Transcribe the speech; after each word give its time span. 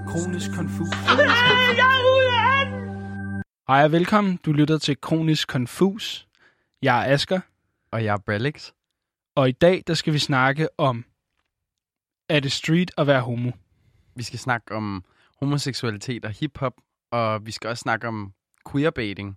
Kronisk 0.00 0.50
konfus. 0.56 0.88
Hej 3.68 3.84
og 3.84 3.92
velkommen. 3.92 4.38
Du 4.46 4.52
lytter 4.52 4.78
til 4.78 5.00
Kronisk 5.00 5.48
Konfus. 5.48 6.28
Jeg 6.82 7.00
er 7.08 7.14
Asker, 7.14 7.40
Og 7.90 8.04
jeg 8.04 8.12
er 8.12 8.18
Brelix. 8.18 8.70
og 9.34 9.48
i 9.48 9.52
dag 9.52 9.82
der 9.86 9.94
skal 9.94 10.12
vi 10.12 10.18
snakke 10.18 10.68
om, 10.78 11.04
er 12.28 12.40
det 12.40 12.52
street 12.52 12.90
at 12.98 13.06
være 13.06 13.20
homo? 13.20 13.50
Vi 14.16 14.22
skal 14.22 14.38
snakke 14.38 14.74
om 14.74 15.04
homoseksualitet 15.40 16.24
og 16.24 16.30
hiphop, 16.30 16.74
og 17.10 17.46
vi 17.46 17.50
skal 17.52 17.70
også 17.70 17.82
snakke 17.82 18.08
om 18.08 18.32
queerbaiting. 18.72 19.36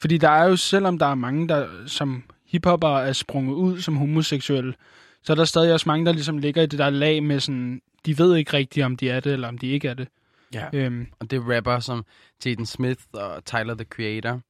Fordi 0.00 0.18
der 0.18 0.30
er 0.30 0.48
jo, 0.48 0.56
selvom 0.56 0.98
der 0.98 1.06
er 1.06 1.14
mange, 1.14 1.48
der 1.48 1.86
som 1.86 2.22
hiphopper 2.46 2.88
er 2.88 3.12
sprunget 3.12 3.54
ud 3.54 3.80
som 3.80 3.96
homoseksuelle, 3.96 4.74
så 5.22 5.32
er 5.32 5.34
der 5.34 5.44
stadig 5.44 5.72
også 5.72 5.88
mange, 5.88 6.06
der 6.06 6.12
ligesom 6.12 6.38
ligger 6.38 6.62
i 6.62 6.66
det 6.66 6.78
der 6.78 6.90
lag 6.90 7.22
med 7.22 7.40
sådan, 7.40 7.82
de 8.06 8.18
ved 8.18 8.36
ikke 8.36 8.52
rigtigt, 8.52 8.84
om 8.86 8.96
de 8.96 9.10
er 9.10 9.20
det, 9.20 9.32
eller 9.32 9.48
om 9.48 9.58
de 9.58 9.66
ikke 9.66 9.88
er 9.88 9.94
det. 9.94 10.08
Ja. 10.54 10.68
Øhm, 10.72 11.06
Og 11.20 11.30
det 11.30 11.36
er 11.36 11.56
rapper 11.56 11.78
som 11.80 12.04
Jaden 12.44 12.66
Smith 12.66 13.00
og 13.12 13.44
Tyler, 13.44 13.74
the 13.74 13.84
Creator 13.84 14.40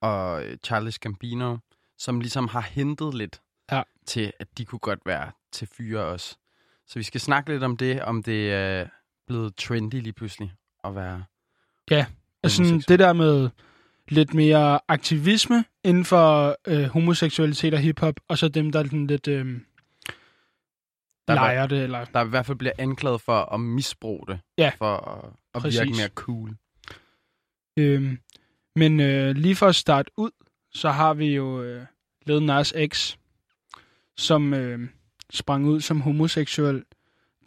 og 0.00 0.44
øh, 0.44 0.56
Charles 0.64 0.98
Gambino, 0.98 1.56
som 1.98 2.20
ligesom 2.20 2.48
har 2.48 2.60
hentet 2.60 3.14
lidt 3.14 3.40
Ja. 3.72 3.82
til, 4.06 4.32
at 4.40 4.48
de 4.58 4.64
kunne 4.64 4.78
godt 4.78 4.98
være 5.06 5.30
til 5.52 5.68
fyre 5.76 6.00
også. 6.04 6.36
Så 6.86 6.98
vi 6.98 7.02
skal 7.02 7.20
snakke 7.20 7.50
lidt 7.52 7.62
om 7.62 7.76
det, 7.76 8.02
om 8.02 8.22
det 8.22 8.52
er 8.52 8.86
blevet 9.26 9.56
trendy 9.56 9.94
lige 9.94 10.12
pludselig 10.12 10.52
at 10.84 10.94
være 10.94 11.24
sådan 11.88 12.06
homoseksuel. 12.44 12.84
det 12.88 12.98
der 12.98 13.12
med 13.12 13.50
lidt 14.08 14.34
mere 14.34 14.80
aktivisme 14.88 15.64
inden 15.84 16.04
for 16.04 16.56
øh, 16.66 16.84
homoseksualitet 16.84 17.74
og 17.74 17.80
hiphop, 17.80 18.14
og 18.28 18.38
så 18.38 18.48
dem, 18.48 18.72
der 18.72 18.78
er 18.78 19.06
lidt 19.06 19.28
øh, 19.28 19.60
Der 21.28 21.34
leger 21.34 21.66
det, 21.66 21.82
eller 21.82 22.04
der 22.04 22.24
i 22.24 22.28
hvert 22.28 22.46
fald 22.46 22.58
bliver 22.58 22.72
anklaget 22.78 23.20
for 23.20 23.54
at 23.54 23.60
misbruge 23.60 24.26
det, 24.26 24.40
Ja, 24.58 24.72
for 24.78 24.96
at, 24.96 25.30
at 25.54 25.62
præcis. 25.62 25.80
virke 25.80 25.96
mere 25.96 26.08
cool. 26.08 26.56
Øhm, 27.78 28.18
men 28.76 29.00
øh, 29.00 29.34
lige 29.36 29.56
for 29.56 29.66
at 29.66 29.74
starte 29.74 30.10
ud, 30.16 30.30
så 30.72 30.90
har 30.90 31.14
vi 31.14 31.34
jo 31.34 31.62
øh, 31.62 31.86
Lil 32.26 32.42
Nas 32.42 32.74
X, 32.92 33.16
som 34.16 34.54
øh, 34.54 34.88
sprang 35.30 35.66
ud 35.66 35.80
som 35.80 36.00
homoseksuel 36.00 36.84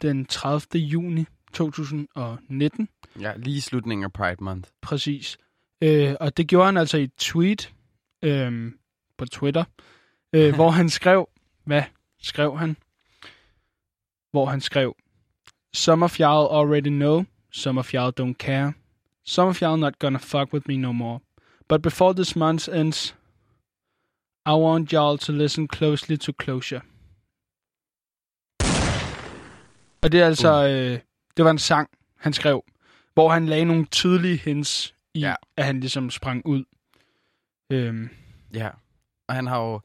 den 0.02 0.26
30. 0.26 0.80
juni 0.84 1.24
2019, 1.52 2.88
Ja, 3.20 3.32
lige 3.36 3.56
i 3.56 3.60
slutningen 3.60 4.04
af 4.04 4.12
Pride 4.12 4.44
Month. 4.44 4.70
præcis. 4.82 5.38
Øh, 5.82 6.14
og 6.20 6.36
det 6.36 6.48
gjorde 6.48 6.66
han 6.66 6.76
altså 6.76 6.98
i 6.98 7.02
et 7.02 7.12
tweet 7.18 7.72
øh, 8.24 8.72
på 9.18 9.26
Twitter, 9.26 9.64
øh, 10.32 10.54
hvor 10.58 10.70
han 10.70 10.88
skrev, 10.90 11.28
hvad 11.64 11.82
skrev 12.22 12.58
han? 12.58 12.76
Hvor 14.30 14.46
han 14.46 14.60
skrev, 14.60 14.94
Some 15.74 16.04
of 16.04 16.20
y'all 16.20 16.48
already 16.50 16.90
know, 16.90 17.24
some 17.52 17.78
of 17.80 17.94
y'all 17.94 18.12
don't 18.20 18.38
care. 18.38 18.72
Some 19.26 19.48
of 19.48 19.62
y'all 19.62 19.76
not 19.76 19.98
gonna 19.98 20.18
fuck 20.18 20.52
with 20.52 20.68
me 20.68 20.76
no 20.76 20.92
more. 20.92 21.20
But 21.68 21.82
before 21.82 22.12
this 22.14 22.36
month 22.36 22.68
ends, 22.68 23.14
I 24.46 24.52
want 24.52 24.92
y'all 24.92 25.18
to 25.18 25.32
listen 25.32 25.68
closely 25.68 26.16
to 26.16 26.32
closure. 26.42 26.80
Og 30.02 30.12
det 30.12 30.20
er 30.20 30.26
altså, 30.26 30.68
øh, 30.68 31.00
det 31.36 31.44
var 31.44 31.50
en 31.50 31.58
sang, 31.58 31.88
han 32.16 32.32
skrev, 32.32 32.64
hvor 33.14 33.28
han 33.28 33.46
lagde 33.46 33.64
nogle 33.64 33.86
tydelige 33.86 34.36
hints 34.36 34.94
i, 35.14 35.20
ja. 35.20 35.34
at 35.56 35.64
han 35.64 35.80
ligesom 35.80 36.10
sprang 36.10 36.46
ud. 36.46 36.64
Øhm, 37.72 38.08
Ja, 38.54 38.70
og 39.28 39.34
han 39.34 39.46
har 39.46 39.58
jo 39.58 39.80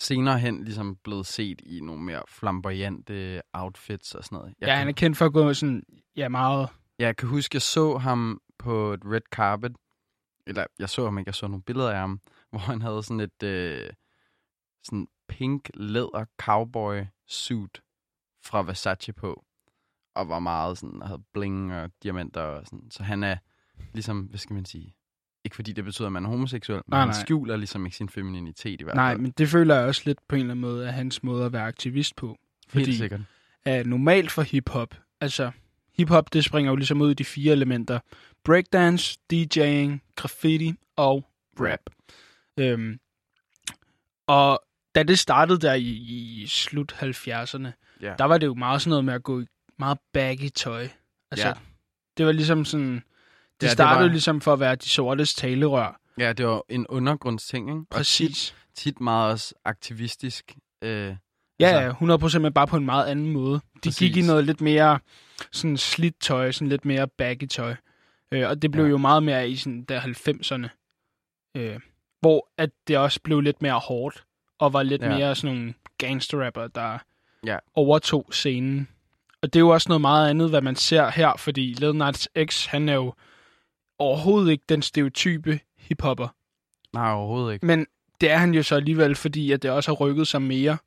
senere 0.00 0.38
hen 0.38 0.64
ligesom 0.64 0.96
blevet 0.96 1.26
set 1.26 1.60
i 1.66 1.80
nogle 1.80 2.02
mere 2.02 2.22
flamboyante 2.28 3.42
outfits 3.52 4.14
og 4.14 4.24
sådan 4.24 4.36
noget. 4.36 4.54
Jeg 4.60 4.66
ja, 4.66 4.72
kan, 4.72 4.78
han 4.78 4.88
er 4.88 4.92
kendt 4.92 5.16
for 5.16 5.26
at 5.26 5.32
gå 5.32 5.54
sådan, 5.54 5.82
ja, 6.16 6.28
meget, 6.28 6.68
Jeg 6.98 7.16
kan 7.16 7.28
huske, 7.28 7.56
jeg 7.56 7.62
så 7.62 7.98
ham 7.98 8.40
på 8.58 8.92
et 8.92 9.00
red 9.04 9.20
carpet, 9.32 9.76
eller 10.46 10.66
jeg 10.78 10.88
så 10.88 11.04
ham 11.04 11.18
ikke, 11.18 11.28
jeg 11.28 11.34
så 11.34 11.46
nogle 11.46 11.62
billeder 11.62 11.90
af 11.90 11.98
ham, 11.98 12.20
hvor 12.50 12.58
han 12.58 12.82
havde 12.82 13.02
sådan 13.02 13.20
et 13.20 13.42
øh, 13.42 13.90
sådan 14.82 15.06
pink 15.28 15.70
læder 15.74 16.24
cowboy 16.40 17.02
suit 17.28 17.82
fra 18.44 18.62
Versace 18.62 19.12
på, 19.12 19.44
og 20.14 20.28
var 20.28 20.38
meget 20.38 20.78
sådan, 20.78 21.02
og 21.02 21.08
havde 21.08 21.22
bling 21.32 21.74
og 21.74 21.90
diamanter 22.02 22.42
og 22.42 22.66
sådan. 22.66 22.90
Så 22.90 23.02
han 23.02 23.24
er 23.24 23.36
ligesom, 23.92 24.20
hvad 24.20 24.38
skal 24.38 24.54
man 24.54 24.64
sige, 24.64 24.94
ikke 25.44 25.56
fordi 25.56 25.72
det 25.72 25.84
betyder, 25.84 26.06
at 26.08 26.12
man 26.12 26.24
er 26.24 26.28
homoseksuel, 26.28 26.76
men 26.76 26.82
Nej, 26.88 26.98
han 27.00 27.08
nej. 27.08 27.20
skjuler 27.24 27.56
ligesom 27.56 27.86
ikke 27.86 27.96
sin 27.96 28.08
femininitet 28.08 28.80
i 28.80 28.84
hvert 28.84 28.96
nej, 28.96 29.10
fald. 29.12 29.20
men 29.20 29.30
det 29.30 29.48
føler 29.48 29.74
jeg 29.74 29.84
også 29.86 30.02
lidt 30.04 30.18
på 30.28 30.34
en 30.34 30.40
eller 30.40 30.50
anden 30.52 30.60
måde, 30.60 30.88
at 30.88 30.94
hans 30.94 31.22
måde 31.22 31.44
at 31.44 31.52
være 31.52 31.62
aktivist 31.62 32.16
på. 32.16 32.26
Helt 32.26 32.84
Fordi 32.86 32.96
sikkert. 32.96 33.20
er 33.64 33.84
normalt 33.84 34.30
for 34.30 34.42
hiphop, 34.42 34.94
altså 35.20 35.50
hiphop, 35.96 36.32
det 36.32 36.44
springer 36.44 36.70
jo 36.72 36.76
ligesom 36.76 37.00
ud 37.00 37.10
i 37.10 37.14
de 37.14 37.24
fire 37.24 37.52
elementer. 37.52 37.98
Breakdance, 38.44 39.18
DJing, 39.30 40.02
graffiti 40.16 40.74
og 40.96 41.26
rap. 41.60 41.80
Øhm, 42.56 42.98
og 44.26 44.60
da 44.94 45.02
det 45.02 45.18
startede 45.18 45.58
der 45.58 45.74
i, 45.74 45.88
i 45.88 46.46
slut 46.46 46.92
70'erne, 46.92 47.68
Ja. 48.02 48.14
der 48.18 48.24
var 48.24 48.38
det 48.38 48.46
jo 48.46 48.54
meget 48.54 48.82
sådan 48.82 48.90
noget 48.90 49.04
med 49.04 49.14
at 49.14 49.22
gå 49.22 49.40
i 49.40 49.44
meget 49.78 49.98
baggy 50.12 50.48
tøj. 50.54 50.88
Altså, 51.30 51.46
Ja. 51.48 51.52
det 52.16 52.26
var 52.26 52.32
ligesom 52.32 52.64
sådan... 52.64 53.02
Det 53.60 53.66
Ja, 53.66 53.72
startede 53.72 54.04
var- 54.06 54.12
ligesom 54.12 54.40
for 54.40 54.52
at 54.52 54.60
være 54.60 54.74
de 54.74 54.88
sortes 54.88 55.34
talerør. 55.34 56.00
Ja, 56.18 56.32
det 56.32 56.46
var 56.46 56.62
en 56.68 56.86
undergrundsting, 56.86 57.68
ikke? 57.68 57.78
Og 57.78 57.86
tit, 57.86 57.90
Præcis. 57.96 58.54
tit 58.74 59.00
meget 59.00 59.32
også 59.32 59.54
aktivistisk. 59.64 60.54
Øh, 60.82 61.14
Ja, 61.60 61.66
altså, 61.66 61.80
ja, 61.80 62.16
100% 62.38 62.38
men 62.42 62.52
bare 62.52 62.66
på 62.66 62.76
en 62.76 62.84
meget 62.84 63.06
anden 63.06 63.32
måde. 63.32 63.54
De 63.54 63.60
Præcis. 63.84 63.98
gik 63.98 64.16
i 64.16 64.26
noget 64.26 64.44
lidt 64.44 64.60
mere 64.60 64.98
sådan 65.52 65.76
slidt 65.76 66.20
tøj, 66.20 66.52
sådan 66.52 66.68
lidt 66.68 66.84
mere 66.84 67.08
baggy 67.08 67.46
tøj. 67.46 67.74
Øh, 68.32 68.48
og 68.48 68.62
det 68.62 68.70
blev 68.70 68.84
Ja. 68.84 68.90
jo 68.90 68.98
meget 68.98 69.22
mere 69.22 69.48
i 69.50 69.56
sådan 69.56 69.82
der 69.88 70.00
90'erne. 70.00 70.68
Øh, 71.56 71.80
hvor 72.20 72.48
at 72.58 72.70
det 72.88 72.98
også 72.98 73.20
blev 73.24 73.40
lidt 73.40 73.62
mere 73.62 73.78
hårdt, 73.78 74.24
og 74.58 74.72
var 74.72 74.82
lidt 74.82 75.02
ja. 75.02 75.08
mere 75.08 75.34
sådan 75.34 75.56
nogle 75.56 75.74
gangsterrapper, 75.98 76.66
der 76.66 76.98
Ja. 77.46 77.56
overtog 77.74 78.26
scenen. 78.30 78.88
Og 79.42 79.52
det 79.52 79.56
er 79.58 79.60
jo 79.60 79.68
også 79.68 79.88
noget 79.88 80.00
meget 80.00 80.30
andet, 80.30 80.50
hvad 80.50 80.60
man 80.60 80.76
ser 80.76 81.10
her, 81.10 81.32
fordi 81.38 81.74
Lil 81.78 81.94
Nas 81.96 82.28
X, 82.50 82.66
han 82.66 82.88
er 82.88 82.94
jo 82.94 83.14
overhovedet 84.00 84.50
ikke 84.50 84.64
den 84.68 84.82
stereotype 84.82 85.60
hiphopper. 85.76 86.28
Nej, 86.92 87.12
overhovedet 87.12 87.52
ikke. 87.52 87.66
Men 87.66 87.86
det 88.20 88.30
er 88.30 88.36
han 88.36 88.54
jo 88.54 88.62
så 88.62 88.74
alligevel, 88.74 89.14
fordi 89.14 89.52
at 89.52 89.62
det 89.62 89.70
også 89.70 89.90
har 89.90 89.96
rykket 89.96 90.28
sig 90.28 90.42
mere 90.42 90.78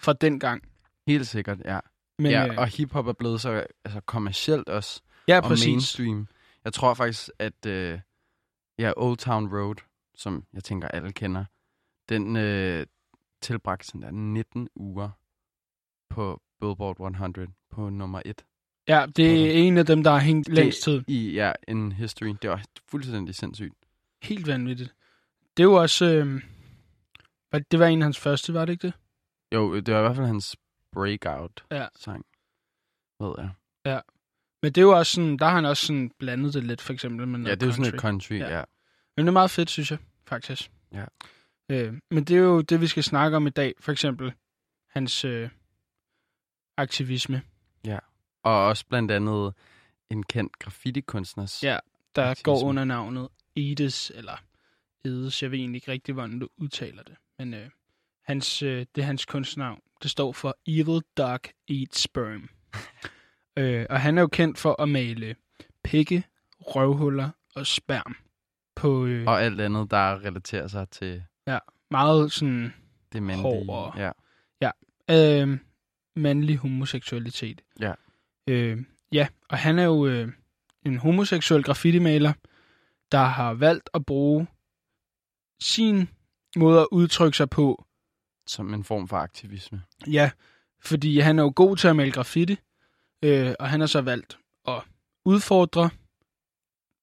fra 0.00 0.12
den 0.12 0.40
gang. 0.40 0.62
Helt 1.06 1.26
sikkert, 1.26 1.58
ja. 1.64 1.80
Men, 2.18 2.30
ja 2.30 2.46
øh, 2.46 2.58
og 2.58 2.66
hiphop 2.66 3.06
er 3.06 3.12
blevet 3.12 3.40
så 3.40 3.66
altså, 3.84 4.00
kommercielt 4.00 4.68
også, 4.68 5.02
ja, 5.28 5.36
og 5.36 5.42
præcis. 5.42 5.66
mainstream. 5.66 6.28
Jeg 6.64 6.72
tror 6.72 6.94
faktisk, 6.94 7.30
at 7.38 7.66
øh, 7.66 8.00
ja, 8.78 8.92
Old 8.96 9.16
Town 9.16 9.56
Road, 9.56 9.76
som 10.14 10.44
jeg 10.52 10.64
tænker 10.64 10.88
alle 10.88 11.12
kender, 11.12 11.44
den 12.08 12.36
øh, 12.36 12.86
tilbragte 13.42 13.86
sådan 13.86 14.02
der 14.02 14.10
19 14.10 14.68
uger 14.74 15.10
på 16.10 16.42
Billboard 16.60 17.00
100 17.00 17.48
på 17.70 17.90
nummer 17.90 18.22
1. 18.24 18.44
Ja, 18.88 19.06
det 19.16 19.46
er 19.46 19.52
en 19.52 19.78
af 19.78 19.86
dem, 19.86 20.02
der 20.02 20.10
har 20.10 20.18
hængt 20.18 20.48
længst 20.48 20.82
tid. 20.82 21.02
I 21.08 21.30
ja, 21.32 21.52
en 21.68 21.92
history. 21.92 22.34
Det 22.42 22.50
var 22.50 22.62
fuldstændig 22.88 23.34
sindssygt. 23.34 23.74
Helt 24.22 24.46
vanvittigt. 24.46 24.94
Det 25.56 25.62
jo 25.64 25.72
også... 25.74 26.04
Øh, 26.14 26.42
det 27.70 27.78
var 27.78 27.86
en 27.86 28.02
af 28.02 28.06
hans 28.06 28.18
første, 28.18 28.54
var 28.54 28.64
det 28.64 28.72
ikke 28.72 28.86
det? 28.86 28.94
Jo, 29.54 29.80
det 29.80 29.94
var 29.94 30.00
i 30.00 30.02
hvert 30.02 30.16
fald 30.16 30.26
hans 30.26 30.56
breakout 30.92 31.64
Ja. 31.70 31.86
sang. 31.96 32.24
Ved 33.20 33.34
jeg. 33.38 34.02
Men 34.62 34.72
det 34.72 34.78
er 34.78 34.82
jo 34.82 34.98
også 34.98 35.12
sådan, 35.12 35.36
der 35.36 35.44
har 35.46 35.54
han 35.54 35.64
også 35.64 35.86
sådan 35.86 36.10
blandet 36.18 36.54
det 36.54 36.64
lidt, 36.64 36.80
for 36.80 36.92
eksempel 36.92 37.28
med 37.28 37.40
Ja, 37.40 37.54
det 37.54 37.62
er 37.62 37.66
jo 37.66 37.72
country. 37.72 37.84
sådan 37.84 37.94
et 37.94 38.00
country, 38.00 38.32
Ja. 38.38 38.48
ja. 38.48 38.58
ja. 38.58 38.64
Men 39.16 39.26
det 39.26 39.28
er 39.30 39.32
meget 39.32 39.50
fedt, 39.50 39.70
synes 39.70 39.90
jeg, 39.90 39.98
faktisk. 40.26 40.70
Ja. 40.92 41.04
Øh, 41.70 41.94
men 42.10 42.24
det 42.24 42.36
er 42.36 42.40
jo 42.40 42.60
det, 42.60 42.80
vi 42.80 42.86
skal 42.86 43.02
snakke 43.04 43.36
om 43.36 43.46
i 43.46 43.50
dag. 43.50 43.74
For 43.80 43.92
eksempel 43.92 44.32
hans 44.90 45.24
øh, 45.24 45.48
aktivisme, 46.76 47.42
Og 48.44 48.66
også 48.66 48.86
blandt 48.86 49.10
andet 49.10 49.54
en 50.10 50.22
kendt 50.22 50.58
graffiti-kunstners. 50.58 51.62
Ja. 51.62 51.78
der 52.16 52.30
Aktivisme. 52.30 52.52
går 52.60 52.62
under 52.68 52.84
navnet 52.84 53.28
Edes, 53.56 54.12
eller 54.14 54.42
Edes. 55.04 55.42
Jeg 55.42 55.50
ved 55.50 55.58
egentlig 55.58 55.76
ikke 55.78 55.92
rigtig, 55.92 56.14
hvordan 56.14 56.38
du 56.38 56.48
udtaler 56.56 57.02
det. 57.02 57.14
Men 57.38 57.54
øh, 57.54 57.70
hans, 58.24 58.62
øh, 58.62 58.86
det 58.94 59.02
er 59.02 59.06
hans 59.06 59.24
kunstnavn. 59.24 59.80
Det 60.02 60.10
står 60.10 60.32
for 60.32 60.56
Evil 60.66 61.02
Dog 61.16 61.40
Eat 61.68 61.94
Sperm. 61.96 62.48
øh, 63.58 63.86
og 63.90 64.00
han 64.00 64.18
er 64.18 64.22
jo 64.22 64.28
kendt 64.28 64.58
for 64.58 64.82
at 64.82 64.88
male 64.88 65.36
pikke, 65.84 66.24
røvhuller 66.60 67.30
og 67.54 67.66
sperm 67.66 68.16
på 68.74 69.06
øh, 69.06 69.26
Og 69.26 69.42
alt 69.42 69.60
andet, 69.60 69.90
der 69.90 70.24
relaterer 70.24 70.66
sig 70.68 70.88
til 70.90 71.22
meget 71.90 72.32
sådan 72.32 72.74
det 73.12 73.22
mandlige. 73.22 73.66
Hår 73.66 73.74
og- 73.86 74.12
Ja. 74.60 74.70
øh, 75.10 75.58
mandlig 76.16 76.56
homoseksualitet. 76.58 77.62
Ja. 77.80 77.92
Øh, 78.48 78.78
ja, 79.12 79.28
og 79.48 79.58
han 79.58 79.78
er 79.78 79.84
jo 79.84 80.06
øh, 80.06 80.32
en 80.86 80.98
homoseksuel 80.98 81.62
graffiti-maler, 81.62 82.32
der 83.12 83.24
har 83.24 83.54
valgt 83.54 83.90
at 83.94 84.06
bruge 84.06 84.46
sin 85.60 86.08
måde 86.56 86.80
at 86.80 86.86
udtrykke 86.92 87.36
sig 87.36 87.50
på. 87.50 87.84
Som 88.46 88.74
en 88.74 88.84
form 88.84 89.08
for 89.08 89.16
aktivisme. 89.16 89.82
Ja, 90.06 90.30
fordi 90.80 91.18
han 91.18 91.38
er 91.38 91.42
jo 91.42 91.52
god 91.56 91.76
til 91.76 91.88
at 91.88 91.96
male 91.96 92.12
graffiti, 92.12 92.56
øh, 93.24 93.54
og 93.58 93.68
han 93.70 93.80
har 93.80 93.86
så 93.86 94.00
valgt 94.00 94.38
at 94.68 94.82
udfordre 95.24 95.90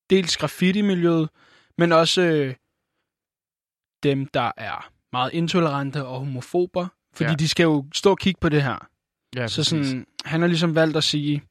dels 0.09 0.37
graffiti-miljøet, 0.37 1.29
men 1.77 1.91
også 1.91 2.21
øh, 2.21 2.55
dem, 4.03 4.25
der 4.27 4.51
er 4.57 4.91
meget 5.11 5.33
intolerante 5.33 6.05
og 6.05 6.19
homofober, 6.19 6.87
fordi 7.13 7.29
Ja. 7.29 7.35
de 7.35 7.47
skal 7.47 7.63
jo 7.63 7.85
stå 7.93 8.11
og 8.11 8.17
kigge 8.19 8.39
på 8.39 8.49
det 8.49 8.63
her. 8.63 8.87
Ja, 9.35 9.47
Så 9.47 9.63
sådan, 9.63 10.05
han 10.25 10.41
har 10.41 10.47
ligesom 10.47 10.75
valgt 10.75 10.97
at 10.97 11.03
sige, 11.03 11.43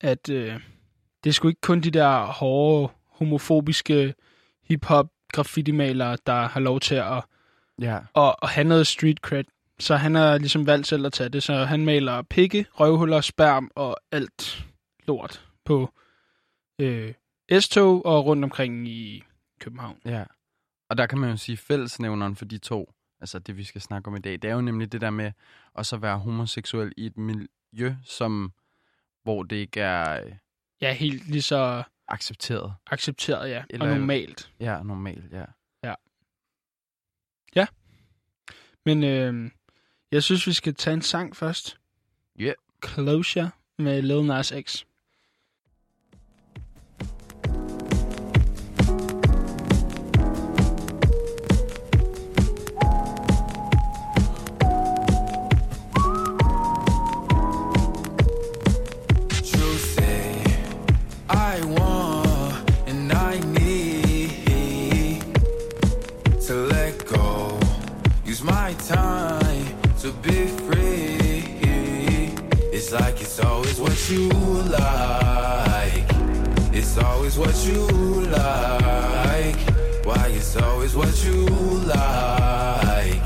at 0.00 0.28
øh, 0.28 0.60
det 1.24 1.30
er 1.30 1.34
sgu 1.34 1.48
ikke 1.48 1.60
kun 1.60 1.80
de 1.80 1.90
der 1.90 2.26
hårde, 2.26 2.92
homofobiske 3.08 4.14
hip-hop 4.68 5.06
graffiti-malere, 5.32 6.16
der 6.26 6.48
har 6.48 6.60
lov 6.60 6.80
til 6.80 6.94
at, 6.94 7.24
Ja, 7.80 7.98
at, 8.16 8.34
at 8.42 8.48
have 8.48 8.64
noget 8.64 8.86
street 8.86 9.18
cred. 9.18 9.44
Så 9.78 9.96
han 9.96 10.14
har 10.14 10.38
ligesom 10.38 10.66
valgt 10.66 10.86
selv 10.86 11.06
at 11.06 11.12
tage 11.12 11.28
det. 11.28 11.42
Så 11.42 11.54
han 11.54 11.84
maler 11.84 12.22
pikke, 12.22 12.66
røvhuller, 12.72 13.20
sperm 13.20 13.70
og 13.74 13.96
alt 14.12 14.64
lort 15.06 15.46
på 15.64 15.90
øh, 16.80 17.14
S-tog 17.60 18.06
og 18.06 18.26
rundt 18.26 18.44
omkring 18.44 18.88
i 18.88 19.24
København. 19.60 19.98
ja. 20.04 20.24
Og 20.90 20.98
der 20.98 21.06
kan 21.06 21.18
man 21.18 21.30
jo 21.30 21.36
sige 21.36 21.56
fællesnævneren 21.56 22.36
for 22.36 22.44
de 22.44 22.58
to, 22.58 22.92
altså 23.20 23.38
det 23.38 23.56
vi 23.56 23.64
skal 23.64 23.80
snakke 23.80 24.08
om 24.08 24.16
i 24.16 24.20
dag, 24.20 24.32
det 24.32 24.44
er 24.50 24.54
jo 24.54 24.60
nemlig 24.60 24.92
det 24.92 25.00
der 25.00 25.10
med 25.10 25.32
at 25.78 25.86
så 25.86 25.96
være 25.96 26.18
homoseksuel 26.18 26.92
i 26.96 27.06
et 27.06 27.16
miljø, 27.16 27.94
som, 28.04 28.52
hvor 29.22 29.42
det 29.42 29.56
ikke 29.56 29.80
er 29.80 30.24
øh, 30.24 30.32
Ja, 30.80 30.92
helt 30.92 31.28
lige 31.30 31.42
så 31.42 31.82
accepteret. 32.08 32.74
accepteret, 32.86 33.50
ja, 33.50 33.64
Eller- 33.70 33.86
og 33.92 33.96
normalt. 33.98 34.52
Ja, 34.60 34.82
normalt, 34.82 35.32
ja. 35.32 35.44
Men 38.86 39.04
øh, 39.04 39.50
jeg 40.12 40.22
synes, 40.22 40.46
vi 40.46 40.52
skal 40.52 40.74
tage 40.74 40.94
en 40.94 41.02
sang 41.02 41.36
først. 41.36 41.78
Ja. 42.38 42.52
Closure 42.86 43.50
med 43.78 44.02
Lil 44.02 44.24
Nas 44.26 44.52
X. 44.62 44.84
It's 72.84 72.92
like 72.92 73.18
it's 73.18 73.40
always 73.40 73.80
what 73.80 74.10
you 74.10 74.28
like. 74.28 76.04
It's 76.70 76.98
always 76.98 77.38
what 77.38 77.56
you 77.64 77.86
like. 78.28 79.56
Why 80.04 80.28
it's 80.28 80.54
always 80.56 80.94
what 80.94 81.24
you 81.24 81.46
like. 81.86 83.22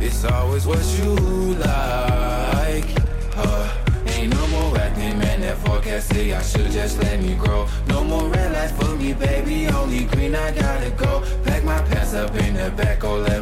It's 0.00 0.24
always 0.24 0.66
what 0.66 0.82
you 0.98 1.14
like. 1.56 2.88
Uh, 3.36 3.68
ain't 4.06 4.32
no 4.32 4.46
more 4.46 4.78
acting, 4.78 5.18
man. 5.18 5.42
That 5.42 5.58
forecast 5.58 6.14
say 6.14 6.32
I 6.32 6.40
should 6.40 6.70
just 6.70 6.98
let 7.02 7.20
me 7.20 7.34
grow. 7.34 7.68
No 7.88 8.02
more 8.02 8.30
red 8.30 8.50
lights 8.54 8.72
for 8.82 8.96
me, 8.96 9.12
baby. 9.12 9.68
Only 9.68 10.04
green, 10.04 10.34
I 10.34 10.52
gotta 10.52 10.88
go. 10.92 11.22
Pack 11.44 11.64
my 11.64 11.82
pants 11.82 12.14
up 12.14 12.34
in 12.36 12.54
the 12.54 12.70
back, 12.70 13.04
or 13.04 13.18
let 13.18 13.35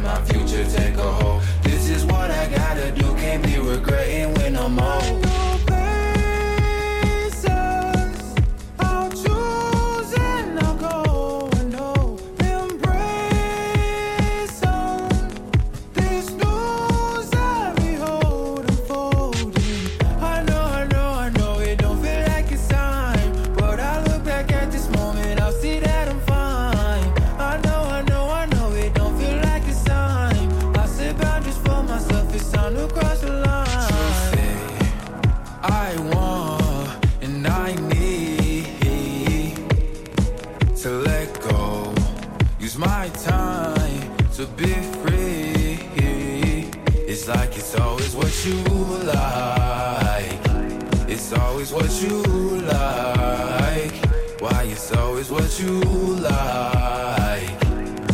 always 51.73 52.01
what 52.01 52.01
you 52.01 52.21
like. 52.61 53.95
Why 54.39 54.63
it's 54.69 54.91
always 54.91 55.31
what 55.31 55.59
you 55.59 55.79
like. 56.21 57.49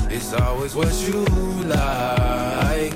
It's 0.10 0.34
always 0.34 0.76
what 0.76 0.94
you 1.08 1.26
like. 1.66 2.96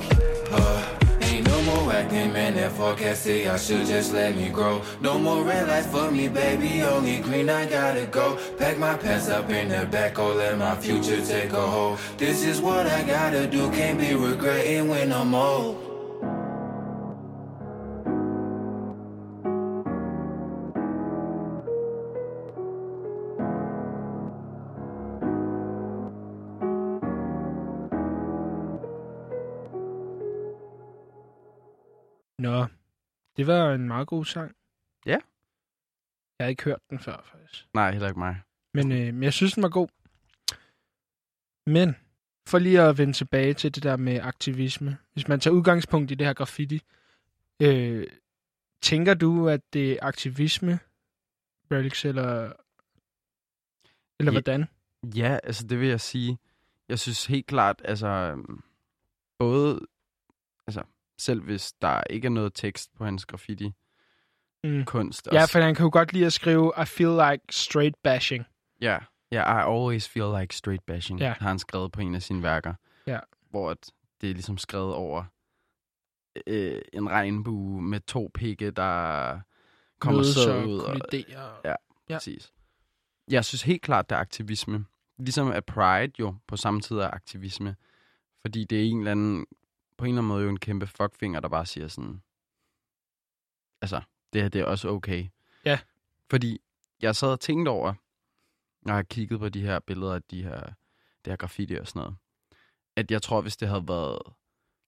Uh, 0.52 0.98
ain't 1.22 1.46
no 1.46 1.62
more 1.62 1.92
acting, 1.92 2.32
man. 2.32 2.54
That 2.54 2.72
forecast 2.72 3.24
say 3.24 3.48
I 3.48 3.58
should 3.58 3.86
just 3.86 4.14
let 4.14 4.34
me 4.36 4.48
grow. 4.48 4.80
No 5.00 5.18
more 5.18 5.44
red 5.44 5.68
lights 5.68 5.88
for 5.88 6.10
me, 6.10 6.28
baby. 6.28 6.82
Only 6.82 7.18
green, 7.18 7.50
I 7.50 7.66
gotta 7.66 8.06
go. 8.06 8.38
Pack 8.56 8.78
my 8.78 8.96
pants 8.96 9.28
up 9.28 9.50
in 9.50 9.68
the 9.68 9.84
back, 9.86 10.18
or 10.18 10.34
let 10.34 10.56
my 10.56 10.74
future 10.76 11.20
take 11.24 11.52
a 11.52 11.66
hold. 11.66 11.98
This 12.16 12.44
is 12.44 12.60
what 12.60 12.86
I 12.86 13.02
gotta 13.02 13.46
do. 13.46 13.70
Can't 13.72 13.98
be 13.98 14.14
regretting 14.14 14.88
when 14.88 15.12
I'm 15.12 15.34
old. 15.34 15.85
Det 33.36 33.46
var 33.46 33.72
en 33.74 33.86
meget 33.88 34.08
god 34.08 34.24
sang. 34.24 34.56
Ja. 35.06 35.18
Jeg 36.38 36.44
har 36.44 36.48
ikke 36.48 36.64
hørt 36.64 36.80
den 36.90 36.98
før, 36.98 37.22
faktisk. 37.24 37.66
Nej, 37.74 37.90
heller 37.92 38.08
ikke 38.08 38.18
mig. 38.18 38.42
Men 38.74 38.92
øh, 38.92 39.22
jeg 39.22 39.32
synes, 39.32 39.52
den 39.52 39.62
var 39.62 39.68
god. 39.68 39.88
Men, 41.66 41.96
for 42.48 42.58
lige 42.58 42.80
at 42.82 42.98
vende 42.98 43.12
tilbage 43.12 43.54
til 43.54 43.74
det 43.74 43.82
der 43.82 43.96
med 43.96 44.20
aktivisme. 44.20 44.98
Hvis 45.12 45.28
man 45.28 45.40
tager 45.40 45.54
udgangspunkt 45.54 46.10
i 46.10 46.14
det 46.14 46.26
her 46.26 46.34
graffiti, 46.34 46.82
øh, 47.62 48.06
tænker 48.82 49.14
du, 49.14 49.48
at 49.48 49.60
det 49.72 49.92
er 49.92 49.98
aktivisme, 50.02 50.78
Relix, 51.72 52.04
eller, 52.04 52.52
eller 54.20 54.32
Ja. 54.32 54.40
hvordan? 54.40 54.64
Ja, 55.16 55.38
altså 55.44 55.66
det 55.66 55.80
vil 55.80 55.88
jeg 55.88 56.00
sige. 56.00 56.38
Jeg 56.88 56.98
synes 56.98 57.26
helt 57.26 57.46
klart, 57.46 57.82
altså 57.84 58.06
øhm, 58.06 58.62
både, 59.38 59.86
altså 60.66 60.82
selv 61.18 61.42
hvis 61.42 61.72
der 61.72 62.02
ikke 62.10 62.26
er 62.26 62.30
noget 62.30 62.54
tekst 62.54 62.90
på 62.96 63.04
hans 63.04 63.26
graffiti, 63.26 63.72
Mm. 64.64 64.84
kunst. 64.84 65.28
Ja, 65.32 65.42
og- 65.42 65.48
for 65.48 65.60
han 65.60 65.74
kan 65.74 65.84
jo 65.84 65.90
godt 65.92 66.12
lide 66.12 66.26
at 66.26 66.32
skrive, 66.32 66.72
I 66.82 66.84
feel 66.84 67.10
like 67.32 67.44
straight 67.50 67.94
bashing. 68.04 68.44
Ja, 68.80 68.98
ja, 69.32 69.58
I 69.58 69.62
always 69.76 70.08
feel 70.08 70.40
like 70.40 70.56
straight 70.56 70.86
bashing, 70.86 71.20
Ja. 71.20 71.26
ja. 71.26 71.34
har 71.40 71.48
han 71.48 71.58
skrevet 71.58 71.92
på 71.92 72.00
en 72.00 72.14
af 72.14 72.22
sine 72.22 72.42
værker. 72.42 72.74
Ja. 73.06 73.18
Hvor 73.50 73.70
at 73.70 73.90
det 74.20 74.30
er 74.30 74.34
ligesom 74.34 74.58
skrevet 74.58 74.94
over 74.94 75.24
øh, 76.46 76.80
en 76.92 77.10
regnbue 77.10 77.82
med 77.82 78.00
to 78.00 78.30
pigge, 78.34 78.70
der 78.70 79.40
kommer 80.00 80.18
Mødes 80.20 80.34
så 80.34 80.52
og 80.56 80.68
ud. 80.68 80.78
Og, 80.78 80.86
kolliderer. 81.00 81.60
Ja. 81.64 81.74
Ja. 82.08 82.14
Præcis. 82.14 82.52
Jeg 83.30 83.44
synes 83.44 83.62
helt 83.62 83.82
klart, 83.82 84.10
der 84.10 84.16
er 84.16 84.20
aktivisme. 84.20 84.84
Ligesom 85.18 85.50
at 85.50 85.64
Pride 85.64 86.12
jo 86.18 86.34
på 86.48 86.56
samme 86.56 86.80
tid 86.80 86.96
er 86.96 87.10
aktivisme. 87.10 87.76
Fordi 88.40 88.64
det 88.64 88.80
er 88.80 88.84
en 88.90 88.98
eller 88.98 89.10
anden, 89.10 89.46
på 89.98 90.04
en 90.04 90.08
eller 90.08 90.18
anden 90.22 90.28
måde 90.28 90.42
jo 90.44 90.48
en 90.50 90.58
kæmpe 90.58 90.86
fuckfinger, 90.86 91.40
der 91.40 91.48
bare 91.48 91.66
siger 91.66 91.88
sådan, 91.88 92.22
altså, 93.82 94.00
det 94.32 94.42
her 94.42 94.48
det 94.48 94.60
er 94.60 94.64
også 94.64 94.88
okay. 94.88 95.28
Ja. 95.64 95.78
Fordi 96.30 96.58
jeg 97.02 97.16
sad 97.16 97.28
og 97.28 97.40
tænkte 97.40 97.68
over, 97.68 97.94
når 98.82 98.92
jeg 98.92 98.96
har 98.96 99.02
kigget 99.02 99.38
på 99.40 99.48
de 99.48 99.60
her 99.62 99.78
billeder 99.80 100.14
af 100.14 100.22
de 100.22 100.42
her, 100.42 100.60
det 101.24 101.32
her 101.32 101.36
graffiti 101.36 101.74
og 101.74 101.86
sådan 101.86 102.00
noget, 102.00 102.16
at 102.96 103.10
jeg 103.10 103.22
tror, 103.22 103.40
hvis 103.40 103.56
det 103.56 103.68
havde 103.68 103.88
været 103.88 104.18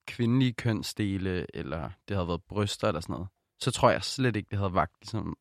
kvindelige 0.07 0.53
kønsdele, 0.53 1.47
eller 1.57 1.91
det 2.09 2.17
havde 2.17 2.29
været 2.29 2.43
bryster 2.43 2.89
eller 2.89 3.01
sådan 3.01 3.13
noget, 3.13 3.29
så 3.61 3.71
tror 3.71 3.91
jeg 3.91 4.03
slet 4.05 4.37
ikke, 4.37 4.49
det 4.51 4.59
havde 4.59 4.75
vagt 4.75 4.93
ligesom, 5.01 5.37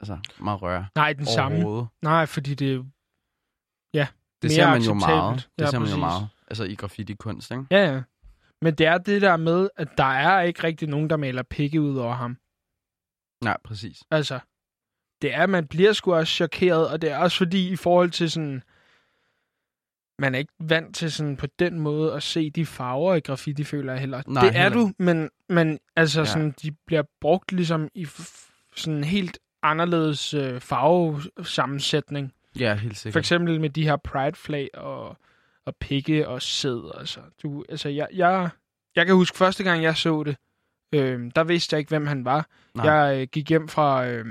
altså, 0.00 0.18
meget 0.40 0.62
røre 0.62 0.88
Nej, 0.94 1.12
den 1.12 1.26
samme. 1.26 1.88
Nej, 2.02 2.26
fordi 2.26 2.54
det 2.54 2.74
jo- 2.74 2.86
Det 4.42 4.48
Mere 4.48 4.54
ser 4.54 4.66
man 4.70 4.82
jo 4.82 4.94
meget. 4.94 5.48
Det 5.58 5.64
Ja, 5.64 5.70
ser 5.70 5.78
man 5.78 5.88
jo 5.88 5.92
præcis. 5.92 5.98
meget. 6.00 6.28
Altså 6.48 6.64
i 6.64 6.74
graffiti-kunst, 6.74 7.50
ikke? 7.50 7.64
Ja, 7.70 7.92
ja. 7.92 8.02
Men 8.62 8.74
det 8.74 8.86
er 8.86 8.98
det 8.98 9.22
der 9.22 9.36
med, 9.36 9.68
at 9.76 9.88
der 9.96 10.04
er 10.04 10.40
ikke 10.42 10.64
rigtig 10.64 10.88
nogen, 10.88 11.10
der 11.10 11.16
maler 11.16 11.42
pikke 11.42 11.80
ud 11.80 11.96
over 11.96 12.14
ham. 12.14 12.36
Nej, 13.44 13.56
præcis. 13.64 14.02
Altså, 14.10 14.38
det 15.22 15.34
er, 15.34 15.46
man 15.46 15.66
bliver 15.66 15.92
sgu 15.92 16.14
også 16.14 16.32
chokeret, 16.32 16.88
og 16.88 17.02
det 17.02 17.10
er 17.10 17.18
også 17.18 17.36
fordi, 17.38 17.68
i 17.68 17.76
forhold 17.76 18.10
til 18.10 18.30
sådan, 18.30 18.62
man 20.18 20.34
er 20.34 20.38
ikke 20.38 20.52
vant 20.60 20.96
til 20.96 21.12
sådan 21.12 21.36
på 21.36 21.46
den 21.58 21.80
måde 21.80 22.14
at 22.14 22.22
se 22.22 22.50
de 22.50 22.66
farver 22.66 23.14
i 23.14 23.20
graffiti, 23.20 23.64
føler 23.64 23.92
jeg 23.92 24.00
heller. 24.00 24.22
Nej, 24.26 24.42
det 24.44 24.56
er 24.56 24.62
heller 24.62 24.78
du, 24.78 24.92
men, 24.98 25.30
men 25.48 25.78
altså 25.96 26.20
Ja. 26.20 26.24
sådan, 26.24 26.54
de 26.62 26.70
bliver 26.86 27.02
brugt 27.20 27.52
ligesom 27.52 27.88
i 27.94 28.06
sådan 28.76 29.04
helt 29.04 29.38
anderledes 29.62 30.34
øh, 30.34 30.60
farvesammensætning. 30.60 32.32
Ja, 32.58 32.74
helt 32.74 32.98
sikkert. 32.98 33.12
For 33.12 33.18
eksempel 33.18 33.60
med 33.60 33.70
de 33.70 33.84
her 33.84 33.96
pride 33.96 34.36
flag 34.36 34.68
og, 34.74 35.16
og 35.66 35.76
pikke 35.76 36.28
og 36.28 36.42
sæd. 36.42 36.90
Altså, 36.98 37.20
du, 37.42 37.64
altså 37.68 37.88
jeg, 37.88 38.08
jeg, 38.12 38.50
jeg 38.96 39.06
kan 39.06 39.14
huske 39.14 39.38
første 39.38 39.64
gang, 39.64 39.82
jeg 39.82 39.96
så 39.96 40.22
det, 40.22 40.36
øh, 40.94 41.30
der 41.34 41.44
vidste 41.44 41.74
jeg 41.74 41.78
ikke, 41.78 41.88
hvem 41.88 42.06
han 42.06 42.24
var. 42.24 42.46
Nej. 42.74 42.90
Jeg 42.90 43.20
øh, 43.20 43.28
gik 43.32 43.48
hjem 43.48 43.68
fra, 43.68 44.06
øh, 44.06 44.26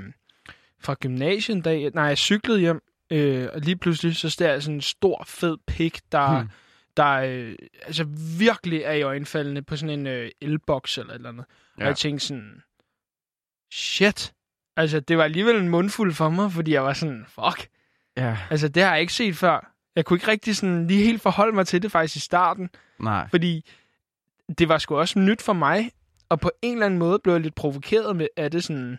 fra 0.80 0.94
gymnasiet 1.00 1.56
en 1.56 1.62
dag. 1.62 1.90
Nej, 1.94 2.04
jeg 2.04 2.18
cyklede 2.18 2.60
hjem, 2.60 2.82
øh, 3.12 3.48
og 3.52 3.60
lige 3.60 3.76
pludselig 3.76 4.16
så 4.16 4.30
ser 4.30 4.50
jeg 4.50 4.62
sådan 4.62 4.74
en 4.74 4.80
stor, 4.80 5.24
fed 5.26 5.56
pik, 5.66 6.00
der, 6.12 6.40
Hmm. 6.40 6.50
der 6.96 7.10
øh, 7.12 7.54
altså 7.82 8.04
virkelig 8.38 8.82
er 8.82 8.92
i 8.92 9.02
øjenfaldende 9.02 9.62
på 9.62 9.76
sådan 9.76 9.98
en 10.00 10.06
øh, 10.06 10.30
elboks 10.40 10.98
eller 10.98 11.12
et 11.12 11.16
eller 11.16 11.28
andet. 11.28 11.44
Ja. 11.78 11.82
Og 11.82 11.88
jeg 11.88 11.96
tænkte 11.96 12.26
sådan, 12.26 12.62
shit. 13.72 14.32
Altså, 14.76 15.00
det 15.00 15.18
var 15.18 15.24
alligevel 15.24 15.56
en 15.56 15.68
mundfuld 15.68 16.14
for 16.14 16.28
mig, 16.28 16.52
fordi 16.52 16.72
jeg 16.72 16.84
var 16.84 16.92
sådan, 16.92 17.24
fuck. 17.28 17.68
Ja, 18.16 18.38
Altså, 18.50 18.68
det 18.68 18.82
har 18.82 18.90
jeg 18.92 19.00
ikke 19.00 19.12
set 19.12 19.36
før. 19.36 19.72
Jeg 20.00 20.04
kunne 20.04 20.16
ikke 20.16 20.28
rigtig 20.28 20.56
sådan 20.56 20.86
lige 20.86 21.04
helt 21.04 21.22
forholde 21.22 21.52
mig 21.52 21.66
til 21.66 21.82
det 21.82 21.92
faktisk 21.92 22.16
i 22.16 22.20
starten, 22.20 22.70
nej. 22.98 23.28
fordi 23.30 23.64
det 24.58 24.68
var 24.68 24.78
sgu 24.78 24.96
også 24.96 25.18
nyt 25.18 25.42
for 25.42 25.52
mig, 25.52 25.90
og 26.28 26.40
på 26.40 26.50
en 26.62 26.72
eller 26.72 26.86
anden 26.86 26.98
måde 26.98 27.18
blev 27.18 27.34
jeg 27.34 27.42
lidt 27.42 27.54
provokeret 27.54 28.16
med, 28.16 28.26
af 28.36 28.50
det 28.50 28.64
sådan, 28.64 28.98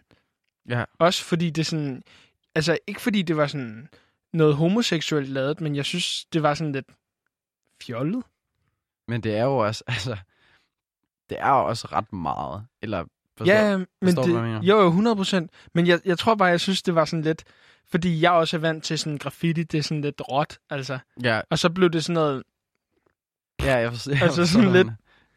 Ja, 0.70 0.84
også 1.00 1.24
fordi 1.24 1.50
det 1.50 1.66
sådan, 1.66 2.04
altså 2.56 2.78
ikke 2.88 3.02
fordi 3.02 3.22
det 3.22 3.38
var 3.38 3.48
sådan 3.48 3.90
noget 4.34 4.56
homoseksuelt 4.56 5.30
lavet, 5.30 5.62
men 5.62 5.76
jeg 5.76 5.86
synes, 5.86 6.26
det 6.26 6.44
var 6.44 6.54
sådan 6.54 6.74
lidt 6.74 6.88
fjollet. 7.82 8.24
men 9.08 9.22
det 9.22 9.38
er 9.38 9.44
jo 9.44 9.58
også, 9.58 9.84
altså, 9.88 10.18
det 11.30 11.38
er 11.40 11.50
jo 11.50 11.68
også 11.68 11.88
ret 11.92 12.14
meget. 12.14 12.66
Eller, 12.82 13.06
forstår, 13.38 13.54
ja, 13.54 13.78
men 13.78 13.88
forstår 14.04 14.22
du, 14.24 14.28
det, 14.28 14.40
hvad 14.40 14.50
jeg 14.50 14.60
mener? 14.60 14.74
jo, 14.74 14.82
jo, 14.82 14.88
100 14.88 15.16
procent. 15.16 15.52
Men 15.74 15.88
jeg, 15.88 16.00
jeg 16.06 16.20
tror 16.20 16.36
bare, 16.36 16.50
jeg 16.50 16.60
synes, 16.60 16.82
det 16.82 16.96
var 16.96 17.06
sådan 17.06 17.24
lidt, 17.24 17.44
fordi 17.92 18.22
jeg 18.22 18.32
også 18.32 18.58
er 18.58 18.62
vant 18.62 18.84
til 18.84 19.00
sådan 19.00 19.18
graffiti, 19.18 19.64
det 19.64 19.78
er 19.78 19.82
sådan 19.84 20.02
lidt 20.02 20.22
råt, 20.30 20.58
altså. 20.70 21.00
Ja, 21.24 21.42
Og 21.50 21.60
så 21.60 21.70
blev 21.70 21.90
det 21.90 22.04
sådan 22.04 22.14
noget, 22.14 22.44
ja, 23.62 23.76
jeg 23.78 23.92
forstår, 23.92 24.12
jeg 24.14 24.22
Altså 24.22 24.46
sådan 24.48 24.72
lidt- 24.72 24.88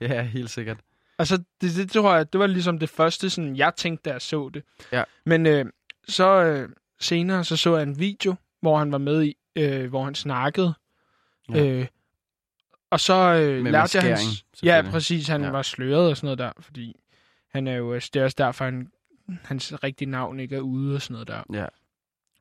Ja, 0.01 0.23
helt 0.23 0.51
sikkert. 0.51 0.77
Altså, 1.19 1.37
det, 1.61 1.77
det 1.77 1.91
tror 1.91 2.15
jeg, 2.17 2.33
det 2.33 2.41
var 2.41 2.47
ligesom 2.47 2.79
det 2.79 2.89
første, 2.89 3.31
sådan, 3.31 3.57
jeg 3.57 3.73
tænkte, 3.77 4.03
da 4.09 4.13
jeg 4.13 4.23
så 4.23 4.51
det. 4.55 4.63
Ja. 4.93 5.03
Men 5.27 5.47
øh, 5.47 5.65
så 6.09 6.43
øh, 6.45 6.69
senere, 7.01 7.45
så 7.45 7.57
så 7.57 7.77
jeg 7.77 7.83
en 7.83 7.99
video, 7.99 8.35
hvor 8.61 8.79
han 8.79 8.93
var 8.93 8.99
med 8.99 9.23
i, 9.25 9.37
øh, 9.57 9.89
hvor 9.89 10.05
han 10.05 10.15
snakkede. 10.15 10.75
Ja. 11.55 11.67
Øh, 11.67 11.87
og 12.91 13.01
så 13.01 13.15
øh, 13.15 13.63
Med 13.63 13.73
lærte 13.73 13.99
jeg 13.99 14.07
hans... 14.09 14.45
Ja, 14.63 14.83
præcis. 14.91 15.29
Han 15.29 15.43
ja. 15.43 15.51
var 15.51 15.63
sløret 15.63 16.11
og 16.11 16.17
sådan 16.17 16.27
noget 16.27 16.39
der, 16.39 16.53
fordi 16.59 16.97
han 17.53 17.67
er 17.67 17.75
jo... 17.75 17.95
Det 17.95 18.17
er 18.17 18.25
også 18.25 18.35
derfor, 18.39 18.65
han, 18.65 18.91
hans 19.45 19.83
rigtige 19.85 20.11
navn 20.11 20.41
ikke 20.41 20.57
er 20.57 20.61
ude 20.61 20.95
og 20.95 21.03
sådan 21.03 21.13
noget 21.13 21.29
der. 21.29 21.43
Ja, 21.61 21.67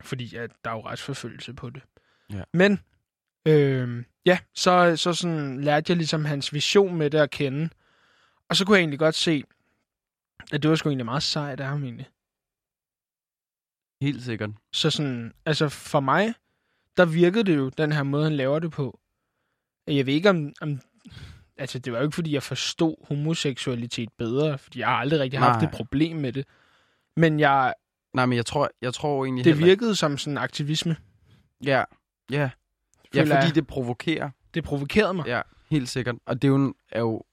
Fordi 0.04 0.36
at 0.36 0.52
der 0.64 0.70
er 0.72 0.76
jo 0.76 0.86
retsforfølgelse 0.88 1.54
på 1.54 1.70
det. 1.70 1.84
Ja. 2.34 2.44
Men, 2.54 2.80
øh, 3.48 4.04
ja, 4.26 4.40
så, 4.56 4.96
så 4.96 5.14
sådan 5.14 5.62
lærte 5.62 5.92
jeg 5.92 5.98
ligesom 5.98 6.26
hans 6.26 6.54
vision 6.54 6.96
med 6.96 7.10
det 7.10 7.18
at 7.18 7.32
kende. 7.32 7.70
Og 8.50 8.56
så 8.56 8.66
kunne 8.66 8.76
jeg 8.76 8.82
egentlig 8.82 9.00
godt 9.00 9.16
se, 9.16 9.44
at 10.52 10.64
det 10.64 10.70
var 10.70 10.76
sgu 10.76 10.90
egentlig 10.90 11.06
meget 11.06 11.24
sejt 11.24 11.60
af 11.60 11.68
ham 11.68 11.84
egentlig. 11.84 12.10
helt 14.02 14.24
sikkert. 14.24 14.50
Så 14.74 14.90
sådan, 14.90 15.34
altså 15.46 15.70
for 15.70 16.00
mig, 16.00 16.34
der 16.98 17.06
virkede 17.06 17.44
det 17.44 17.56
jo, 17.58 17.70
den 17.70 17.92
her 17.92 18.04
måde, 18.04 18.24
han 18.24 18.34
laver 18.36 18.60
det 18.60 18.72
på. 18.72 19.00
Jeg 19.88 20.06
ved 20.06 20.14
ikke 20.14 20.30
om, 20.30 20.54
om 20.62 20.80
altså 21.58 21.80
det 21.80 21.94
var 21.94 22.00
jo 22.00 22.06
ikke, 22.06 22.16
fordi 22.16 22.34
jeg 22.34 22.44
forstod 22.44 23.08
homoseksualitet 23.08 24.10
bedre, 24.18 24.58
fordi 24.58 24.80
jeg 24.80 24.88
har 24.88 24.96
aldrig 24.96 25.20
rigtig 25.20 25.40
haft 25.40 25.62
Nej. 25.62 25.70
et 25.70 25.76
problem 25.76 26.18
med 26.18 26.34
det. 26.34 26.48
Men 27.18 27.40
jeg, 27.40 27.74
Nej, 28.14 28.26
men 28.26 28.36
jeg 28.36 28.46
tror, 28.46 28.70
jeg 28.82 28.94
tror 28.94 29.26
egentlig 29.26 29.46
det 29.46 29.54
heller 29.54 29.68
virkede 29.68 29.96
som 29.96 30.18
sådan 30.18 30.38
aktivisme. 30.38 30.96
Ja, 31.66 31.84
ja. 32.32 32.50
Ja, 33.16 33.22
fordi 33.22 33.34
jeg. 33.34 33.56
det 33.56 33.68
provokerer. 33.68 34.30
Det 34.54 34.64
provokerede 34.64 35.14
mig. 35.14 35.28
Ja, 35.28 35.42
helt 35.70 35.90
sikkert. 35.90 36.16
Og 36.26 36.42
det 36.42 36.48
er 36.48 36.52
jo, 36.52 36.74
er 36.92 37.00
jo 37.00 37.24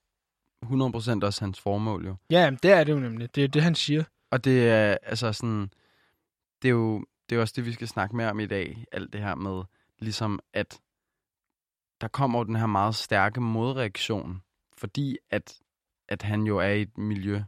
100% 0.64 1.24
også 1.24 1.38
hans 1.40 1.60
formål 1.60 2.06
jo. 2.06 2.16
Ja, 2.30 2.44
jamen, 2.44 2.58
det 2.62 2.70
er 2.70 2.84
det 2.84 2.92
jo 2.92 2.98
nemlig. 2.98 3.34
Det 3.34 3.44
er 3.44 3.48
det, 3.48 3.62
han 3.62 3.74
siger. 3.74 4.04
Og 4.30 4.44
det 4.44 4.68
er 4.68 4.96
altså 5.02 5.32
sådan, 5.32 5.70
det 6.62 6.68
er 6.68 6.72
jo 6.72 7.04
det 7.30 7.36
er 7.36 7.40
også 7.40 7.54
det, 7.56 7.66
vi 7.66 7.72
skal 7.72 7.88
snakke 7.88 8.16
mere 8.16 8.30
om 8.30 8.40
i 8.40 8.46
dag. 8.46 8.84
Alt 8.92 9.12
det 9.12 9.20
her 9.20 9.34
med, 9.34 9.62
ligesom 9.98 10.40
at 10.52 10.80
der 12.00 12.08
kommer 12.08 12.44
den 12.44 12.56
her 12.56 12.66
meget 12.66 12.94
stærke 12.94 13.40
modreaktion, 13.40 14.42
fordi 14.78 15.18
at, 15.30 15.60
at 16.08 16.22
han 16.22 16.42
jo 16.42 16.58
er 16.58 16.68
i 16.68 16.82
et 16.82 16.98
miljø, 16.98 17.42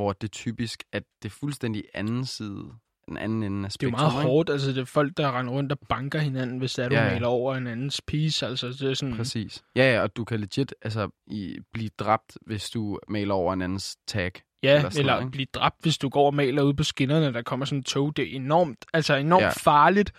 hvor 0.00 0.12
det 0.12 0.32
typisk, 0.32 0.84
at 0.92 1.02
det 1.22 1.28
er 1.28 1.34
fuldstændig 1.40 1.84
anden 1.94 2.24
side, 2.26 2.64
den 3.08 3.16
anden 3.16 3.42
ende 3.42 3.64
af 3.64 3.70
Det 3.70 3.82
er 3.82 3.86
jo 3.86 3.90
spektrum. 3.90 4.12
meget 4.12 4.12
hårdt. 4.26 4.50
Altså, 4.50 4.70
det 4.70 4.78
er 4.78 4.84
folk, 4.84 5.16
der 5.16 5.38
render 5.38 5.52
rundt 5.52 5.72
og 5.72 5.78
banker 5.88 6.18
hinanden, 6.18 6.58
hvis 6.58 6.72
det 6.74 6.84
er, 6.84 6.88
du 6.88 6.94
Ja, 6.94 7.04
ja, 7.04 7.12
maler 7.12 7.26
over 7.26 7.54
en 7.54 7.66
andens 7.66 8.00
piece. 8.06 8.46
Altså, 8.46 8.68
det 8.68 8.82
er 8.82 8.94
sådan... 8.94 9.16
Præcis. 9.16 9.62
Ja, 9.76 9.92
ja, 9.94 10.02
og 10.02 10.16
du 10.16 10.24
kan 10.24 10.40
legit 10.40 10.74
altså, 10.82 11.08
i, 11.26 11.56
blive 11.72 11.90
dræbt, 11.98 12.38
hvis 12.46 12.70
du 12.70 12.98
maler 13.08 13.34
over 13.34 13.52
en 13.52 13.62
andens 13.62 13.96
tag. 14.08 14.32
Ja, 14.62 14.76
eller 14.76 14.90
sådan 14.90 15.00
eller 15.00 15.16
noget, 15.16 15.32
blive 15.32 15.46
dræbt, 15.54 15.76
hvis 15.82 15.98
du 15.98 16.08
går 16.08 16.26
og 16.26 16.34
maler 16.34 16.62
ude 16.62 16.74
på 16.74 16.84
skinnerne, 16.84 17.32
der 17.32 17.42
kommer 17.42 17.66
sådan 17.66 17.78
en 17.78 17.82
tog. 17.84 18.16
Det 18.16 18.32
er 18.32 18.36
enormt, 18.36 18.84
altså 18.92 19.14
enormt 19.14 19.42
Ja. 19.42 19.50
farligt, 19.50 20.12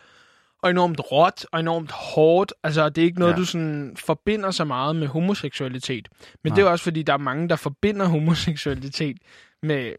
og 0.63 0.69
enormt 0.69 0.99
råt, 1.11 1.45
og 1.51 1.59
enormt 1.59 1.91
hårdt. 1.91 2.53
Altså, 2.63 2.89
det 2.89 3.01
er 3.01 3.05
ikke 3.05 3.19
noget, 3.19 3.31
ja. 3.33 3.37
du 3.37 3.45
sådan 3.45 3.95
forbinder 3.99 4.51
så 4.51 4.65
meget 4.65 4.95
med 4.95 5.07
homoseksualitet. 5.07 6.07
Men 6.43 6.51
Nej. 6.51 6.55
det 6.55 6.63
er 6.65 6.69
også, 6.69 6.83
fordi 6.83 7.03
der 7.03 7.13
er 7.13 7.17
mange, 7.17 7.49
der 7.49 7.55
forbinder 7.55 8.05
homoseksualitet 8.05 9.17
med 9.63 9.93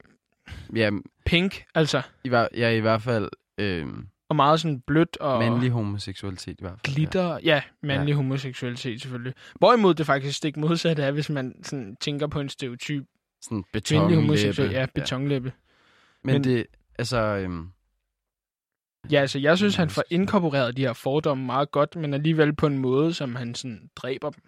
Ja, 0.77 0.91
pink, 1.27 1.65
altså, 1.75 2.03
i, 2.25 2.29
hver, 2.29 2.49
ja, 2.57 2.71
i 2.71 2.81
hvert 2.81 3.03
fald 3.03 3.31
øh, 3.59 3.87
og 4.29 4.37
meget 4.37 4.61
sådan 4.61 4.81
blødt 4.81 5.17
og 5.17 5.39
mandlig 5.39 5.71
homoseksualitet 5.71 6.53
i 6.59 6.63
hvert 6.63 6.79
fald. 6.85 6.95
glitter. 6.95 7.29
Ja, 7.33 7.39
ja 7.45 7.63
mandlig 7.83 8.09
ja. 8.13 8.17
homoseksualitet 8.17 9.01
selvfølgelig. 9.03 9.35
Hvorimod 9.59 9.95
det 9.95 10.07
faktisk 10.07 10.37
stik 10.39 10.57
modsatte 10.57 11.03
er, 11.03 11.11
hvis 11.11 11.31
man 11.31 11.55
sådan 11.63 11.97
tænker 12.01 12.27
på 12.27 12.41
en 12.41 12.49
stereotyp 12.49 13.05
Sådan 13.43 13.65
kvindelig 13.73 14.17
homoseksuel. 14.17 14.89
betonlæbe. 14.95 15.47
Ja. 15.49 15.53
Men, 16.23 16.33
Men- 16.35 16.45
det, 16.45 16.67
altså, 16.99 17.19
øhm, 17.19 17.69
Ja, 19.11 19.21
altså 19.21 19.39
jeg 19.39 19.59
synes, 19.59 19.75
han 19.77 19.91
får 19.91 20.03
inkorporeret 20.11 20.77
de 20.77 20.83
her 20.83 20.93
fordomme 20.93 21.45
meget 21.47 21.71
godt, 21.71 21.97
men 21.97 22.15
alligevel 22.15 22.55
på 22.55 22.67
en 22.67 22.79
måde, 22.79 23.15
som 23.15 23.35
han 23.35 23.55
sådan 23.55 23.91
dræber 23.97 24.31
dem 24.31 24.43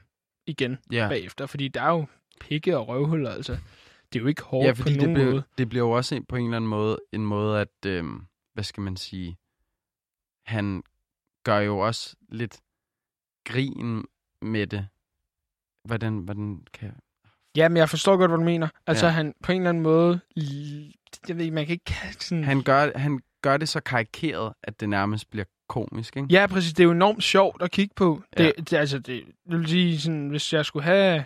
igen 0.47 0.79
ja, 0.93 0.97
ja. 1.03 1.09
bagefter. 1.09 1.47
Fordi 1.47 1.69
der 1.69 1.83
er 1.83 1.91
jo 1.91 2.07
pikke 2.41 2.79
og 2.79 2.89
røvhuller, 2.89 3.31
altså. 3.31 3.59
Det 4.15 4.21
er 4.21 4.23
jo 4.23 4.29
ikke 4.29 4.43
hårdt 4.43 4.67
ja, 4.67 4.73
på 4.73 4.77
fordi 4.77 4.91
det 4.93 4.99
nogen 5.03 5.15
bliver, 5.15 5.31
måde. 5.31 5.43
det 5.59 5.69
bliver 5.69 5.85
jo 5.85 5.91
også 5.91 6.15
en, 6.15 6.25
på 6.25 6.37
en 6.37 6.45
eller 6.45 6.57
anden 6.57 6.71
måde 6.71 6.99
en 7.13 7.27
måde, 7.27 7.61
at, 7.61 7.87
øhm, 7.87 8.27
hvad 8.55 8.65
skal 8.65 8.81
man 8.83 8.97
sige, 8.97 9.37
han 10.47 10.83
gør 11.45 11.59
jo 11.59 11.79
også 11.79 12.17
lidt 12.29 12.61
grin 13.45 14.05
med 14.43 14.67
det. 14.67 14.89
Hvordan, 15.85 16.19
hvordan 16.19 16.67
kan 16.73 16.93
Ja, 17.57 17.69
men 17.69 17.77
jeg 17.77 17.91
forstår 17.91 18.17
godt, 18.17 18.31
hvad 18.31 18.39
du 18.39 18.45
mener. 18.45 18.69
Altså 18.87 19.07
Ja. 19.07 19.13
han 19.13 19.35
på 19.43 19.53
en 19.53 19.59
eller 19.59 19.69
anden 19.69 19.83
måde... 19.83 20.21
Jeg 21.29 21.37
ved 21.37 21.45
ikke, 21.45 21.55
man 21.55 21.67
kan 21.67 21.73
ikke 21.73 21.95
sådan... 22.21 22.45
han 22.45 22.63
gør, 22.63 22.99
han 22.99 23.21
gør 23.43 23.57
det 23.57 23.69
så 23.69 23.81
karikeret, 23.81 24.53
at 24.63 24.81
det 24.81 24.89
nærmest 24.89 25.31
bliver 25.31 25.45
komisk, 25.69 26.17
ikke? 26.17 26.29
Ja, 26.31 26.47
præcis. 26.47 26.73
Det 26.73 26.81
er 26.81 26.85
jo 26.85 26.91
enormt 26.93 27.23
sjovt 27.23 27.63
at 27.63 27.71
kigge 27.71 27.95
på. 27.95 28.23
Det, 28.39 28.45
Ja. 28.45 28.51
det, 28.51 28.73
altså, 28.73 28.99
det, 28.99 29.25
det 29.51 29.59
vil 29.59 29.69
sige, 29.69 30.01
sådan, 30.01 30.29
hvis 30.29 30.53
jeg 30.53 30.65
skulle 30.67 30.85
have... 30.85 31.25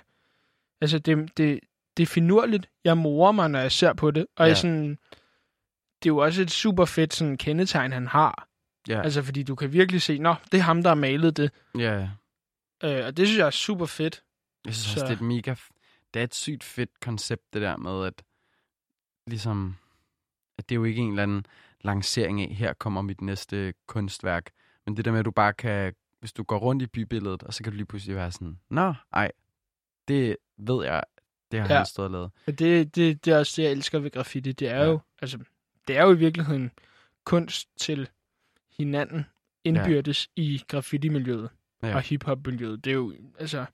Altså, 0.81 0.99
det, 0.99 1.37
det, 1.37 1.61
det 1.99 2.03
er 2.03 2.07
finurligt. 2.07 2.69
Jeg 2.85 2.99
morer 2.99 3.33
mig, 3.33 3.51
når 3.51 3.59
jeg 3.59 3.73
ser 3.73 3.93
på 3.93 4.11
det. 4.11 4.27
Og 4.37 4.45
Ja. 4.45 4.49
jeg 4.49 4.57
sådan... 4.57 4.89
Det 6.03 6.09
er 6.09 6.13
jo 6.15 6.19
også 6.19 6.43
et 6.43 6.51
super 6.51 6.85
fedt 6.85 7.15
sådan, 7.15 7.37
kendetegn, 7.37 7.93
han 7.93 8.07
har. 8.07 8.49
Ja, 8.89 9.03
Altså, 9.03 9.23
fordi 9.23 9.43
du 9.43 9.55
kan 9.55 9.73
virkelig 9.73 10.03
se, 10.03 10.19
nå, 10.19 10.35
det 10.53 10.59
er 10.59 10.63
ham, 10.63 10.83
der 10.83 10.91
har 10.91 10.95
malet 10.95 11.37
det. 11.37 11.51
ja. 11.79 12.09
Øh, 12.85 13.07
og 13.07 13.17
det 13.17 13.27
synes 13.27 13.39
jeg 13.39 13.47
er 13.47 13.51
super 13.51 13.87
fedt. 13.87 14.23
Jeg 14.65 14.75
synes 14.75 14.87
også, 14.97 15.01
Så- 15.01 15.05
det 15.07 15.13
er 15.13 15.17
et 15.17 15.21
mega... 15.29 15.55
Det 16.15 16.21
er 16.21 16.25
et 16.25 16.35
sygt 16.35 16.65
fedt 16.65 17.01
koncept, 17.01 17.43
det 17.53 17.63
der 17.63 17.77
med, 17.77 18.07
at 18.07 18.23
ligesom... 19.27 19.77
At 20.59 20.69
det 20.69 20.75
er 20.75 20.77
jo 20.77 20.85
ikke 20.85 21.01
en 21.01 21.11
eller 21.11 21.23
anden 21.23 21.47
lancering 21.81 22.43
af, 22.43 22.49
her 22.55 22.73
kommer 22.73 23.03
mit 23.03 23.21
næste 23.21 23.75
kunstværk. 23.87 24.51
Men 24.87 24.97
det 24.97 25.05
der 25.05 25.11
med, 25.11 25.19
at 25.19 25.25
du 25.25 25.31
bare 25.31 25.53
kan... 25.53 25.95
Hvis 26.21 26.33
du 26.33 26.43
går 26.43 26.59
rundt 26.59 26.83
i 26.83 26.87
bybilledet, 26.87 27.43
og 27.43 27.55
så 27.55 27.63
kan 27.65 27.73
du 27.73 27.77
lige 27.77 27.87
pludselig 27.87 28.17
være 28.17 28.33
sådan, 28.33 28.59
Nå, 28.71 28.95
ej, 29.13 29.33
det 30.09 30.37
ved 30.59 30.85
jeg, 30.85 31.03
det 31.53 31.61
har 31.61 31.69
Ja. 31.69 31.77
han 31.77 31.87
stået 31.87 32.07
og 32.07 32.13
lavet. 32.13 32.31
Og 32.47 32.59
det, 32.59 32.95
det, 32.97 33.25
det 33.25 33.33
er 33.33 33.39
også 33.39 33.53
det, 33.57 33.63
jeg 33.63 33.73
elsker 33.73 33.99
ved 33.99 34.11
graffiti. 34.11 34.53
Det 34.53 34.69
er 34.69 34.77
Ja. 34.77 34.85
jo, 34.85 35.01
altså, 35.23 35.39
det 35.89 35.97
er 35.97 36.03
jo 36.05 36.13
i 36.13 36.17
virkeligheden 36.19 36.71
kunst 37.25 37.69
til 37.77 38.09
hinanden 38.79 39.27
indbyrdes 39.65 40.29
ja. 40.37 40.43
i 40.43 40.63
graffiti-miljøet 40.69 41.49
Ja. 41.83 41.95
og 41.95 42.03
hip-hop-miljøet. 42.03 42.85
Det 42.85 42.91
er 42.91 42.95
jo, 42.95 43.15
altså, 43.39 43.65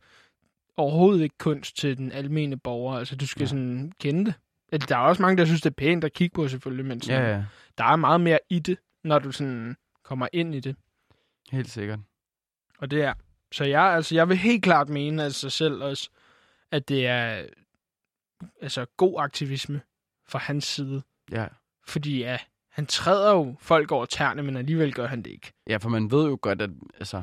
overhovedet 0.77 1.23
ikke 1.23 1.39
kunst 1.39 1.77
til 1.77 1.97
den 1.97 2.13
almene 2.13 2.57
borger. 2.59 2.99
Altså, 2.99 3.17
du 3.17 3.27
skal 3.27 3.43
Ja. 3.43 3.47
sådan 3.47 3.93
kende 4.01 4.25
det. 4.25 4.35
Eller, 4.73 4.87
Der 4.87 4.97
er 4.97 5.01
også 5.01 5.23
mange, 5.23 5.37
der 5.39 5.45
synes, 5.45 5.61
det 5.61 5.71
er 5.71 5.75
pænt 5.75 6.05
at 6.05 6.13
kigge 6.13 6.35
på, 6.35 6.49
selvfølgelig, 6.49 6.87
men 6.87 7.01
sådan, 7.01 7.23
Ja, 7.23 7.31
ja. 7.37 7.45
der 7.79 7.85
er 7.85 7.97
meget 7.97 8.21
mere 8.21 8.39
i 8.51 8.59
det. 8.59 8.79
når 9.05 9.19
du 9.19 9.33
sådan 9.33 9.77
kommer 10.03 10.29
ind 10.33 10.55
i 10.55 10.61
det. 10.61 10.77
Helt 11.53 11.71
sikkert. 11.71 11.99
Og 12.79 12.91
det 12.91 13.03
er. 13.03 13.15
Så 13.53 13.65
jeg, 13.65 13.83
altså, 13.83 14.15
jeg 14.15 14.29
vil 14.29 14.37
helt 14.37 14.63
klart 14.63 14.89
mene 14.89 15.31
sig 15.31 15.53
selv 15.53 15.83
også, 15.83 16.11
at 16.71 16.89
det 16.89 17.07
er 17.07 17.45
altså, 18.61 18.87
god 18.97 19.15
aktivisme 19.19 19.81
fra 20.27 20.39
hans 20.39 20.65
side. 20.65 21.03
Ja. 21.33 21.47
Fordi 21.87 22.19
ja, 22.19 22.39
han 22.71 22.87
træder 22.87 23.33
jo 23.33 23.57
folk 23.61 23.93
over 23.93 24.07
tæerne, 24.07 24.43
men 24.43 24.57
alligevel 24.57 24.95
gør 24.95 25.07
han 25.07 25.23
det 25.23 25.31
ikke. 25.31 25.53
Ja, 25.67 25.77
for 25.77 25.89
man 25.89 26.11
ved 26.11 26.29
jo 26.29 26.39
godt, 26.43 26.63
at, 26.63 26.71
altså, 26.99 27.23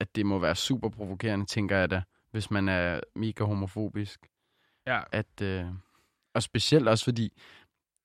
at 0.00 0.16
det 0.16 0.26
må 0.26 0.38
være 0.38 0.54
super 0.54 0.88
provokerende, 0.88 1.46
tænker 1.46 1.76
jeg 1.76 1.90
da, 1.90 2.02
hvis 2.30 2.50
man 2.50 2.68
er 2.68 3.00
mega 3.16 3.44
homofobisk. 3.44 4.20
Ja. 4.86 5.00
At, 5.12 5.40
øh, 5.42 5.64
og 6.34 6.42
specielt 6.42 6.88
også 6.88 7.04
fordi, 7.04 7.32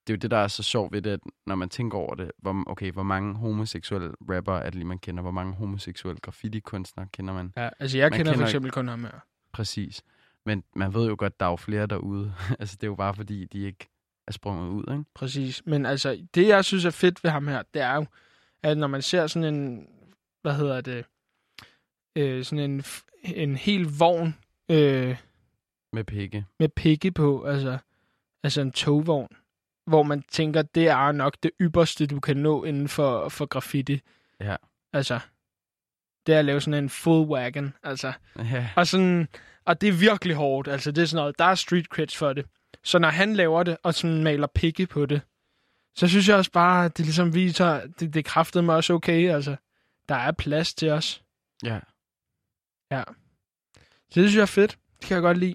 det 0.06 0.12
er 0.12 0.16
jo 0.16 0.18
det, 0.18 0.30
der 0.30 0.36
er 0.36 0.48
så 0.48 0.62
sjovt 0.62 0.92
ved 0.92 1.02
det, 1.02 1.10
at 1.10 1.20
når 1.46 1.54
man 1.54 1.68
tænker 1.68 1.98
over 1.98 2.14
det, 2.14 2.30
hvor, 2.38 2.64
okay, 2.66 2.92
hvor 2.92 3.02
mange 3.02 3.34
homoseksuelle 3.34 4.12
rapper 4.20 4.54
er 4.54 4.64
det 4.64 4.74
lige, 4.74 4.84
man 4.84 4.98
kender, 4.98 5.22
hvor 5.22 5.30
mange 5.30 5.54
homoseksuelle 5.54 6.20
graffiti-kunstnere 6.20 7.06
kender 7.12 7.34
man 7.34 7.52
Ja, 7.56 7.68
altså 7.78 7.98
jeg 7.98 8.10
Man 8.10 8.18
kender 8.18 8.32
for 8.32 8.34
kender 8.34 8.46
eksempel 8.46 8.70
kun 8.70 8.88
ham 8.88 9.04
her. 9.04 9.20
præcis. 9.52 10.02
Men 10.46 10.64
man 10.76 10.94
ved 10.94 11.08
jo 11.08 11.16
godt, 11.18 11.40
der 11.40 11.46
er 11.46 11.50
jo 11.50 11.56
flere 11.56 11.86
derude. 11.86 12.34
altså, 12.60 12.76
det 12.76 12.82
er 12.82 12.90
jo 12.90 12.94
bare 12.94 13.14
fordi, 13.14 13.44
de 13.44 13.66
ikke 13.66 13.88
er 14.26 14.32
sprunget 14.32 14.68
ud, 14.70 14.84
ikke? 14.92 15.04
Præcis. 15.14 15.62
Men 15.66 15.86
altså, 15.86 16.26
det 16.34 16.48
jeg 16.48 16.64
synes 16.64 16.84
er 16.84 16.90
fedt 16.90 17.24
ved 17.24 17.30
ham 17.30 17.48
her, 17.48 17.62
det 17.74 17.82
er 17.82 17.94
jo, 17.94 18.06
at 18.62 18.78
når 18.78 18.86
man 18.86 19.02
ser 19.02 19.26
sådan 19.26 19.54
en, 19.54 19.88
hvad 20.42 20.54
hedder 20.54 20.80
det, 20.80 21.04
øh, 22.16 22.44
sådan 22.44 22.70
en, 22.70 22.84
en 23.22 23.56
hel 23.56 23.84
vogn 23.98 24.36
øh, 24.68 25.16
Med 25.92 26.04
pikke. 26.04 26.46
med 26.58 26.68
pikke 26.68 27.12
på, 27.12 27.44
altså, 27.44 27.78
altså 28.42 28.60
en 28.60 28.72
togvogn, 28.72 29.28
hvor 29.86 30.02
man 30.02 30.22
tænker, 30.22 30.62
det 30.62 30.88
er 30.88 31.12
nok 31.12 31.36
det 31.42 31.50
ypperste, 31.60 32.06
du 32.06 32.20
kan 32.20 32.36
nå 32.36 32.64
inden 32.64 32.88
for, 32.88 33.28
for 33.28 33.46
graffiti. 33.46 34.00
Ja. 34.40 34.56
Altså, 34.92 35.20
det 36.26 36.34
er 36.34 36.38
at 36.38 36.44
lave 36.44 36.60
sådan 36.60 36.84
en 36.84 36.90
full 36.90 37.28
wagon, 37.30 37.74
altså. 37.82 38.12
Ja, 38.38 38.68
Og, 38.76 38.86
sådan, 38.86 39.28
og 39.64 39.80
det 39.80 39.88
er 39.88 39.92
virkelig 39.92 40.36
hårdt, 40.36 40.68
altså 40.68 40.92
det 40.92 41.02
er 41.02 41.06
sådan 41.06 41.22
noget, 41.22 41.38
der 41.38 41.44
er 41.44 41.54
street 41.54 41.86
creds 41.86 42.16
for 42.16 42.32
det. 42.32 42.46
Så 42.84 42.98
når 42.98 43.08
han 43.08 43.34
laver 43.34 43.62
det, 43.62 43.76
og 43.82 43.94
sådan 43.94 44.22
maler 44.24 44.46
pikke 44.46 44.86
på 44.86 45.06
det, 45.06 45.20
så 45.96 46.08
synes 46.08 46.28
jeg 46.28 46.36
også 46.36 46.50
bare, 46.50 46.84
at 46.84 46.96
det 46.96 47.04
ligesom 47.04 47.34
viser, 47.34 47.80
det, 48.00 48.14
det 48.14 48.24
kræftede 48.24 48.62
mig 48.64 48.76
også 48.76 48.92
okay, 48.92 49.30
altså. 49.30 49.56
Der 50.08 50.14
er 50.14 50.32
plads 50.32 50.74
til 50.74 50.90
os. 50.90 51.22
ja. 52.90 53.02
Så 54.10 54.20
det 54.20 54.30
synes 54.30 54.34
jeg 54.34 54.42
er 54.42 54.46
fedt. 54.46 54.78
Det 55.00 55.08
kan 55.08 55.14
jeg 55.14 55.22
godt 55.22 55.38
lide. 55.38 55.54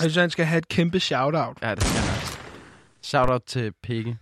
Jeg 0.00 0.04
synes, 0.10 0.16
han 0.16 0.30
skal 0.30 0.44
have 0.46 0.58
et 0.58 0.68
kæmpe 0.68 1.00
shout-out. 1.00 1.58
Ja, 1.62 1.74
det 1.74 1.82
skal 1.82 2.00
nok. 2.00 2.38
Shout-out 3.02 3.42
til 3.46 3.72
Pikke. 3.82 4.18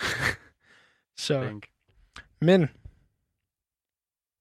Så, 1.16 1.40
Bank. 1.40 1.66
men, 2.40 2.68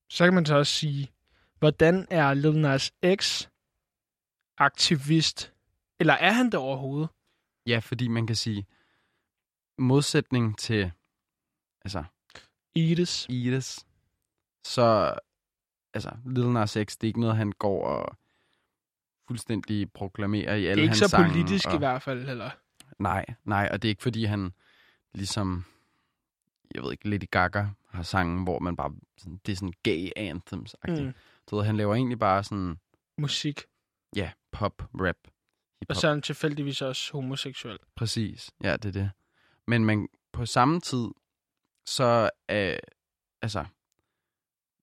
så 0.10 0.24
kan 0.26 0.34
man 0.34 0.46
så 0.46 0.56
også 0.56 0.74
sige, 0.74 1.12
hvordan 1.60 2.08
er 2.12 2.34
Lil 2.34 2.58
Nas 2.60 2.94
X 3.16 3.48
aktivist? 4.58 5.54
Eller 6.00 6.14
er 6.14 6.32
han 6.32 6.46
det 6.46 6.56
overhovedet? 6.56 7.10
Ja, 7.68 7.80
fordi 7.80 8.08
man 8.08 8.28
kan 8.28 8.36
sige, 8.36 8.66
modsætning 9.78 10.58
til, 10.58 10.92
altså, 11.86 12.04
Ides. 12.76 13.26
Ides, 13.30 13.88
så, 14.66 15.14
altså, 15.94 16.12
Lil 16.26 16.50
Nas 16.50 16.72
X, 16.72 16.98
det 16.98 17.04
er 17.04 17.08
ikke 17.08 17.20
noget, 17.20 17.38
han 17.38 17.52
går 17.52 17.88
og 17.88 18.18
fuldstændig 19.28 19.92
proklamerer 19.92 20.56
i 20.56 20.62
Det 20.62 20.70
alle 20.70 20.82
er 20.82 20.84
ikke 20.84 20.88
hans 20.88 20.98
så 20.98 21.08
sange. 21.08 21.30
politisk 21.32 21.68
og, 21.68 21.76
i 21.76 21.78
hvert 21.78 22.02
fald, 22.02 22.26
heller. 22.26 22.50
Nej, 23.00 23.26
nej, 23.44 23.70
og 23.72 23.82
det 23.82 23.88
er 23.88 23.90
ikke 23.90 24.04
fordi, 24.04 24.26
han 24.26 24.54
ligesom, 25.16 25.66
jeg 26.76 26.84
ved 26.84 26.92
ikke, 26.92 27.10
Lady 27.10 27.26
Gaga 27.32 27.66
har 27.90 28.04
sangen, 28.04 28.44
hvor 28.44 28.60
man 28.60 28.76
bare, 28.76 28.96
sådan, 29.18 29.40
det 29.46 29.52
er 29.52 29.56
sådan 29.56 29.74
gay 29.84 30.10
anthems 30.16 30.76
-agtigt. 30.88 31.02
Mm. 31.02 31.14
Ved, 31.52 31.64
han 31.66 31.78
laver 31.78 31.96
egentlig 31.96 32.20
bare 32.20 32.44
sådan, 32.44 32.80
Musik. 33.18 33.62
ja, 34.16 34.32
pop, 34.52 34.82
rap, 34.82 35.18
Og 35.26 35.32
hip-hop. 35.82 35.96
så 36.02 36.08
er 36.08 36.12
han 36.12 36.22
tilfældigvis 36.22 36.82
også 36.82 37.12
homoseksuel. 37.14 37.78
Præcis, 37.96 38.52
ja, 38.64 38.78
det 38.78 38.86
er 38.86 38.92
det. 38.92 39.12
Men 39.68 39.86
man, 39.86 40.08
på 40.34 40.46
samme 40.46 40.80
tid, 40.82 41.08
så 41.86 42.30
øh, 42.52 42.78
altså, 43.42 43.66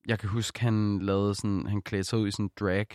jeg 0.06 0.18
kan 0.18 0.28
huske, 0.28 0.60
han 0.60 0.98
lavede 1.02 1.34
sådan, 1.34 1.66
han 1.66 1.82
klædte 1.82 2.04
sig 2.04 2.18
ud 2.18 2.28
i 2.28 2.30
sådan 2.30 2.44
en 2.46 2.50
drag 2.60 2.86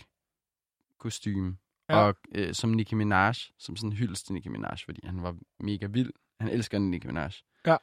kostume 0.98 1.56
Ja. 1.90 1.96
og 1.96 2.14
øh, 2.34 2.54
som 2.54 2.70
Nicki 2.70 2.94
Minaj, 2.94 3.32
som 3.58 3.76
sådan 3.76 3.92
hyldest 3.92 4.26
til 4.26 4.34
Nicki 4.34 4.48
Minaj, 4.48 4.76
fordi 4.84 5.00
han 5.06 5.22
var 5.22 5.36
mega 5.60 5.86
vild. 5.86 6.10
Han 6.40 6.50
elsker 6.50 6.78
Nicki 6.78 7.06
Minaj. 7.06 7.32
Ja. 7.66 7.76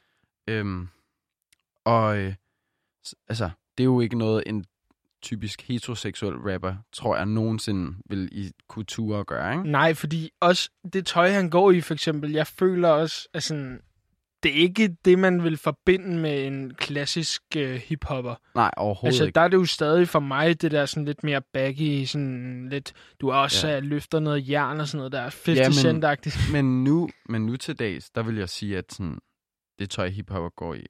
Øhm, 0.48 0.88
og 1.84 2.18
øh, 2.18 2.34
altså, 3.28 3.50
det 3.78 3.84
er 3.84 3.86
jo 3.86 4.00
ikke 4.00 4.18
noget, 4.18 4.42
en 4.46 4.64
typisk 5.22 5.62
heteroseksuel 5.62 6.36
rapper, 6.36 6.74
tror 6.92 7.16
jeg, 7.16 7.26
nogensinde 7.26 7.96
vil 8.06 8.28
i 8.32 8.52
kunne 8.68 8.84
ture 8.84 9.20
at 9.20 9.26
gøre, 9.26 9.52
ikke? 9.52 9.70
Nej, 9.70 9.94
fordi 9.94 10.30
også 10.40 10.70
det 10.92 11.06
tøj, 11.06 11.30
han 11.30 11.50
går 11.50 11.70
i, 11.70 11.80
for 11.80 11.94
eksempel, 11.94 12.32
jeg 12.32 12.46
føler 12.46 12.88
også, 12.88 13.28
at 13.32 13.42
sådan, 13.42 13.82
det 14.46 14.58
er 14.58 14.62
ikke 14.62 14.96
det, 15.04 15.18
man 15.18 15.44
vil 15.44 15.56
forbinde 15.56 16.18
med 16.18 16.46
en 16.46 16.74
klassisk 16.74 17.42
uh, 17.56 17.62
hiphopper. 17.62 18.34
Nej, 18.54 18.70
overhovedet 18.76 19.06
Altså, 19.06 19.24
ikke. 19.24 19.34
der 19.34 19.40
er 19.40 19.48
det 19.48 19.56
jo 19.56 19.64
stadig 19.64 20.08
for 20.08 20.20
mig, 20.20 20.62
det 20.62 20.70
der 20.70 20.86
sådan 20.86 21.04
lidt 21.04 21.24
mere 21.24 21.40
baggy, 21.52 22.04
sådan 22.04 22.68
lidt, 22.70 22.92
du 23.20 23.28
er 23.28 23.34
også 23.34 23.68
Ja. 23.68 23.74
ja. 23.74 23.80
løfter 23.80 24.20
noget 24.20 24.48
jern 24.50 24.80
og 24.80 24.88
sådan 24.88 24.98
noget 24.98 25.12
der, 25.12 25.20
50 25.20 25.84
Ja, 25.84 25.90
ja, 25.90 26.52
men- 26.62 26.84
nu, 26.84 27.08
men 27.28 27.46
nu 27.46 27.56
til 27.56 27.78
dags, 27.78 28.10
der 28.10 28.22
vil 28.22 28.36
jeg 28.36 28.48
sige, 28.48 28.78
at 28.78 28.84
sådan, 28.92 29.18
det 29.78 29.90
tøj 29.90 30.08
hiphopper 30.08 30.50
går 30.56 30.74
i. 30.74 30.86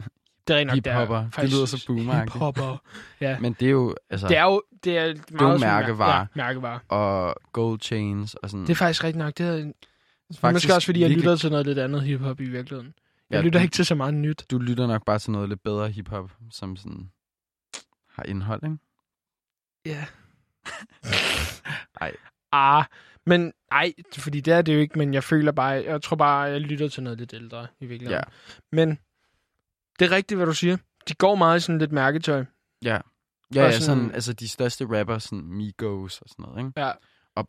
Det 0.48 0.54
er 0.56 0.58
rent 0.60 0.66
nok, 0.68 0.76
det 0.76 0.86
er 0.86 0.92
Hiphopper. 1.00 1.28
Det 1.40 1.50
lyder 1.52 1.66
så 1.66 1.84
boomeragtigt. 1.86 2.32
Hiphopper. 2.32 2.82
Ja. 3.20 3.38
Men 3.38 3.52
det 3.60 3.66
er 3.66 3.70
jo, 3.70 3.94
altså, 4.10 4.28
Det 4.28 4.36
er 4.36 4.44
jo 4.44 4.62
det 4.84 4.96
er 4.98 5.04
meget 5.04 5.20
sådan- 5.38 5.60
mærkevare. 5.60 6.18
Ja, 6.20 6.24
mærkevare. 6.34 6.78
og 6.88 7.34
gold 7.52 7.80
chains 7.80 8.34
og 8.34 8.50
sådan. 8.50 8.62
Det 8.66 8.70
er 8.70 8.74
faktisk 8.74 9.04
rigtig 9.04 9.18
nok. 9.18 9.38
Det 9.38 9.46
er, 9.46 9.72
faktisk 10.38 10.64
måske 10.66 10.74
også, 10.74 10.86
fordi 10.86 11.00
jeg 11.00 11.08
virkelig- 11.08 11.24
lytter 11.24 11.36
til 11.36 11.50
noget 11.50 11.66
lidt 11.66 11.78
andet 11.78 12.02
hiphop 12.02 12.40
i 12.40 12.44
virkeligheden. 12.44 12.94
Jeg 13.30 13.36
Ja, 13.36 13.42
lytter 13.42 13.58
du- 13.58 13.62
ikke 13.62 13.72
til 13.72 13.86
så 13.86 13.94
meget 13.94 14.14
nyt. 14.14 14.44
Du 14.50 14.58
lytter 14.58 14.86
nok 14.86 15.04
bare 15.04 15.18
til 15.18 15.30
noget 15.30 15.48
lidt 15.48 15.62
bedre 15.62 15.88
hiphop, 15.90 16.30
som 16.50 16.76
sådan 16.76 17.10
har 18.08 18.22
indhold, 18.22 18.62
ikke? 18.64 18.76
Ja. 19.86 20.06
Ej. 22.00 22.12
Ah, 22.52 22.84
men 23.26 23.52
nej, 23.70 23.92
fordi 24.18 24.40
det 24.40 24.54
er 24.54 24.62
det 24.62 24.74
jo 24.74 24.78
ikke, 24.78 24.98
men 24.98 25.14
jeg 25.14 25.24
føler 25.24 25.52
bare, 25.52 25.68
jeg 25.68 26.02
tror 26.02 26.16
bare, 26.16 26.40
jeg 26.40 26.60
lytter 26.60 26.88
til 26.88 27.02
noget 27.02 27.18
lidt 27.18 27.34
ældre 27.34 27.66
i 27.80 27.86
virkeligheden. 27.86 28.24
Ja. 28.26 28.76
Men 28.76 28.98
det 29.98 30.04
er 30.04 30.10
rigtigt, 30.10 30.38
hvad 30.38 30.46
du 30.46 30.54
siger. 30.54 30.76
De 31.08 31.14
går 31.14 31.34
meget 31.34 31.56
i 31.58 31.60
sådan 31.60 31.78
lidt 31.78 31.92
mærketøj. 31.92 32.44
Ja. 32.84 32.88
Ja, 33.54 33.62
ja 33.64 33.70
sådan- 33.70 33.82
sådan, 33.82 34.10
altså 34.14 34.32
de 34.32 34.48
største 34.48 34.98
rapper, 34.98 35.18
sådan 35.18 35.42
Migos 35.44 36.20
og 36.20 36.28
sådan 36.28 36.42
noget, 36.42 36.58
ikke? 36.66 36.80
Ja. 36.80 36.92
Og 37.34 37.46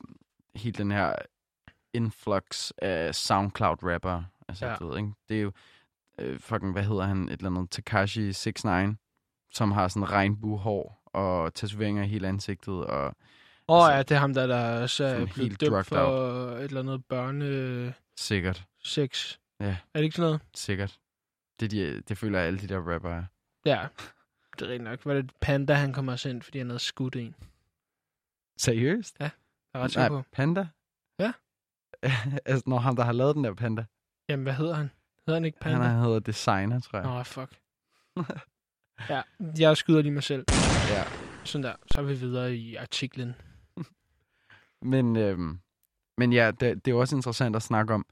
helt 0.55 0.77
den 0.77 0.91
her 0.91 1.15
influx 1.93 2.71
af 2.77 3.15
SoundCloud-rapper, 3.15 4.23
altså, 4.47 4.65
Ja. 4.65 4.71
ja. 4.71 4.77
du 4.77 4.87
ved, 4.87 4.97
ikke? 4.97 5.11
Det 5.29 5.37
er 5.37 5.41
jo, 5.41 5.51
øh, 6.19 6.39
fucking, 6.39 6.71
hvad 6.71 6.83
hedder 6.83 7.03
han, 7.03 7.23
et 7.23 7.31
eller 7.31 7.49
andet, 7.49 7.69
Takashi 7.69 8.21
69, 8.21 8.97
som 9.51 9.71
har 9.71 9.87
sådan 9.87 10.11
regnbuehår 10.11 11.01
og 11.05 11.53
tatoveringer 11.53 12.03
i 12.03 12.07
hele 12.07 12.27
ansigtet, 12.27 12.85
og 12.85 13.15
Åh 13.67 13.77
oh, 13.77 13.85
Altså, 13.85 13.95
ja, 13.95 14.03
det 14.03 14.11
er 14.11 14.19
ham, 14.19 14.33
der, 14.33 14.47
der 14.47 14.81
også 14.81 15.03
er 15.03 15.25
blevet 15.25 15.61
dømt 15.61 15.85
for 15.87 15.97
et 16.57 16.63
eller 16.63 16.79
andet 16.79 17.05
børne 17.05 17.93
sikkert, 18.17 18.65
sex. 18.83 19.37
Ja. 19.59 19.65
Er 19.65 19.99
det 19.99 20.03
ikke 20.03 20.15
sådan 20.15 20.27
noget? 20.27 20.41
sikkert. 20.55 20.99
Det, 21.59 21.71
de, 21.71 22.01
det 22.01 22.17
føler 22.17 22.39
jeg, 22.39 22.47
alle 22.47 22.59
de 22.59 22.67
der 22.67 22.93
rapper 22.93 23.09
er. 23.09 23.23
Ja, 23.65 23.87
det 24.53 24.61
er 24.61 24.65
rigtigt 24.65 24.83
nok. 24.83 25.05
Var 25.05 25.13
det 25.13 25.31
Panda, 25.41 25.73
han 25.73 25.93
kom 25.93 26.07
også 26.07 26.29
ind, 26.29 26.41
fordi 26.41 26.57
han 26.57 26.67
havde 26.67 26.79
skudt 26.79 27.15
en? 27.15 27.35
Seriøst? 28.57 29.15
Jeg 29.19 29.29
er 29.73 29.79
ret 29.79 29.91
sikker 29.91 30.07
på. 30.09 30.23
Panda? 30.31 30.67
Altså, 32.45 32.63
når 32.65 32.77
ham, 32.77 32.95
der 32.95 33.03
har 33.03 33.11
lavet 33.11 33.35
den 33.35 33.43
der 33.43 33.53
Panda. 33.53 33.85
Jamen, 34.29 34.43
hvad 34.43 34.53
hedder 34.53 34.73
han? 34.73 34.91
Hedder 35.25 35.33
han 35.33 35.45
ikke 35.45 35.59
Panda? 35.59 35.77
Han 35.77 35.97
er, 35.97 36.03
hedder 36.03 36.19
Designer, 36.19 36.79
tror 36.79 36.99
jeg. 36.99 37.07
Åh, 37.07 37.15
oh, 37.15 37.25
fuck. 37.25 37.59
ja, 39.09 39.21
jeg 39.59 39.77
skyder 39.77 40.01
lige 40.01 40.11
mig 40.11 40.23
selv. 40.23 40.45
Ja. 40.89 41.03
Sådan 41.43 41.63
der. 41.63 41.75
Så 41.93 42.01
er 42.01 42.05
vi 42.05 42.13
videre 42.13 42.55
i 42.55 42.75
artiklen. 42.75 43.35
Men, 44.91 45.15
øhm, 45.15 45.59
men 46.17 46.33
ja, 46.33 46.51
det, 46.51 46.59
det 46.59 46.91
er 46.91 46.95
jo 46.95 46.99
også 46.99 47.15
interessant 47.15 47.55
at 47.55 47.61
snakke 47.61 47.93
om, 47.93 48.05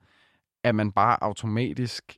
at 0.63 0.75
man 0.75 0.91
bare 0.91 1.23
automatisk 1.23 2.17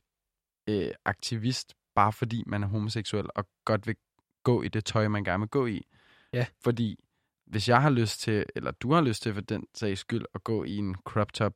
øh, 0.68 0.90
aktivist, 1.04 1.74
bare 1.94 2.12
fordi 2.12 2.44
man 2.46 2.62
er 2.62 2.66
homoseksuel 2.66 3.26
og 3.34 3.46
godt 3.64 3.86
vil 3.86 3.96
gå 4.42 4.62
i 4.62 4.68
det 4.68 4.84
tøj, 4.84 5.08
man 5.08 5.24
gerne 5.24 5.40
vil 5.40 5.48
gå 5.48 5.66
i. 5.66 5.86
Ja. 6.32 6.46
Fordi 6.64 6.98
hvis 7.46 7.68
jeg 7.68 7.82
har 7.82 7.90
lyst 7.90 8.20
til, 8.20 8.46
eller 8.56 8.70
du 8.70 8.92
har 8.92 9.00
lyst 9.00 9.22
til 9.22 9.34
for 9.34 9.40
den 9.40 9.66
sags 9.74 10.00
skyld, 10.00 10.24
at 10.34 10.44
gå 10.44 10.64
i 10.64 10.76
en 10.76 10.94
crop 10.94 11.32
top 11.32 11.52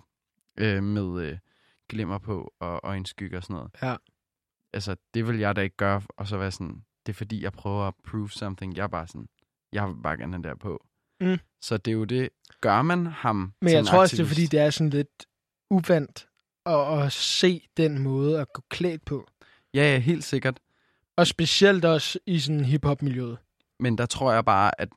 øh, 0.58 0.82
med 0.82 1.22
øh, 1.22 1.38
glimmer 1.88 2.18
på 2.18 2.54
og 2.60 2.80
øjenskygge 2.84 3.36
og 3.36 3.42
sådan 3.42 3.56
noget. 3.56 3.70
Ja. 3.82 3.96
Altså, 4.72 4.96
det 5.14 5.28
vil 5.28 5.38
jeg 5.38 5.56
da 5.56 5.60
ikke 5.60 5.76
gøre, 5.76 6.02
og 6.16 6.28
så 6.28 6.36
være 6.36 6.50
sådan, 6.50 6.84
det 7.06 7.12
er 7.12 7.16
fordi, 7.16 7.42
jeg 7.42 7.52
prøver 7.52 7.88
at 7.88 7.94
prove 8.08 8.30
something. 8.30 8.76
Jeg 8.76 8.82
er 8.82 8.88
bare 8.88 9.06
sådan, 9.06 9.28
jeg 9.72 9.88
vil 9.88 9.94
bare 10.02 10.16
gerne 10.16 10.32
have 10.32 10.42
den 10.42 10.44
der 10.44 10.54
på. 10.54 10.86
Mm. 11.20 11.38
Så 11.60 11.76
det 11.76 11.90
er 11.90 11.94
jo 11.94 12.04
det, 12.04 12.28
gør 12.60 12.82
man 12.82 13.06
ham 13.06 13.52
Men 13.62 13.72
jeg 13.72 13.86
tror 13.86 13.98
også, 14.00 14.16
det 14.16 14.20
er 14.20 14.24
aktivist? 14.24 14.40
fordi, 14.40 14.56
det 14.56 14.66
er 14.66 14.70
sådan 14.70 14.90
lidt 14.90 15.26
uvandt 15.70 16.28
at, 16.66 17.02
at 17.02 17.12
se 17.12 17.68
den 17.76 17.98
måde 17.98 18.40
at 18.40 18.52
gå 18.52 18.62
klædt 18.68 19.04
på. 19.04 19.28
Ja, 19.74 19.92
ja, 19.92 19.98
helt 19.98 20.24
sikkert. 20.24 20.60
Og 21.16 21.26
specielt 21.26 21.84
også 21.84 22.18
i 22.26 22.38
sådan 22.38 22.64
hiphop-miljøet. 22.64 23.38
Men 23.80 23.98
der 23.98 24.06
tror 24.06 24.32
jeg 24.32 24.44
bare, 24.44 24.80
at, 24.80 24.88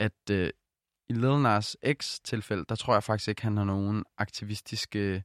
at 0.00 0.30
øh, 0.30 0.50
i 1.10 1.12
Lil 1.12 1.38
Nas 1.42 1.76
X 1.92 2.18
tilfælde, 2.24 2.64
der 2.68 2.74
tror 2.74 2.92
jeg 2.94 3.02
faktisk 3.02 3.28
ikke, 3.28 3.42
han 3.42 3.56
har 3.56 3.64
nogen 3.64 4.04
aktivistiske 4.18 5.22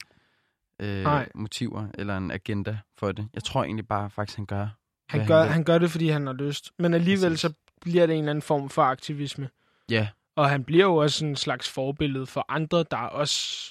øh, 0.81 1.03
Nej. 1.03 1.29
motiver 1.35 1.87
eller 1.93 2.17
en 2.17 2.31
agenda 2.31 2.77
for 2.97 3.11
det. 3.11 3.27
Jeg 3.33 3.43
tror 3.43 3.63
egentlig 3.63 3.87
bare 3.87 4.09
faktisk, 4.09 4.37
han 4.37 4.45
gør. 4.45 4.67
Han 5.09 5.27
gør, 5.27 5.41
vil. 5.43 5.51
han 5.51 5.63
gør 5.63 5.77
det, 5.77 5.91
fordi 5.91 6.09
han 6.09 6.27
har 6.27 6.33
lyst. 6.33 6.71
Men 6.79 6.93
alligevel 6.93 7.29
Præcis. 7.29 7.39
så 7.39 7.53
bliver 7.81 8.05
det 8.05 8.13
en 8.13 8.19
eller 8.19 8.29
anden 8.29 8.41
form 8.41 8.69
for 8.69 8.81
aktivisme. 8.81 9.49
Ja, 9.89 10.07
Og 10.35 10.49
han 10.49 10.63
bliver 10.63 10.85
jo 10.85 10.95
også 10.95 11.25
en 11.25 11.35
slags 11.35 11.69
forbillede 11.69 12.25
for 12.25 12.45
andre, 12.49 12.85
der 12.91 12.97
også 12.97 13.69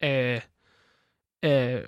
er, 0.00 0.40
er 1.42 1.82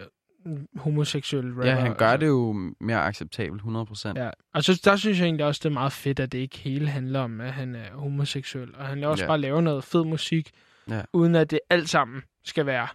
homoseksuelle 0.76 1.50
rapper. 1.50 1.66
ja 1.66 1.74
han 1.74 1.94
gør 1.96 2.06
altså. 2.06 2.20
det 2.20 2.26
jo 2.26 2.52
mere 2.80 3.02
acceptabelt, 3.04 3.62
100%. 3.62 4.12
Ja, 4.22 4.30
og 4.54 4.64
så 4.64 4.80
der 4.84 4.96
synes 4.96 5.18
jeg 5.18 5.24
egentlig 5.24 5.46
også, 5.46 5.58
det 5.62 5.68
er 5.68 5.72
meget 5.74 5.92
fedt, 5.92 6.20
at 6.20 6.32
det 6.32 6.38
ikke 6.38 6.58
hele 6.58 6.88
handler 6.88 7.20
om, 7.20 7.40
at 7.40 7.52
han 7.52 7.74
er 7.74 7.92
homoseksuel. 7.92 8.74
Og 8.76 8.86
han 8.86 9.04
også 9.04 9.24
Ja. 9.24 9.28
bare 9.28 9.38
laver 9.38 9.60
noget 9.60 9.84
fed 9.84 10.04
musik, 10.04 10.50
Ja. 10.88 11.02
uden 11.12 11.34
at 11.34 11.50
det 11.50 11.60
alt 11.70 11.88
sammen 11.88 12.22
skal 12.44 12.66
være, 12.66 12.88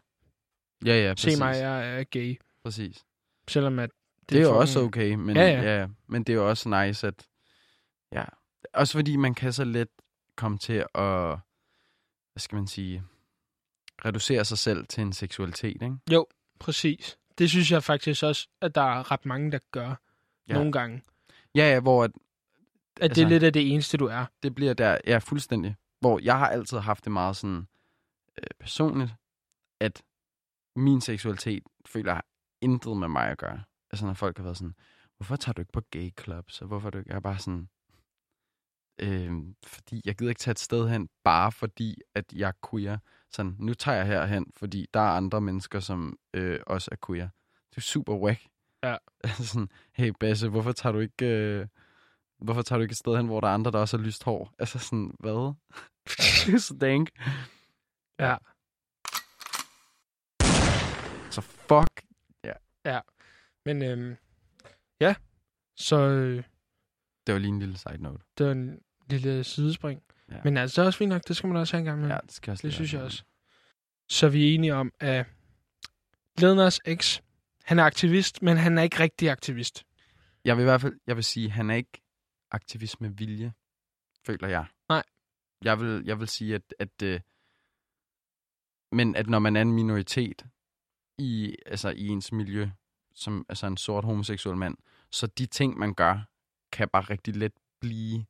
ja, 0.86 1.04
ja 1.08 1.14
præcis. 1.14 1.34
se 1.34 1.40
mig, 1.40 1.56
jeg 1.56 2.00
er 2.00 2.04
gay. 2.04 2.40
præcis. 2.64 3.04
Selvom 3.48 3.80
at 3.80 3.90
det, 4.22 4.30
Det 4.30 4.38
er 4.38 4.42
jo 4.42 4.58
også 4.60 4.80
okay, 4.80 5.14
men, 5.14 5.36
Ja, 5.36 5.44
ja, 5.62 5.80
ja. 5.80 5.88
men 6.08 6.24
det 6.24 6.34
er 6.34 6.38
jo 6.38 6.50
også 6.50 6.70
nice, 6.86 7.08
at... 7.08 7.28
Ja, 8.12 8.24
også 8.74 8.94
fordi 8.94 9.16
man 9.16 9.34
kan 9.34 9.54
så 9.54 9.64
let 9.64 9.88
komme 10.38 10.58
til 10.58 10.74
at, 10.96 11.38
hvad 12.34 12.40
skal 12.40 12.56
man 12.56 12.68
sige, 12.68 13.04
reducere 14.06 14.46
sig 14.46 14.58
selv 14.58 14.86
til 14.88 15.02
en 15.02 15.14
seksualitet, 15.14 15.82
ikke? 15.82 16.26
Præcis. 16.60 17.18
Det 17.42 17.50
synes 17.50 17.72
jeg 17.72 17.84
faktisk 17.84 18.24
også, 18.24 18.48
at 18.62 18.76
der 18.76 18.82
er 18.82 19.12
ret 19.12 19.26
mange, 19.26 19.52
der 19.52 19.60
gør 19.72 19.96
Ja. 20.48 20.54
nogle 20.54 20.72
gange. 20.72 21.02
Ja, 21.56 21.74
ja, 21.74 21.80
hvor 21.80 22.04
at 22.04 22.12
At 22.96 23.04
altså, 23.04 23.16
det 23.16 23.22
Altså- 23.22 23.24
er 23.24 23.30
lidt 23.30 23.44
af 23.44 23.54
det 23.54 23.74
eneste, 23.74 23.98
du 23.98 24.06
er. 24.06 24.26
det 24.44 24.56
bliver 24.56 24.74
der, 24.74 24.98
ja, 25.08 25.18
fuldstændig. 25.18 25.76
Hvor 26.00 26.20
jeg 26.24 26.38
har 26.40 26.48
altid 26.50 26.78
haft 26.78 27.04
det 27.06 27.12
meget 27.12 27.36
sådan 27.36 27.68
øh, 28.38 28.44
personligt, 28.60 29.12
at 29.80 30.04
min 30.76 31.02
seksualitet 31.02 31.64
føler 31.86 32.14
jeg 32.14 32.22
intet 32.62 32.98
med 32.98 33.08
mig 33.08 33.28
at 33.28 33.38
gøre. 33.38 33.64
Altså 33.92 34.06
når 34.06 34.14
folk 34.14 34.38
har 34.38 34.44
været 34.44 34.58
sådan, 34.58 34.76
hvorfor 35.18 35.36
tager 35.36 35.54
du 35.54 35.62
ikke 35.62 35.72
på 35.72 35.82
gay 35.92 36.10
clubs, 36.24 36.62
og 36.62 36.68
hvorfor 36.68 36.88
er 36.88 36.92
du 36.92 36.98
ikke, 36.98 37.10
jeg 37.10 37.16
er 37.16 37.20
bare 37.20 37.40
sådan, 37.40 37.70
øh, 39.02 39.32
fordi 39.64 40.02
jeg 40.06 40.16
gider 40.16 40.32
ikke 40.32 40.40
tage 40.40 40.52
et 40.52 40.60
sted 40.60 40.90
hen, 40.90 41.10
bare 41.24 41.52
fordi, 41.52 42.02
at 42.16 42.26
jeg 42.34 42.48
er 42.48 42.68
queer. 42.70 42.98
Sådan, 43.30 43.56
nu 43.60 43.74
tager 43.74 43.98
jeg 43.98 44.08
herhen, 44.08 44.46
fordi 44.56 44.88
der 44.94 45.00
er 45.00 45.12
andre 45.12 45.42
mennesker, 45.42 45.80
som 45.80 46.18
øh, 46.34 46.60
også 46.68 46.90
er 46.92 46.96
queer. 47.08 47.30
Det 47.70 47.78
er 47.78 47.82
super 47.82 48.16
wack. 48.16 48.48
Ja. 48.84 48.98
Sådan, 49.50 49.70
hey 49.94 50.12
Basse, 50.20 50.50
hvorfor 50.50 50.72
tager 50.72 50.94
du 50.94 51.00
ikke... 51.00 51.26
Øh, 51.26 51.68
hvorfor 52.40 52.62
tager 52.62 52.78
du 52.78 52.82
ikke 52.82 52.94
et 52.94 52.98
sted 52.98 53.18
hen, 53.18 53.26
hvor 53.26 53.42
der 53.42 53.48
er 53.48 53.54
andre, 53.54 53.72
der 53.72 53.80
også 53.80 53.98
har 53.98 54.06
lyst 54.06 54.24
hår? 54.24 54.54
Altså 54.60 54.80
sådan, 54.80 55.16
hvad? 55.20 55.54
så 56.68 56.78
dank. 56.82 57.10
Ja. 58.20 58.38
Så 61.30 61.42
fuck. 61.42 62.12
Men 63.66 63.82
øhm, 63.82 64.16
ja, 65.02 65.16
så 65.76 65.96
øh, 65.96 66.44
Det 67.28 67.34
var 67.34 67.40
lige 67.40 67.50
en 67.50 67.60
lille 67.60 67.78
side 67.78 67.98
note. 67.98 68.24
det 68.38 68.46
var 68.46 68.52
en 68.52 68.80
lille 69.12 69.44
sidespring. 69.44 70.04
Ja. 70.32 70.36
Men 70.44 70.58
altså, 70.58 70.82
det 70.82 70.86
er 70.86 70.88
også 70.88 70.98
fint 70.98 71.10
nok, 71.10 71.22
det 71.28 71.36
skal 71.36 71.48
man 71.48 71.58
også 71.58 71.74
have 71.76 71.80
en 71.80 71.86
gang 71.86 72.02
med. 72.02 72.10
Ja, 72.10 72.18
det 72.26 72.32
skal 72.32 72.52
også 72.52 72.68
det 72.68 72.74
synes 72.74 72.94
jeg 72.94 73.02
også. 73.02 73.24
Så 74.10 74.30
vi 74.30 74.50
er 74.50 74.56
enige 74.56 74.76
om, 74.76 74.92
at 75.00 75.26
Nas 76.42 76.80
X, 76.96 77.20
han 77.64 77.80
er 77.80 77.84
aktivist, 77.84 78.42
men 78.42 78.58
han 78.58 78.78
er 78.78 78.82
ikke 78.82 79.00
rigtig 79.00 79.30
aktivist. 79.30 79.84
Jeg 80.46 80.58
vil 80.58 80.62
i 80.62 80.66
hvert 80.66 80.82
fald 80.82 81.00
jeg 81.08 81.16
vil 81.16 81.24
sige, 81.24 81.46
at 81.46 81.52
han 81.52 81.70
er 81.70 81.76
ikke 81.76 82.02
aktivist 82.52 83.02
med 83.02 83.10
vilje, 83.10 83.54
føler 84.26 84.48
jeg. 84.48 84.66
Nej. 84.90 85.04
Jeg 85.64 85.80
vil, 85.80 86.04
jeg 86.06 86.20
vil 86.20 86.28
sige, 86.28 86.56
at, 86.56 86.74
at 86.80 87.02
øh, 87.04 87.20
men 88.92 89.16
at 89.16 89.30
når 89.30 89.40
man 89.40 89.56
er 89.56 89.62
en 89.62 89.72
minoritet 89.72 90.46
i, 91.18 91.56
altså 91.66 91.90
i 91.90 92.08
ens 92.08 92.32
miljø, 92.32 92.70
som 93.14 93.46
altså 93.50 93.68
en 93.68 93.78
sort 93.78 94.04
homoseksuel 94.04 94.58
mand, 94.58 94.78
så 95.12 95.28
de 95.28 95.46
ting, 95.46 95.78
man 95.78 95.94
gør, 95.94 96.20
kan 96.72 96.90
bare 96.90 97.02
rigtig 97.02 97.36
let 97.36 97.54
blive 97.80 98.26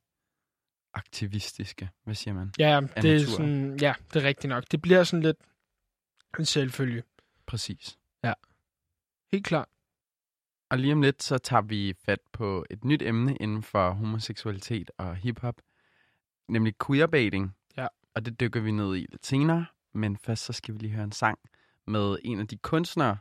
aktivistiske. 0.94 1.90
Hvad 2.04 2.14
siger 2.14 2.34
man? 2.34 2.52
Ja, 2.58 2.80
det 2.80 3.04
er, 3.04 3.18
natur. 3.18 3.36
sådan, 3.36 3.78
ja, 3.80 3.94
det 4.14 4.22
er 4.22 4.28
rigtigt 4.28 4.48
nok. 4.48 4.64
Det 4.70 4.82
bliver 4.82 5.04
sådan 5.04 5.22
lidt 5.22 5.36
en 6.38 6.44
selvfølge. 6.44 7.02
Præcis. 7.46 7.98
Helt 9.32 9.46
klart. 9.46 9.68
Og 10.70 10.78
lige 10.78 10.92
om 10.92 11.02
lidt, 11.02 11.22
så 11.22 11.38
tager 11.38 11.60
vi 11.62 11.94
fat 12.04 12.20
på 12.32 12.66
et 12.70 12.84
nyt 12.84 13.02
emne 13.02 13.36
inden 13.36 13.62
for 13.62 13.90
homoseksualitet 13.90 14.90
og 14.98 15.16
hiphop, 15.16 15.62
nemlig 16.48 16.74
queerbaiting. 16.86 17.56
Ja. 17.76 17.86
Og 18.14 18.24
det 18.24 18.40
dykker 18.40 18.60
vi 18.60 18.70
ned 18.70 18.96
i 18.96 19.06
lidt 19.10 19.26
senere, 19.26 19.66
men 19.92 20.16
først 20.16 20.44
så 20.44 20.52
skal 20.52 20.74
vi 20.74 20.78
lige 20.78 20.92
høre 20.92 21.04
en 21.04 21.12
sang 21.12 21.38
med 21.86 22.16
en 22.24 22.40
af 22.40 22.48
de 22.48 22.56
kunstnere, 22.56 23.18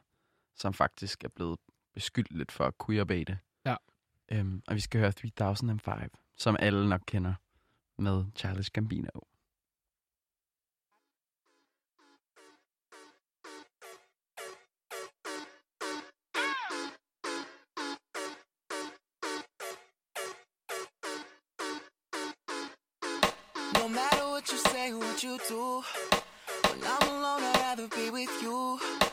som 0.56 0.74
faktisk 0.74 1.24
er 1.24 1.30
blevet 1.30 1.60
beskyldt 1.94 2.32
lidt 2.32 2.52
for 2.52 2.66
at 2.66 2.74
queerbate. 2.86 3.40
Ja. 3.66 3.76
Øhm, 4.32 4.62
og 4.68 4.76
vi 4.76 4.80
skal 4.80 5.00
høre 5.00 5.12
3005, 5.12 6.10
som 6.38 6.56
alle 6.60 6.90
nok 6.90 7.02
kender, 7.08 7.34
med 8.02 8.26
Charles 8.36 8.70
Gambino. 8.70 9.10
No 23.74 23.88
matter 23.88 24.26
what 24.32 24.52
you 24.52 24.58
say, 24.58 24.94
what 24.94 25.24
you 25.24 25.38
do, 25.48 25.84
when 26.68 26.80
I'm 26.84 27.08
alone, 27.08 27.44
I'd 27.44 27.58
rather 27.58 27.88
be 27.88 28.10
with 28.10 28.42
you. 28.42 29.11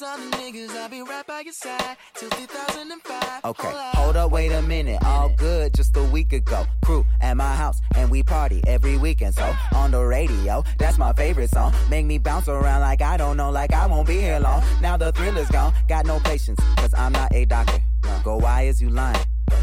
Niggas, 0.00 0.70
I'll 0.76 0.88
be 0.88 1.02
right 1.02 1.26
by 1.26 1.40
your 1.40 1.52
side 1.52 1.96
till 2.14 2.30
2005. 2.30 3.44
Okay, 3.44 3.62
Hold 3.62 3.74
up. 3.76 3.94
hold 3.96 4.16
up, 4.16 4.30
wait 4.30 4.50
a 4.50 4.62
minute. 4.62 4.98
All 5.04 5.28
good 5.36 5.74
just 5.74 5.94
a 5.94 6.02
week 6.04 6.32
ago. 6.32 6.64
Crew 6.82 7.04
at 7.20 7.36
my 7.36 7.54
house, 7.54 7.78
and 7.96 8.10
we 8.10 8.22
party 8.22 8.62
every 8.66 8.96
weekend. 8.96 9.34
So 9.34 9.54
on 9.74 9.90
the 9.90 10.02
radio, 10.02 10.64
that's 10.78 10.96
my 10.96 11.12
favorite 11.12 11.50
song. 11.50 11.74
Make 11.90 12.06
me 12.06 12.16
bounce 12.16 12.48
around 12.48 12.80
like 12.80 13.02
I 13.02 13.18
don't 13.18 13.36
know, 13.36 13.50
like 13.50 13.74
I 13.74 13.86
won't 13.86 14.08
be 14.08 14.18
here 14.18 14.40
long. 14.40 14.62
Now 14.80 14.96
the 14.96 15.12
thrill 15.12 15.36
is 15.36 15.50
gone. 15.50 15.74
Got 15.86 16.06
no 16.06 16.18
patience, 16.20 16.60
cause 16.76 16.94
I'm 16.94 17.12
not 17.12 17.34
a 17.34 17.44
doctor. 17.44 17.82
Go, 18.24 18.38
why 18.38 18.62
is 18.62 18.80
you 18.80 18.88
lying? 18.88 19.20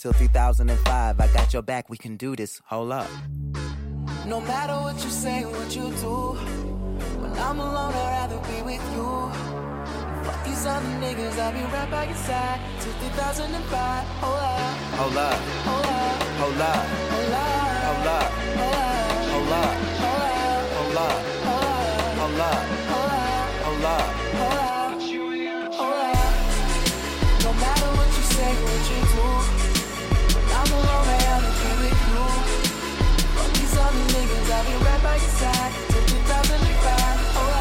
Till 0.00 0.14
2005, 0.14 1.20
I 1.20 1.26
got 1.34 1.52
your 1.52 1.60
back, 1.60 1.90
we 1.90 1.98
can 1.98 2.16
do 2.16 2.34
this. 2.34 2.62
Hold 2.64 2.92
up. 2.92 3.06
No 4.26 4.40
matter 4.40 4.72
what 4.72 4.94
you 5.04 5.10
say, 5.10 5.44
what 5.44 5.76
you 5.76 5.92
do, 6.00 6.32
when 7.20 7.32
I'm 7.36 7.60
alone, 7.60 7.92
I'd 7.92 8.30
rather 8.32 8.38
be 8.48 8.62
with 8.62 8.80
you. 8.96 9.28
Fuck 10.24 10.42
these 10.46 10.64
other 10.64 10.88
niggas, 11.04 11.38
I'll 11.38 11.52
be 11.52 11.60
right 11.74 11.90
by 11.90 12.04
your 12.06 12.14
side 12.16 12.60
till 12.80 12.94
2005. 13.12 14.06
Hold 14.24 14.40
up, 14.40 14.80
Hold 14.96 15.16
up, 15.18 15.36
hold 15.68 15.84
up, 15.84 16.16
hold 16.40 16.62
up, 16.62 16.86
hold 17.12 17.36
up, 17.36 17.60
hold 17.84 18.06
up, 18.08 18.30
hold 19.28 19.52
up, 19.52 19.76
hold 20.00 20.22
up, 20.24 20.40
hold 20.72 20.96
up, 20.96 21.20
hold 21.44 21.60
up, 21.76 22.16
hold 22.16 22.24
hold 22.24 22.40
up, 22.40 22.56
up, 22.56 22.64
hold 22.88 23.12
up. 23.12 23.52
hold 23.68 23.84
up, 23.84 24.29
right 35.40 35.52
by 35.52 35.56
your 35.56 35.70
side 35.70 35.72
till 35.88 36.04
2005. 36.06 37.20
Hold 37.34 37.52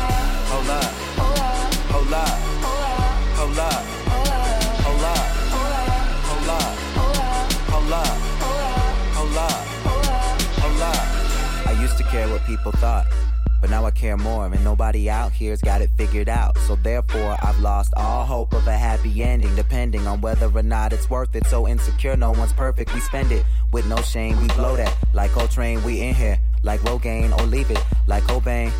Hold 0.50 0.70
up, 0.70 0.84
hold 1.18 1.40
up, 1.40 1.74
hold 1.92 2.14
up, 2.14 2.40
hold 2.58 2.80
up. 2.80 3.04
hold 3.36 3.58
up, 3.60 3.84
Hold 4.10 4.28
up, 4.30 4.64
hold 4.84 5.04
up, 5.04 5.24
hold 5.46 5.72
up, 5.72 5.96
hold 6.26 6.50
up, 6.50 6.78
hold 6.96 7.18
up, 7.20 7.48
hold 7.70 7.92
up, 7.92 8.18
hold 8.40 8.62
up, 8.62 8.88
hold 9.14 9.38
up, 9.38 9.68
hold 9.86 10.08
up. 10.08 10.42
hold 10.60 10.82
up. 10.82 11.68
I 11.68 11.82
used 11.82 11.98
to 11.98 12.04
care 12.04 12.28
what 12.28 12.44
people 12.46 12.72
thought, 12.74 13.06
but 13.10 13.62
But 13.62 13.70
now 13.72 13.86
I 13.86 13.92
care 13.92 14.18
more, 14.18 14.46
and 14.46 14.64
nobody 14.64 15.10
out 15.10 15.32
here's 15.34 15.62
got 15.62 15.82
it 15.82 15.90
figured 15.98 16.30
out. 16.30 16.58
So 16.60 16.76
therefore, 16.76 17.38
I've 17.42 17.60
lost 17.60 17.94
all 17.98 18.26
hope 18.26 18.54
of 18.54 18.68
a 18.68 18.78
happy 18.78 19.24
ending, 19.24 19.56
depending 19.56 20.08
on 20.08 20.22
whether 20.22 20.50
or 20.50 20.64
not 20.64 20.94
it's 20.94 21.10
worth 21.10 21.36
it. 21.36 21.46
So 21.48 21.68
insecure, 21.68 22.18
no 22.18 22.32
one's 22.32 22.54
perfect. 22.54 22.94
We 22.94 23.00
spend 23.02 23.32
it 23.32 23.46
with 23.72 23.86
no 23.86 23.98
shame. 23.98 24.40
We 24.42 24.48
blow 24.50 24.76
that 24.76 24.96
like 25.14 25.32
Coltrane. 25.32 25.84
We 25.84 26.02
in 26.02 26.16
here 26.16 26.40
like 26.64 26.80
Rogaine, 26.82 27.38
or 27.38 27.46
leave 27.46 27.70
it 27.72 27.84
like 28.08 28.24
Cobain. 28.24 28.72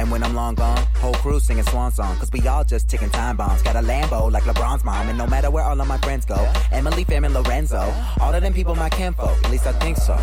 And 0.00 0.12
when 0.12 0.22
I'm 0.22 0.34
long 0.34 0.54
gone, 0.54 0.78
whole 0.96 1.14
crew 1.14 1.40
singing 1.40 1.64
swan 1.64 1.90
song. 1.90 2.16
Cause 2.18 2.30
we 2.32 2.46
all 2.46 2.64
just 2.64 2.88
ticking 2.88 3.10
time 3.10 3.36
bombs. 3.36 3.62
Got 3.62 3.76
a 3.76 3.80
Lambo 3.80 4.30
like 4.30 4.44
LeBron's 4.44 4.84
mom. 4.84 5.08
And 5.08 5.18
no 5.18 5.26
matter 5.26 5.50
where 5.50 5.64
all 5.64 5.80
of 5.80 5.88
my 5.88 5.98
friends 5.98 6.24
go, 6.24 6.36
Emily, 6.70 7.02
Fam, 7.02 7.24
and 7.24 7.34
Lorenzo, 7.34 7.92
all 8.20 8.32
of 8.32 8.40
them 8.40 8.54
people 8.54 8.76
my 8.76 8.88
kinfolk. 8.90 9.36
At 9.44 9.50
least 9.50 9.66
I 9.66 9.72
think 9.72 9.96
so. 9.96 10.16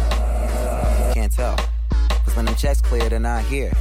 Can't 1.14 1.32
tell. 1.32 1.58
Cause 2.24 2.36
when 2.38 2.46
them 2.46 2.56
checks 2.56 2.82
clear, 2.82 3.10
they're 3.10 3.20
not 3.20 3.44
here. 3.44 3.74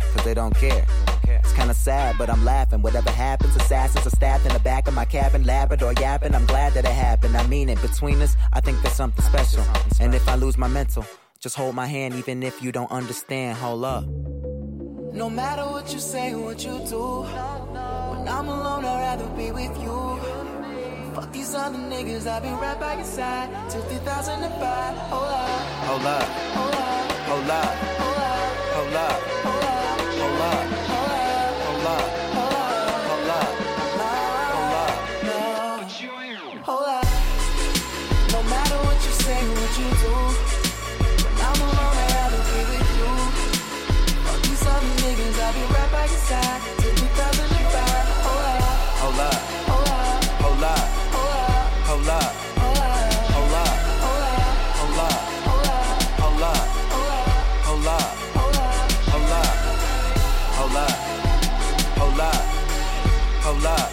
Cause 0.00 0.24
they 0.24 0.34
don't 0.34 0.54
care. 0.54 0.84
It's 1.28 1.52
kinda 1.52 1.74
sad, 1.74 2.16
but 2.18 2.28
I'm 2.28 2.44
laughing. 2.44 2.82
Whatever 2.82 3.10
happens, 3.10 3.54
assassins 3.54 4.04
are 4.04 4.10
stabbed 4.10 4.46
in 4.46 4.52
the 4.52 4.58
back 4.60 4.88
of 4.88 4.94
my 4.94 5.04
cabin, 5.04 5.44
Labrador 5.44 5.92
yapping. 6.00 6.34
I'm 6.34 6.46
glad 6.46 6.74
that 6.74 6.84
it 6.84 6.90
happened. 6.90 7.36
I 7.36 7.46
mean 7.46 7.68
it. 7.68 7.80
Between 7.80 8.20
us, 8.20 8.36
I 8.52 8.60
think 8.60 8.82
there's 8.82 8.96
something 8.96 9.24
special. 9.24 9.64
And 10.00 10.12
if 10.12 10.28
I 10.28 10.34
lose 10.34 10.58
my 10.58 10.66
mental, 10.66 11.06
just 11.46 11.54
hold 11.54 11.76
my 11.76 11.86
hand, 11.86 12.12
even 12.14 12.42
if 12.42 12.60
you 12.60 12.72
don't 12.72 12.90
understand. 12.90 13.56
Hold 13.58 13.84
up. 13.84 14.04
No 15.14 15.30
matter 15.30 15.62
what 15.74 15.92
you 15.94 16.00
say, 16.00 16.34
what 16.34 16.58
you 16.64 16.74
do. 16.90 17.22
When 18.10 18.26
I'm 18.36 18.48
alone, 18.48 18.84
I'd 18.84 19.00
rather 19.06 19.28
be 19.40 19.52
with 19.52 19.74
you. 19.80 19.96
Fuck 21.14 21.30
these 21.32 21.54
other 21.54 21.78
niggas, 21.78 22.26
I'll 22.26 22.40
be 22.40 22.48
right 22.48 22.80
by 22.80 22.94
your 22.96 23.04
side 23.04 23.48
till 23.70 23.82
2005. 23.82 24.96
Hold 25.12 25.22
up, 25.22 25.48
Hold 25.88 26.06
up. 26.16 26.28
hold 26.56 26.74
up, 26.74 27.06
Hold 27.30 27.48
up. 27.48 27.74
hold 28.02 28.18
up, 28.18 28.52
Hold 28.74 28.94
up. 28.96 29.20
hold 29.46 29.64
up, 29.64 29.96
Hold 30.18 30.42
up. 30.42 30.42
hold 30.42 30.42
up, 30.42 30.66
Hold 30.90 31.10
up. 31.12 31.54
hold 31.62 31.86
up. 31.86 32.15
Hold 63.56 63.66
up. 63.66 63.90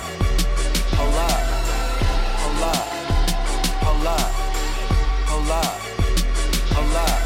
Hold 1.00 1.16
up. 1.16 1.40
Hold 2.44 2.64
up. 2.64 2.84
Hold 3.84 4.08
up. 4.08 4.32
Hold 5.30 5.52
up. 5.52 5.74
Hold 6.76 6.96
up. 6.96 7.24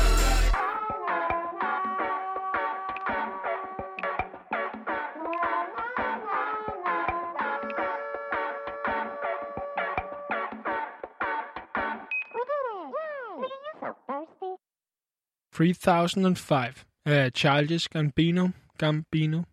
3005 15.54 16.86
af 17.06 17.26
uh, 17.26 17.32
Childish 17.32 17.88
Gambino. 17.90 18.50
Gambino. 18.80 19.44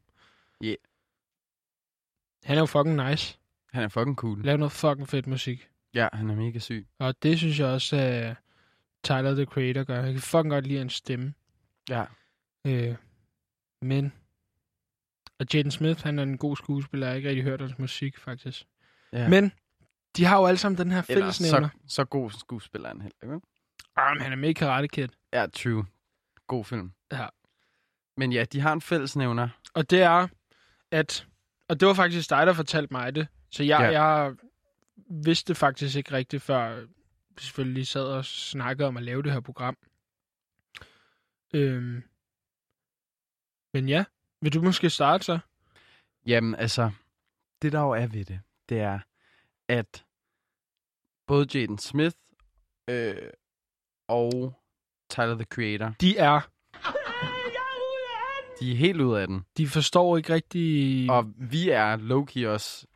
Han 2.45 2.57
er 2.57 2.61
jo 2.61 2.67
fucking 2.67 3.09
nice. 3.09 3.39
Han 3.73 3.83
er 3.83 3.89
fucking 3.89 4.17
cool. 4.17 4.43
Laver 4.43 4.57
noget 4.59 4.73
fucking 4.73 5.09
fedt 5.09 5.27
musik. 5.27 5.69
Ja, 5.95 6.09
han 6.13 6.31
er 6.31 6.35
mega 6.37 6.59
syg. 6.59 6.87
Og 6.99 7.23
det 7.23 7.39
synes 7.39 7.59
jeg 7.59 7.67
også, 7.67 7.97
at 7.97 8.37
Tyler, 9.05 9.35
the 9.35 9.45
Creator, 9.45 9.85
gør. 9.85 10.03
Jeg 10.03 10.13
kan 10.13 10.23
fucking 10.23 10.51
godt 10.51 10.67
lide 10.67 10.79
hans 10.79 10.95
stemme. 10.95 11.35
Ja. 11.89 12.05
Øh, 12.67 12.97
men... 13.83 14.13
Og 15.39 15.47
Jaden 15.55 15.71
Smith, 15.71 16.03
han 16.03 16.19
er 16.19 16.23
en 16.23 16.39
god 16.39 16.57
skuespiller. 16.57 17.07
Jeg 17.07 17.13
har 17.13 17.17
ikke 17.17 17.29
rigtig 17.29 17.45
hørt 17.45 17.61
hans 17.61 17.79
musik, 17.79 18.19
faktisk. 18.19 18.65
ja. 19.13 19.29
Men 19.29 19.53
de 20.17 20.25
har 20.25 20.39
jo 20.39 20.47
alle 20.47 20.59
sammen 20.59 20.79
den 20.79 20.91
her 20.91 21.03
Eller 21.09 21.23
fællesnævner. 21.23 21.69
så, 21.69 21.95
så 21.95 22.05
god 22.05 22.31
skuespiller 22.31 22.89
er 22.89 22.93
han 22.93 23.01
heller 23.01 23.35
ikke. 23.35 23.47
Ah, 23.97 24.15
men 24.17 24.23
han 24.23 24.33
er 24.33 24.37
med 24.37 24.49
i 24.49 24.53
Karate 24.53 24.89
Kid. 24.89 25.09
Ja, 25.33 25.47
true. 25.47 25.85
God 26.47 26.65
film. 26.65 26.93
Ja. 27.13 27.27
Men 28.17 28.33
ja, 28.33 28.45
de 28.45 28.61
har 28.61 28.73
en 28.73 28.81
fællesnævner. 28.81 29.49
Og 29.75 29.91
det 29.91 30.03
er, 30.03 30.29
at... 30.91 31.27
Og 31.68 31.81
det 31.81 31.88
var 31.88 31.94
faktisk 31.94 32.31
dig, 32.31 32.46
der 32.46 32.53
fortalte 32.53 32.92
mig 32.94 33.14
det. 33.14 33.29
Så 33.50 33.62
jeg, 33.62 33.81
Ja. 33.92 34.03
jeg 34.03 34.35
vidste 35.11 35.55
faktisk 35.55 35.96
ikke 35.96 36.12
rigtigt, 36.12 36.42
før 36.42 36.81
vi 37.31 37.40
selvfølgelig 37.40 37.87
sad 37.87 38.05
og 38.05 38.24
snakkede 38.24 38.88
om 38.88 38.96
at 38.96 39.03
lave 39.03 39.22
det 39.22 39.33
her 39.33 39.40
program. 39.40 39.77
Øhm. 41.55 42.03
Men 43.74 43.88
ja, 43.88 44.05
vil 44.40 44.53
du 44.55 44.62
måske 44.62 44.90
starte 44.90 45.24
så? 45.24 45.38
Jamen, 46.27 46.55
altså, 46.55 46.90
det 47.62 47.72
der 47.72 47.81
jo 47.81 47.90
er 47.90 48.07
ved 48.07 48.24
det, 48.24 48.40
det 48.68 48.81
er, 48.81 48.98
at 49.68 50.05
både 51.27 51.46
Jaden 51.55 51.79
Smith 51.79 52.16
øh, 52.90 53.31
og 54.09 54.55
Tyler, 55.11 55.35
the 55.35 55.44
Creator, 55.44 55.94
De 56.00 56.16
er... 56.18 56.50
de 58.61 58.73
er 58.73 58.77
helt 58.77 59.01
ud 59.01 59.17
af 59.17 59.27
den. 59.27 59.45
De 59.57 59.69
forstår 59.69 60.17
ikke 60.17 60.35
rigtig... 60.35 61.11
Og 61.11 61.25
vi 61.37 61.71
er 61.71 61.97
low-key 61.97 62.47
også. 62.47 62.87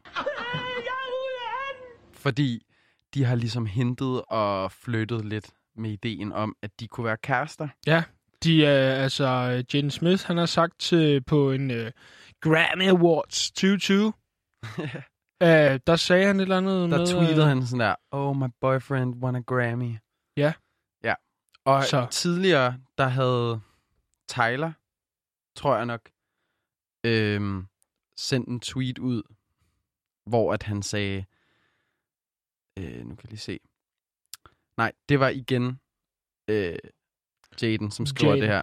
Fordi 2.13 2.67
de 3.15 3.25
har 3.25 3.35
ligesom 3.35 3.67
hentet 3.67 4.23
og 4.29 4.73
flyttet 4.73 5.25
lidt 5.25 5.51
med 5.77 5.91
ideen 5.91 6.33
om, 6.33 6.57
at 6.63 6.71
de 6.81 6.89
kunne 6.89 7.07
være 7.07 7.17
kærester. 7.17 7.69
De 8.43 8.65
er, 8.65 8.95
altså, 8.95 9.27
Jaden 9.75 9.91
Smith, 9.91 10.27
han 10.27 10.37
har 10.37 10.47
sagt 10.47 10.81
til, 10.81 11.25
på 11.25 11.51
en 11.51 11.71
uh, 11.71 11.87
Grammy 12.41 12.89
Awards 12.89 13.51
2020, 13.51 14.07
uh, 14.07 14.13
der 15.87 15.97
sagde 15.97 16.27
han 16.27 16.37
et 16.37 16.43
eller 16.43 16.57
andet 16.57 16.91
Der 16.91 16.99
med... 16.99 17.07
tweetede 17.07 17.43
øh, 17.43 17.49
han 17.49 17.67
sådan 17.67 17.81
der, 17.81 17.95
oh, 18.11 18.37
my 18.37 18.49
boyfriend 18.61 19.15
won 19.15 19.37
a 19.37 19.41
Grammy. 19.41 19.97
Ja. 20.37 20.53
Ja. 21.05 21.15
Og. 21.65 21.85
Så. 21.85 22.07
tidligere, 22.11 22.75
der 22.99 23.09
havde 23.09 23.61
Tyler, 24.29 24.73
tror 25.59 25.77
jeg 25.77 25.87
nok, 25.87 26.11
øhm, 27.05 27.67
sendt 28.17 28.49
en 28.49 28.61
tweet 28.61 28.99
ud, 28.99 29.23
hvor 30.27 30.53
at 30.53 30.63
han 30.63 30.83
sagde, 30.83 31.25
øh, 32.79 33.07
nu 33.07 33.15
kan 33.15 33.25
jeg 33.25 33.31
lige 33.31 33.39
se. 33.39 33.61
Nej, 34.77 34.93
det 35.09 35.21
var 35.21 35.29
igen 35.29 35.81
øh, 36.49 36.79
Jaden, 37.63 37.91
som 37.91 38.07
skriver 38.07 38.35
Jaden. 38.35 38.43
det 38.43 38.51
her. 38.51 38.63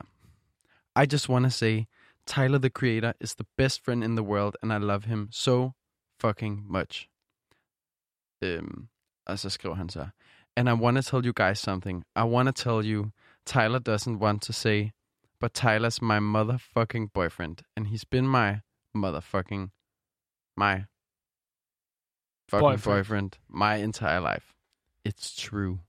I 1.03 1.07
just 1.13 1.29
wanna 1.29 1.49
say, 1.49 1.83
Tyler 2.25 2.57
the 2.57 2.69
Creator 2.69 3.13
is 3.21 3.35
the 3.35 3.45
best 3.57 3.83
friend 3.85 4.03
in 4.03 4.15
the 4.15 4.25
world, 4.25 4.55
and 4.61 4.73
I 4.73 4.77
love 4.77 5.01
him 5.03 5.31
so 5.31 5.71
fucking 6.19 6.71
much. 6.71 7.09
Øhm, 8.41 8.87
og 9.25 9.39
så 9.39 9.49
skriver 9.49 9.75
han 9.75 9.89
så, 9.89 10.07
And 10.55 10.69
I 10.69 10.71
wanna 10.71 11.01
tell 11.01 11.25
you 11.25 11.33
guys 11.35 11.59
something. 11.59 12.03
I 12.15 12.21
wanna 12.21 12.51
tell 12.51 12.93
you, 12.93 13.11
Tyler 13.45 13.79
doesn't 13.79 14.17
want 14.17 14.41
to 14.41 14.53
say, 14.53 14.91
but 15.41 15.53
Tyler's 15.53 16.01
my 16.01 16.19
motherfucking 16.19 17.07
boyfriend, 17.13 17.55
and 17.77 17.87
he's 17.87 18.05
been 18.11 18.27
my 18.27 18.59
motherfucking, 18.95 19.69
my 20.57 20.83
fucking 22.49 22.61
Boyfriend. 22.61 22.83
boyfriend, 22.83 23.31
my 23.49 23.75
entire 23.83 24.21
life. 24.33 24.53
It's 25.07 25.35
true. 25.49 25.79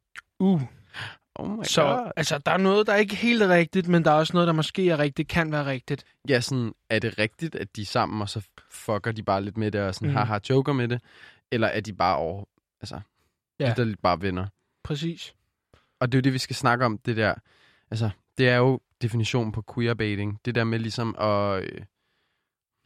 Uh, 0.40 0.60
Oh 1.38 1.48
my 1.58 1.64
så 1.64 1.82
god. 1.82 2.12
altså, 2.16 2.38
der 2.38 2.52
er 2.52 2.56
noget, 2.56 2.86
der 2.86 2.92
er 2.92 2.96
ikke 2.96 3.16
helt 3.16 3.42
rigtigt, 3.42 3.88
men 3.88 4.04
der 4.04 4.10
er 4.10 4.14
også 4.14 4.32
noget, 4.32 4.46
der 4.46 4.52
måske 4.52 4.90
er 4.90 4.98
rigtigt, 4.98 5.28
kan 5.28 5.52
være 5.52 5.66
rigtigt. 5.66 6.04
Ja, 6.28 6.40
sådan, 6.40 6.72
er 6.90 6.98
det 6.98 7.18
rigtigt, 7.18 7.54
at 7.54 7.76
de 7.76 7.82
er 7.82 7.86
sammen, 7.86 8.22
og 8.22 8.28
så 8.28 8.46
fucker 8.70 9.12
de 9.12 9.22
bare 9.22 9.42
lidt 9.42 9.56
med 9.56 9.70
det, 9.72 9.80
og 9.80 9.94
sådan, 9.94 10.08
Mm. 10.08 10.14
haha, 10.14 10.38
joker 10.50 10.72
med 10.72 10.88
det? 10.88 11.00
Eller 11.52 11.68
er 11.68 11.80
de 11.80 11.92
bare 11.92 12.16
over, 12.16 12.44
altså, 12.80 13.00
ja. 13.60 13.74
lidt 13.78 14.02
bare 14.02 14.20
venner? 14.20 14.46
Præcis. 14.82 15.34
Og 16.00 16.12
det 16.12 16.18
er 16.18 16.20
jo 16.20 16.22
det, 16.22 16.32
vi 16.32 16.38
skal 16.38 16.56
snakke 16.56 16.84
om, 16.84 16.98
det 16.98 17.16
der, 17.16 17.34
altså, 17.90 18.10
det 18.38 18.48
er 18.48 18.56
jo 18.56 18.80
definitionen 19.02 19.52
på 19.52 19.64
queerbaiting. 19.74 20.40
Det 20.44 20.54
der 20.54 20.64
med 20.64 20.78
ligesom 20.78 21.14
at 21.18 21.62
øh, 21.62 21.82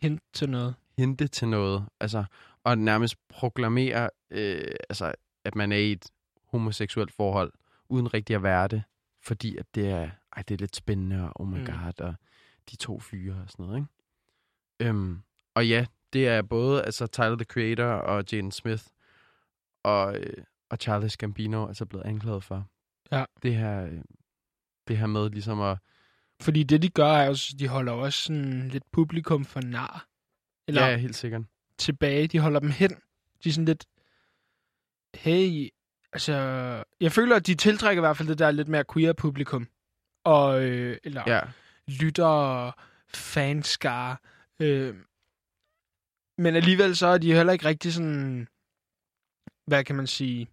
Hint 0.02 0.22
til 0.32 0.50
noget. 0.50 0.74
hente 0.98 1.28
til 1.28 1.48
noget, 1.48 1.86
altså, 2.00 2.24
og 2.64 2.78
nærmest 2.78 3.16
proklamere, 3.28 4.10
øh, 4.30 4.74
altså, 4.88 5.12
at 5.44 5.54
man 5.54 5.72
er 5.72 5.76
i 5.76 5.92
et 5.92 6.06
homoseksuelt 6.46 7.12
forhold, 7.12 7.52
uden 7.88 8.14
rigtig 8.14 8.36
at 8.36 8.42
være 8.42 8.68
det, 8.68 8.82
fordi 9.22 9.56
at 9.56 9.66
det 9.74 9.90
er, 9.90 10.10
ej, 10.36 10.42
det 10.48 10.54
er 10.54 10.58
lidt 10.58 10.76
spændende, 10.76 11.24
og 11.24 11.40
oh 11.40 11.48
my 11.48 11.54
Mm. 11.54 11.60
mm. 11.60 11.66
god, 11.66 12.00
og 12.06 12.14
de 12.70 12.76
to 12.76 12.98
fyre 12.98 13.34
og 13.42 13.50
sådan 13.50 13.66
noget, 13.66 13.78
ikke? 13.78 13.88
Øhm, 14.90 15.22
og 15.54 15.68
ja, 15.68 15.86
det 16.12 16.28
er 16.28 16.42
både 16.42 16.82
altså, 16.84 17.06
Tyler, 17.06 17.36
the 17.36 17.44
Creator 17.44 17.84
og 17.84 18.24
Jane 18.32 18.52
Smith 18.52 18.82
og, 19.82 20.16
øh, 20.18 20.44
og 20.70 20.78
Charles 20.80 21.16
Gambino 21.16 21.66
altså 21.66 21.86
blevet 21.86 22.04
anklaget 22.04 22.44
for. 22.44 22.66
Ja. 23.12 23.24
Det 23.42 23.54
her, 23.56 23.84
øh, 23.86 24.00
det 24.90 24.98
her 24.98 25.07
med 25.07 25.31
ligesom 25.31 25.61
at 25.61 25.79
Fordi 26.42 26.62
det, 26.62 26.83
de 26.83 26.88
gør, 26.88 27.12
er 27.12 27.26
jo, 27.26 27.35
de 27.59 27.68
holder 27.68 27.92
også 27.92 28.22
sådan 28.22 28.68
lidt 28.68 28.85
publikum 28.92 29.44
for 29.44 29.61
nar. 29.61 30.07
Eller 30.68 30.87
Ja, 30.87 30.96
helt 30.96 31.16
sikkert. 31.16 31.42
tilbage. 31.79 32.26
De 32.26 32.38
holder 32.38 32.61
dem 32.61 32.70
hen. 32.70 32.90
De 33.44 33.48
er 33.48 33.53
sådan 33.53 33.64
lidt, 33.64 33.85
hey, 35.14 35.68
altså, 36.12 36.35
jeg 37.00 37.12
føler, 37.12 37.37
at 37.37 37.46
de 37.46 37.55
tiltrækker 37.55 38.03
i 38.03 38.07
hvert 38.07 38.16
fald 38.16 38.29
det 38.29 38.38
der 38.38 38.50
lidt 38.50 38.68
mere 38.68 38.85
queer 38.94 39.12
publikum. 39.12 39.68
Og, 40.24 40.62
øh, 40.64 40.98
eller 41.05 41.22
Ja. 41.26 41.40
lytter, 41.87 42.72
fanskare. 43.14 44.16
Øh, 44.61 44.94
men 46.38 46.57
alligevel 46.57 46.96
så 46.96 47.07
er 47.07 47.18
de 47.18 47.35
heller 47.35 47.53
ikke 47.53 47.64
rigtig 47.64 47.92
sådan, 47.94 48.48
hvad 49.66 49.85
kan 49.85 49.96
man 49.96 50.07
sige, 50.07 50.48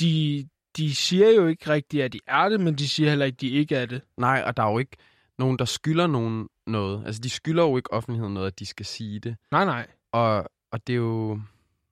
de, 0.00 0.48
de 0.76 0.94
siger 0.94 1.30
jo 1.30 1.46
ikke 1.46 1.70
rigtigt, 1.70 2.02
at 2.02 2.12
de 2.12 2.20
er 2.26 2.48
det, 2.48 2.60
men 2.60 2.74
de 2.74 2.88
siger 2.88 3.08
heller 3.08 3.26
ikke, 3.26 3.36
at 3.36 3.40
de 3.40 3.48
ikke 3.50 3.76
er 3.76 3.86
det. 3.86 4.02
Nej, 4.16 4.42
og 4.46 4.56
der 4.56 4.62
er 4.62 4.70
jo 4.70 4.78
ikke 4.78 4.96
nogen, 5.38 5.58
der 5.58 5.64
skylder 5.64 6.06
nogen 6.06 6.48
noget. 6.66 7.06
Altså, 7.06 7.20
de 7.20 7.30
skylder 7.30 7.62
jo 7.62 7.76
ikke 7.76 7.92
offentligheden 7.92 8.34
noget, 8.34 8.46
at 8.46 8.58
de 8.58 8.66
skal 8.66 8.86
sige 8.86 9.20
det. 9.20 9.36
Nej, 9.50 9.64
nej. 9.64 9.86
Og, 10.12 10.50
og 10.70 10.86
det, 10.86 10.92
er 10.92 10.96
jo, 10.96 11.34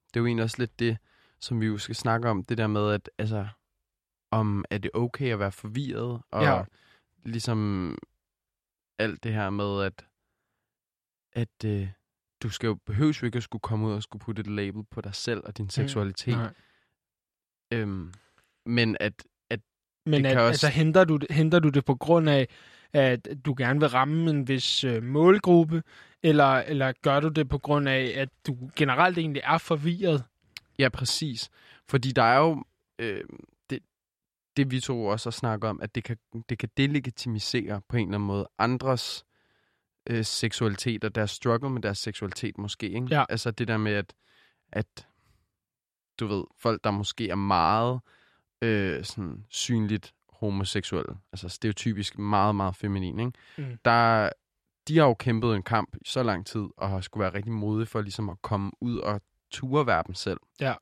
det 0.09 0.17
er 0.17 0.21
jo 0.21 0.27
egentlig 0.27 0.43
også 0.45 0.57
lidt 0.59 0.79
det, 0.79 0.99
som 1.41 1.61
vi 1.61 1.67
jo 1.67 1.79
skal 1.79 1.95
snakke 1.95 2.29
om. 2.29 2.45
Det 2.45 2.59
der 2.59 2.67
med, 2.67 2.91
at 2.93 3.11
altså, 3.19 3.49
om 4.31 4.64
er 4.71 4.79
det 4.79 4.91
okay 4.95 5.33
at 5.33 5.38
være 5.38 5.53
forvirret, 5.53 6.21
og 6.31 6.43
Ja. 6.43 6.62
ligesom 7.25 7.99
alt 8.99 9.25
det 9.25 9.33
her 9.33 9.51
med, 9.51 9.83
at, 9.83 10.07
at 11.33 11.64
øh, 11.64 11.88
du 12.43 12.49
skal 12.51 12.67
jo 12.67 12.75
behøves 12.75 13.23
jo 13.23 13.27
ikke 13.27 13.37
at 13.37 13.43
skulle 13.43 13.62
komme 13.62 13.87
ud 13.87 13.93
og 13.93 14.03
skulle 14.03 14.21
putte 14.21 14.41
et 14.41 14.47
label 14.47 14.85
på 14.91 15.01
dig 15.01 15.14
selv 15.14 15.41
og 15.45 15.59
din 15.59 15.71
seksualitet. 15.71 16.37
Nej. 16.37 16.55
Øhm, 17.73 18.12
men 18.68 18.96
at, 19.00 19.12
Men 20.07 20.24
Det 20.24 20.26
at, 20.31 20.33
kan 20.37 20.40
også- 20.42 20.66
altså, 20.66 20.68
henter, 20.68 21.04
du, 21.04 21.18
henter 21.31 21.59
du 21.59 21.68
det 21.68 21.85
på 21.85 21.94
grund 21.94 22.31
af, 22.31 22.48
at 22.92 23.28
du 23.44 23.54
gerne 23.59 23.81
vil 23.81 23.88
ramme 23.88 24.31
en 24.31 24.48
vis 24.48 24.85
øh, 24.85 25.02
målgruppe, 25.02 25.83
eller, 26.22 26.44
eller 26.54 26.92
gør 27.02 27.20
du 27.20 27.28
det 27.28 27.48
på 27.48 27.59
grund 27.59 27.88
af, 27.88 28.12
at 28.16 28.28
du 28.46 28.57
generelt 28.76 29.18
egentlig 29.18 29.42
er 29.44 29.59
forvirret? 29.59 30.24
Ja, 30.78 30.88
præcis. 30.88 31.50
Fordi 31.88 32.12
der 32.12 32.22
er 32.22 32.38
jo 32.38 32.64
øh, 32.98 33.24
det, 33.70 33.78
det, 34.57 34.70
vi 34.70 34.81
to 34.81 35.04
også 35.07 35.26
har 35.26 35.33
snakket 35.33 35.70
om, 35.70 35.81
at 35.83 35.94
det 35.94 36.04
kan, 36.04 36.16
det 36.48 36.59
kan 36.59 36.68
delegitimisere 36.76 37.81
på 37.88 37.96
en 37.96 38.09
eller 38.09 38.14
anden 38.18 38.26
måde 38.26 38.48
andres 38.59 39.24
øh, 40.11 40.24
seksualitet 40.24 41.04
og 41.04 41.14
deres 41.14 41.31
struggle 41.31 41.70
med 41.70 41.83
deres 41.83 41.98
seksualitet 41.98 42.59
måske. 42.59 42.87
Ikke? 42.88 43.07
Ja. 43.11 43.24
Altså 43.28 43.50
det 43.50 43.68
der 43.68 43.76
med, 43.76 43.92
at, 43.92 44.14
at 44.72 45.07
du 46.20 46.26
ved, 46.26 46.44
folk, 46.59 46.85
der 46.85 46.90
måske 46.90 47.28
er 47.31 47.35
meget 47.35 48.00
øh, 48.62 49.05
sådan 49.05 49.44
synligt 49.49 50.14
homoseksuelle, 50.29 51.16
altså 51.33 51.49
stereotypisk 51.49 52.18
meget, 52.18 52.55
meget 52.55 52.77
feminin, 52.77 53.18
ikke? 53.18 53.33
Mm. 53.59 53.79
Der, 53.85 54.31
de 54.88 54.99
har 54.99 55.05
jo 55.05 55.14
kæmpet 55.14 55.57
en 55.57 55.62
kamp 55.62 55.97
i 55.97 56.05
så 56.05 56.23
lang 56.23 56.47
tid, 56.47 56.66
og 56.77 56.88
har 56.88 57.01
skulle 57.01 57.23
være 57.23 57.35
rigtig 57.35 57.53
modige 57.53 57.87
for 57.87 58.01
ligesom 58.01 58.29
at 58.29 58.42
komme 58.42 58.71
ud 58.81 58.99
og 58.99 59.21
ture 59.51 59.87
være 59.87 60.03
dem 60.07 60.14
selv. 60.14 60.40
Ja. 60.61 60.75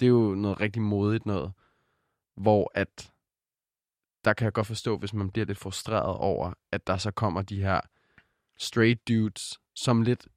Det 0.00 0.06
er 0.06 0.10
jo 0.10 0.34
noget 0.34 0.60
rigtig 0.60 0.82
modigt 0.82 1.26
noget, 1.26 1.52
hvor 2.36 2.70
at 2.74 3.12
der 4.24 4.32
kan 4.32 4.44
jeg 4.44 4.52
godt 4.52 4.66
forstå, 4.66 4.98
hvis 4.98 5.14
man 5.14 5.30
bliver 5.30 5.46
lidt 5.46 5.58
frustreret 5.58 6.16
over, 6.16 6.52
at 6.72 6.86
der 6.86 6.96
så 6.96 7.10
kommer 7.10 7.42
de 7.42 7.62
her 7.62 7.80
straight 8.58 9.08
dudes, 9.08 9.60
som 9.74 10.02
lidt 10.02 10.28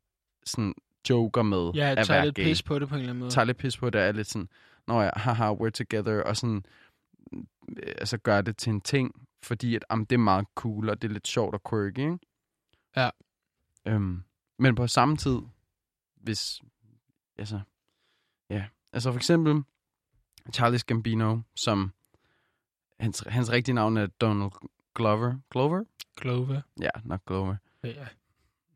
sådan 0.45 0.73
joker 1.09 1.41
med 1.41 1.71
Ja, 1.75 1.91
at 1.91 2.05
tager 2.05 2.17
være 2.17 2.25
lidt 2.25 2.35
gay. 2.35 2.43
pis 2.43 2.63
på 2.63 2.79
det 2.79 2.89
på 2.89 2.95
en 2.95 2.99
eller 2.99 3.09
anden 3.09 3.19
måde. 3.19 3.31
Tager 3.31 3.45
lidt 3.45 3.57
pis 3.57 3.77
på 3.77 3.89
det, 3.89 4.01
er 4.01 4.11
lidt 4.11 4.27
sådan, 4.27 4.49
nå 4.87 5.01
ja, 5.01 5.09
haha, 5.15 5.53
we're 5.53 5.69
together, 5.69 6.23
og 6.23 6.37
sådan, 6.37 6.65
øh, 7.33 7.93
altså 7.97 8.17
gør 8.17 8.41
det 8.41 8.57
til 8.57 8.69
en 8.69 8.81
ting, 8.81 9.27
fordi 9.43 9.75
at, 9.75 9.85
jamen, 9.91 10.05
det 10.05 10.15
er 10.15 10.19
meget 10.19 10.47
cool, 10.55 10.89
og 10.89 11.01
det 11.01 11.07
er 11.07 11.13
lidt 11.13 11.27
sjovt 11.27 11.55
og 11.55 11.61
quirky, 11.69 11.99
ikke? 11.99 12.19
Ja. 12.95 13.09
Øhm, 13.87 14.23
men 14.59 14.75
på 14.75 14.87
samme 14.87 15.17
tid, 15.17 15.39
hvis, 16.15 16.61
altså, 17.37 17.61
ja, 18.49 18.65
altså 18.93 19.11
for 19.11 19.17
eksempel 19.17 19.63
Charles 20.53 20.83
Gambino, 20.83 21.39
som, 21.55 21.93
hans, 22.99 23.23
hans 23.27 23.51
rigtige 23.51 23.75
navn 23.75 23.97
er 23.97 24.07
Donald 24.07 24.51
Glover, 24.95 25.37
Glover? 25.49 25.83
Clover. 26.21 26.61
Ja, 26.81 26.89
nok 27.03 27.25
Glover. 27.25 27.55
Ja. 27.83 28.07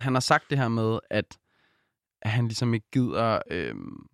Han 0.01 0.13
har 0.13 0.19
sagt 0.19 0.49
det 0.49 0.57
her 0.57 0.67
med, 0.67 0.99
at, 1.09 1.39
at 2.21 2.31
han 2.31 2.47
ligesom 2.47 2.73
ikke 2.73 2.87
gider 2.91 3.41
øhm, 3.51 4.07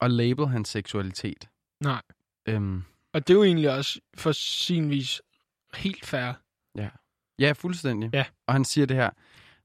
at 0.00 0.10
label 0.10 0.46
hans 0.46 0.68
seksualitet. 0.68 1.48
Nej. 1.80 2.02
Øhm, 2.46 2.82
Og 3.12 3.28
det 3.28 3.34
er 3.34 3.38
jo 3.38 3.44
egentlig 3.44 3.70
også 3.70 4.00
for 4.14 4.32
sin 4.32 4.90
vis 4.90 5.22
helt 5.74 6.06
fair. 6.06 6.32
Ja, 7.40 7.52
fuldstændig. 7.52 8.10
Ja. 8.12 8.24
Og 8.46 8.54
han 8.54 8.64
siger 8.64 8.86
det 8.86 8.96
her. 8.96 9.10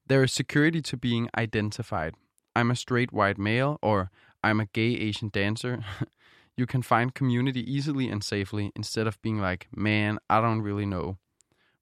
There 0.10 0.24
is 0.24 0.32
security 0.32 0.82
to 0.82 0.98
being 0.98 1.30
identified. 1.43 2.12
I'm 2.60 2.72
a 2.72 2.76
straight 2.76 3.12
white 3.13 3.41
male 3.41 3.78
or 3.82 4.10
I'm 4.48 4.62
a 4.62 4.65
gay 4.74 5.10
Asian 5.10 5.30
dancer. 5.30 5.78
you 6.60 6.65
can 6.67 6.84
find 6.84 7.12
community 7.13 7.78
easily 7.78 8.12
and 8.12 8.22
safely 8.22 8.69
instead 8.76 9.08
of 9.08 9.17
being 9.22 9.41
like, 9.41 9.67
man, 9.72 10.19
I 10.30 10.41
don't 10.41 10.62
really 10.62 10.86
know. 10.86 11.17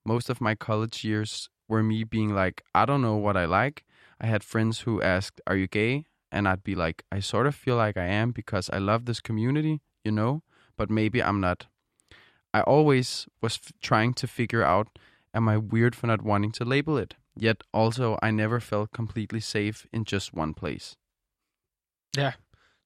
Most 0.06 0.30
of 0.30 0.40
my 0.42 0.56
college 0.56 1.04
years 1.08 1.50
were 1.68 1.84
me 1.84 2.04
being 2.06 2.34
like, 2.34 2.62
I 2.74 2.86
don't 2.86 3.02
know 3.02 3.18
what 3.18 3.36
I 3.36 3.46
like. 3.64 3.84
I 4.22 4.28
had 4.28 4.44
friends 4.44 4.82
who 4.88 5.02
asked, 5.02 5.42
Are 5.48 5.58
you 5.58 5.68
gay? 5.68 6.06
And 6.32 6.48
I'd 6.48 6.64
be 6.64 6.76
like, 6.76 7.04
I 7.12 7.20
sort 7.20 7.48
of 7.48 7.56
feel 7.56 7.76
like 7.76 7.98
I 7.98 8.06
am 8.06 8.32
because 8.32 8.70
I 8.70 8.80
love 8.80 9.06
this 9.06 9.22
community, 9.22 9.82
you 10.04 10.12
know, 10.12 10.44
but 10.78 10.90
maybe 10.90 11.22
I'm 11.22 11.40
not. 11.40 11.68
I 12.54 12.62
always 12.62 13.28
was 13.42 13.60
f- 13.64 13.72
trying 13.82 14.14
to 14.16 14.28
figure 14.28 14.64
out 14.64 14.88
am 15.34 15.50
I 15.50 15.58
weird 15.58 15.96
for 15.96 16.08
not 16.08 16.22
wanting 16.22 16.52
to 16.54 16.66
label 16.66 16.98
it? 16.98 17.16
Yet 17.36 17.64
also, 17.74 18.18
I 18.22 18.32
never 18.32 18.60
felt 18.60 18.92
completely 18.92 19.40
safe 19.40 19.88
in 19.94 20.04
just 20.04 20.34
one 20.34 20.54
place. 20.54 20.96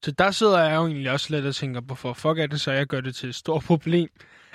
Så 0.03 0.11
der 0.11 0.31
sidder 0.31 0.59
jeg 0.59 0.75
jo 0.75 0.85
egentlig 0.87 1.11
også 1.11 1.35
lidt 1.35 1.45
og 1.45 1.55
tænker, 1.55 1.81
hvorfor 1.81 2.13
fuck 2.13 2.39
er 2.39 2.47
det 2.47 2.61
så, 2.61 2.71
jeg 2.71 2.87
gør 2.87 3.01
det 3.01 3.15
til 3.15 3.29
et 3.29 3.35
stort 3.35 3.63
problem, 3.71 4.09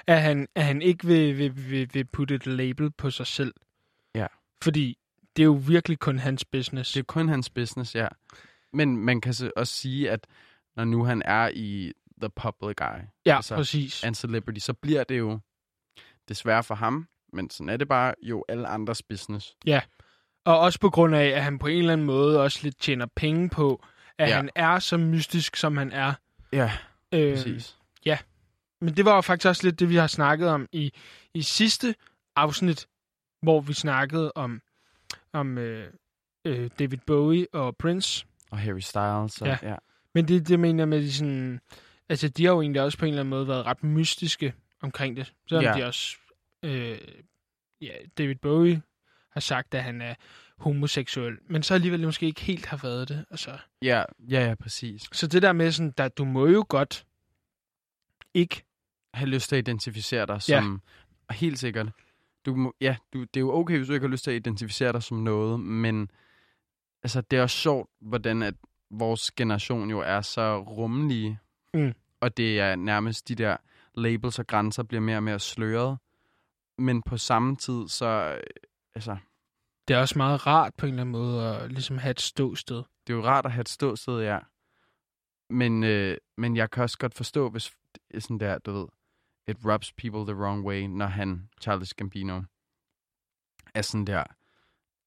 at 0.06 0.22
han, 0.22 0.48
at 0.54 0.64
han 0.64 0.82
ikke 0.82 1.06
vil, 1.06 1.38
vil, 1.38 1.70
vil, 1.70 1.90
vil 1.92 2.04
putte 2.04 2.34
et 2.34 2.46
label 2.46 2.90
på 2.90 3.10
sig 3.10 3.26
selv. 3.26 3.54
Ja. 4.14 4.26
Fordi 4.62 4.98
det 5.36 5.42
er 5.42 5.46
jo 5.46 5.60
virkelig 5.66 5.98
kun 5.98 6.18
hans 6.18 6.44
business. 6.44 6.92
Det 6.92 7.00
er 7.00 7.04
kun 7.04 7.28
hans 7.28 7.50
business, 7.50 7.94
ja. 7.94 8.08
Men 8.72 8.96
man 8.96 9.20
kan 9.20 9.34
så 9.34 9.50
også 9.56 9.72
sige, 9.74 10.10
at 10.10 10.26
når 10.76 10.84
nu 10.84 11.04
han 11.04 11.22
er 11.24 11.50
i 11.54 11.92
the 12.20 12.30
public 12.30 12.76
eye, 12.80 13.08
ja, 13.26 13.36
altså, 13.36 13.54
præcis. 13.54 14.04
en 14.04 14.14
celebrity, 14.14 14.58
så 14.58 14.72
bliver 14.72 15.04
det 15.04 15.18
jo 15.18 15.38
desværre 16.28 16.62
for 16.62 16.74
ham, 16.74 17.08
men 17.32 17.50
sådan 17.50 17.68
er 17.68 17.76
det 17.76 17.88
bare 17.88 18.14
jo 18.22 18.44
alle 18.48 18.68
andres 18.68 19.02
business. 19.02 19.56
Og 20.44 20.58
også 20.58 20.80
på 20.80 20.90
grund 20.90 21.14
af, 21.16 21.26
at 21.26 21.42
han 21.42 21.58
på 21.58 21.66
en 21.66 21.78
eller 21.78 21.92
anden 21.92 22.06
måde 22.06 22.42
også 22.42 22.60
lidt 22.62 22.80
tjener 22.80 23.06
penge 23.16 23.48
på, 23.48 23.84
at 24.18 24.28
Ja. 24.28 24.30
ja. 24.30 24.36
han 24.36 24.50
er 24.54 24.78
så 24.78 24.96
mystisk, 24.96 25.56
som 25.56 25.76
han 25.76 25.92
er. 25.92 26.14
Ja, 26.52 26.72
Øh, 27.12 27.34
præcis. 27.36 27.76
Men 28.80 28.96
det 28.96 29.04
var 29.04 29.14
jo 29.14 29.20
faktisk 29.20 29.48
også 29.48 29.66
lidt 29.66 29.80
det, 29.80 29.88
vi 29.88 29.96
har 29.96 30.06
snakket 30.06 30.48
om 30.48 30.68
i, 30.72 30.92
i 31.34 31.42
sidste 31.42 31.94
afsnit, 32.36 32.86
hvor 33.42 33.60
vi 33.60 33.72
snakkede 33.72 34.32
om, 34.34 34.62
om 35.32 35.58
øh, 35.58 35.92
øh, 36.44 36.70
David 36.78 36.98
Bowie 37.06 37.46
og 37.52 37.76
Prince. 37.76 38.26
Og 38.50 38.58
Harry 38.58 38.80
Styles. 38.80 39.42
Og, 39.42 39.46
Ja. 39.48 39.58
ja. 39.62 39.74
Men 40.14 40.28
det, 40.28 40.48
det 40.48 40.60
mener 40.60 40.84
med, 40.84 41.00
de 41.00 41.12
sådan... 41.12 41.60
Altså, 42.08 42.28
de 42.28 42.44
har 42.44 42.52
jo 42.52 42.60
egentlig 42.60 42.82
også 42.82 42.98
på 42.98 43.04
en 43.04 43.08
eller 43.08 43.20
anden 43.22 43.30
måde 43.30 43.48
været 43.48 43.66
ret 43.66 43.84
mystiske 43.84 44.54
omkring 44.82 45.16
det. 45.16 45.32
Selvom 45.48 45.64
Ja. 45.64 45.70
ja. 45.70 45.78
de 45.78 45.86
også... 45.86 46.16
Øh, 46.62 46.98
ja, 47.80 47.92
David 48.18 48.34
Bowie 48.36 48.82
har 49.32 49.40
sagt, 49.40 49.74
at 49.74 49.82
han 49.82 50.02
er 50.02 50.14
homoseksuel, 50.58 51.38
men 51.48 51.62
så 51.62 51.74
alligevel 51.74 52.04
måske 52.04 52.26
ikke 52.26 52.40
helt 52.40 52.66
har 52.66 52.76
været 52.76 53.08
det. 53.08 53.24
Altså, 53.30 53.58
Ja, 53.82 54.04
ja, 54.30 54.48
ja, 54.48 54.54
præcis. 54.54 55.02
så 55.12 55.26
det 55.26 55.42
der 55.42 55.52
med 55.52 55.72
sådan, 55.72 55.94
at 55.98 56.18
du 56.18 56.24
må 56.24 56.46
jo 56.46 56.64
godt 56.68 57.06
ikke... 58.34 58.62
Have 59.14 59.28
lyst 59.30 59.48
til 59.48 59.56
at 59.56 59.68
identificere 59.68 60.26
dig 60.26 60.34
Ja. 60.48 60.60
som... 60.60 60.82
Helt 61.30 61.58
sikkert. 61.58 61.88
Du 62.46 62.54
må, 62.56 62.74
ja, 62.80 62.96
du, 63.12 63.20
det 63.20 63.36
er 63.36 63.40
jo 63.40 63.52
okay, 63.54 63.76
hvis 63.76 63.86
du 63.88 63.92
ikke 63.94 64.06
har 64.06 64.10
lyst 64.10 64.24
til 64.24 64.30
at 64.30 64.34
identificere 64.36 64.92
dig 64.92 65.02
som 65.02 65.16
noget, 65.16 65.60
men 65.60 66.10
altså, 67.02 67.20
det 67.20 67.38
er 67.38 67.42
også 67.42 67.56
sjovt, 67.56 67.90
hvordan 68.00 68.42
at 68.42 68.54
vores 68.90 69.30
generation 69.30 69.90
jo 69.90 70.00
er 70.00 70.20
så 70.20 70.58
rummelige, 70.62 71.38
Mm. 71.74 71.94
og 72.20 72.36
det 72.36 72.60
er 72.60 72.76
nærmest 72.76 73.28
de 73.28 73.34
der 73.34 73.56
labels 73.94 74.38
og 74.38 74.46
grænser 74.46 74.82
bliver 74.82 75.00
mere 75.00 75.16
og 75.16 75.22
mere 75.22 75.38
sløret, 75.38 75.98
men 76.78 77.02
på 77.02 77.16
samme 77.16 77.56
tid, 77.56 77.88
så 77.88 78.06
øh, 78.36 78.40
altså, 78.94 79.16
Det 79.88 79.96
er 79.96 80.00
også 80.00 80.18
meget 80.18 80.46
rart 80.46 80.74
på 80.74 80.86
en 80.86 80.92
eller 80.92 81.02
anden 81.02 81.12
måde 81.12 81.56
at 81.56 81.72
ligesom 81.72 81.98
have 81.98 82.10
et 82.10 82.20
ståsted. 82.20 82.82
det 83.06 83.12
er 83.12 83.16
jo 83.16 83.24
rart 83.24 83.46
at 83.46 83.52
have 83.52 83.60
et 83.60 83.68
ståsted, 83.68 84.20
ja. 84.22 84.38
Men, 85.50 85.84
øh, 85.84 86.16
men 86.36 86.56
jeg 86.56 86.70
kan 86.70 86.82
også 86.82 86.98
godt 86.98 87.14
forstå, 87.14 87.50
hvis 87.50 87.72
sådan 88.18 88.40
der, 88.40 88.58
du 88.58 88.72
ved, 88.72 88.86
it 89.48 89.56
rubs 89.64 89.92
people 89.92 90.32
the 90.34 90.42
wrong 90.42 90.66
way, 90.66 90.82
når 90.82 91.06
han, 91.06 91.48
Charles 91.60 91.94
Gambino, 91.94 92.42
er 93.74 93.82
sådan 93.82 94.06
der, 94.06 94.24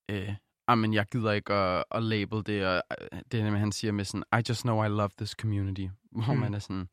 øh, 0.09 0.35
men 0.67 0.93
jeg 0.93 1.05
gider 1.11 1.31
ikke 1.31 1.53
at, 1.53 1.83
at 1.91 2.03
label 2.03 2.45
det, 2.45 2.65
og 2.65 2.81
øh, 3.01 3.19
det 3.31 3.39
er, 3.39 3.49
han 3.57 3.71
siger 3.71 3.91
med 3.91 4.05
sådan, 4.05 4.23
I 4.39 4.41
just 4.49 4.61
know 4.61 4.83
I 4.83 4.87
love 4.87 5.09
this 5.17 5.29
community, 5.31 5.87
hvor 6.11 6.33
Mm. 6.33 6.39
man 6.39 6.53
er 6.53 6.59
sådan, 6.59 6.89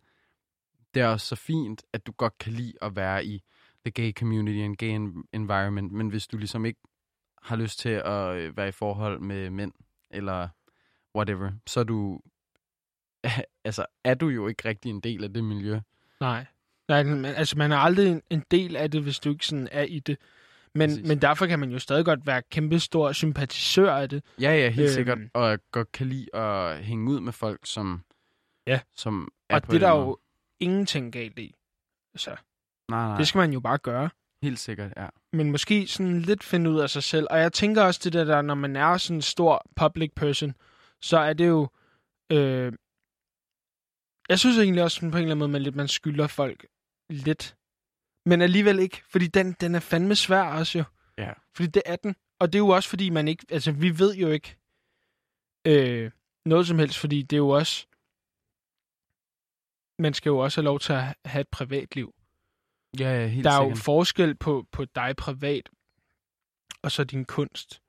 det 0.94 1.02
er 1.02 1.06
også 1.06 1.26
så 1.26 1.36
fint, 1.36 1.82
at 1.92 2.06
du 2.06 2.12
godt 2.12 2.38
kan 2.38 2.52
lide 2.52 2.72
at 2.82 2.96
være 2.96 3.24
i 3.24 3.42
the 3.84 3.90
gay 3.90 4.12
community 4.12 4.58
and 4.58 4.76
gay 4.76 4.86
en- 4.88 5.24
environment, 5.32 5.92
men 5.92 6.08
hvis 6.08 6.26
du 6.26 6.36
ligesom 6.36 6.64
ikke 6.64 6.80
har 7.42 7.56
lyst 7.56 7.78
til 7.78 7.88
at 7.88 8.36
øh, 8.36 8.56
være 8.56 8.68
i 8.68 8.72
forhold 8.72 9.20
med 9.20 9.50
mænd, 9.50 9.72
eller 10.10 10.48
whatever, 11.16 11.52
så 11.66 11.80
er 11.80 11.84
du, 11.84 12.20
altså, 13.64 13.86
er 14.04 14.14
du 14.14 14.28
jo 14.28 14.48
ikke 14.48 14.68
rigtig 14.68 14.90
en 14.90 15.00
del 15.00 15.24
af 15.24 15.32
det 15.32 15.44
miljø. 15.44 15.80
Nej. 16.20 16.46
Nej, 16.88 17.24
altså 17.32 17.58
man 17.58 17.72
er 17.72 17.76
aldrig 17.76 18.08
en, 18.12 18.22
en 18.30 18.44
del 18.50 18.76
af 18.76 18.90
det, 18.90 19.02
hvis 19.02 19.18
du 19.20 19.30
ikke 19.30 19.46
sådan 19.46 19.68
er 19.72 19.82
i 19.82 19.98
det. 19.98 20.18
Men, 20.74 20.90
Præcis. 20.90 21.08
men 21.08 21.22
derfor 21.22 21.46
kan 21.46 21.58
man 21.58 21.70
jo 21.70 21.78
stadig 21.78 22.04
godt 22.04 22.26
være 22.26 22.42
kæmpe 22.50 22.80
stor 22.80 23.12
sympatisør 23.12 23.92
af 23.92 24.08
det. 24.08 24.24
Ja, 24.40 24.52
ja, 24.52 24.68
helt 24.70 24.80
Øhm. 24.86 24.94
sikkert, 24.94 25.18
og 25.34 25.58
godt 25.72 25.92
kan 25.92 26.06
lide 26.06 26.34
at 26.36 26.84
hænge 26.84 27.10
ud 27.10 27.20
med 27.20 27.32
folk, 27.32 27.60
som, 27.64 28.04
Ja. 28.66 28.80
som 28.96 29.28
er 29.48 29.54
Og 29.54 29.62
på 29.62 29.72
det 29.72 29.82
er 29.82 29.86
der 29.88 29.94
måde. 29.94 30.06
jo 30.06 30.18
ingenting 30.60 31.12
galt 31.12 31.38
i. 31.38 31.54
Så 32.16 32.30
Nej, 32.88 33.08
nej, 33.08 33.16
det 33.18 33.28
skal 33.28 33.38
man 33.38 33.52
jo 33.52 33.60
bare 33.60 33.78
gøre. 33.78 34.10
helt 34.42 34.58
sikkert, 34.58 34.92
ja. 34.96 35.08
Men 35.32 35.50
måske 35.50 35.86
sådan 35.86 36.20
lidt 36.20 36.44
finde 36.44 36.70
ud 36.70 36.80
af 36.80 36.90
sig 36.90 37.02
selv. 37.02 37.26
Og 37.30 37.38
jeg 37.38 37.52
tænker 37.52 37.82
også 37.82 38.00
det 38.04 38.12
der, 38.12 38.24
der 38.24 38.42
når 38.42 38.54
man 38.54 38.76
er 38.76 38.96
sådan 38.96 39.16
en 39.16 39.22
stor 39.22 39.64
public 39.76 40.10
person, 40.16 40.54
så 41.00 41.18
er 41.18 41.32
det 41.32 41.46
jo... 41.48 41.68
Øh, 42.32 42.72
jeg 44.28 44.38
synes 44.38 44.58
egentlig 44.58 44.82
også 44.82 45.00
på 45.00 45.06
en 45.06 45.14
eller 45.14 45.20
anden 45.22 45.38
måde, 45.38 45.48
man, 45.50 45.62
lidt, 45.62 45.76
man 45.76 45.88
skylder 45.88 46.26
folk 46.26 46.66
lidt. 47.10 47.56
Men 48.26 48.42
alligevel 48.42 48.78
ikke, 48.78 49.02
fordi 49.10 49.26
den, 49.26 49.52
den 49.60 49.74
er 49.74 49.80
fandme 49.80 50.14
svær 50.16 50.42
også 50.42 50.78
jo. 50.78 50.84
Ja. 51.18 51.32
Fordi 51.54 51.68
det 51.68 51.82
er 51.86 51.96
den. 51.96 52.16
Og 52.38 52.52
det 52.52 52.54
er 52.58 52.62
jo 52.62 52.68
også 52.68 52.88
fordi, 52.88 53.10
man 53.10 53.28
ikke... 53.28 53.46
Altså, 53.50 53.72
vi 53.72 53.98
ved 53.98 54.14
jo 54.14 54.28
ikke 54.28 54.56
øh, 55.64 56.10
noget 56.44 56.66
som 56.66 56.78
helst, 56.78 56.98
fordi 56.98 57.22
det 57.22 57.36
er 57.36 57.38
jo 57.38 57.48
også... 57.48 57.86
Man 59.98 60.14
skal 60.14 60.30
jo 60.30 60.38
også 60.38 60.60
have 60.60 60.64
lov 60.64 60.80
til 60.80 60.92
at 60.92 61.02
have 61.24 61.40
et 61.40 61.48
privatliv. 61.48 62.14
Ja, 62.98 63.20
ja, 63.20 63.26
helt 63.26 63.44
Der 63.44 63.50
er 63.50 63.56
jo 63.56 63.68
sikkert. 63.70 63.84
forskel 63.84 64.34
på, 64.34 64.66
på 64.72 64.84
dig 64.84 65.14
privat, 65.16 65.68
og 66.82 66.92
så 66.92 67.04
din 67.04 67.24
kunst. 67.24 67.80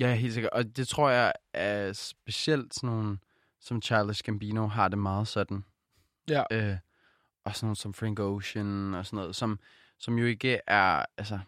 Ja, 0.00 0.14
helt 0.14 0.34
sikkert. 0.34 0.52
Og 0.52 0.76
det 0.76 0.88
tror 0.88 1.10
jeg 1.10 1.32
er 1.52 1.92
specielt 1.92 2.74
sådan 2.74 2.90
nogle, 2.90 3.18
som 3.60 3.82
Charles 3.82 4.22
Gambino 4.22 4.66
har 4.66 4.88
det 4.88 4.98
meget 4.98 5.28
sådan. 5.28 5.64
Ja. 6.28 6.42
Øh, 6.52 6.76
og 7.44 7.56
sådan 7.56 7.66
nogle 7.66 7.76
som 7.76 7.94
Frank 7.94 8.20
Ocean 8.20 8.94
og 8.94 9.06
sådan 9.06 9.16
noget, 9.16 9.36
som, 9.36 9.58
som 9.98 10.18
jo 10.18 10.26
ikke 10.26 10.60
er, 10.66 11.04
altså, 11.18 11.38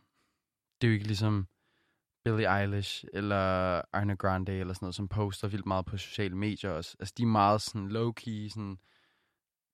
det 0.80 0.86
er 0.86 0.88
jo 0.88 0.94
ikke 0.94 1.06
ligesom 1.06 1.48
Billie 2.24 2.60
Eilish 2.60 3.04
eller 3.12 3.82
Arne 3.92 4.16
Grande 4.16 4.52
eller 4.52 4.74
sådan 4.74 4.84
noget, 4.86 4.94
som 4.94 5.08
poster 5.08 5.48
vildt 5.48 5.66
meget 5.66 5.86
på 5.86 5.96
sociale 5.96 6.36
medier 6.36 6.70
også. 6.70 6.96
Altså, 7.00 7.14
de 7.16 7.22
er 7.22 7.26
meget 7.26 7.62
sådan 7.62 7.88
low-key, 7.90 8.48
sådan, 8.48 8.78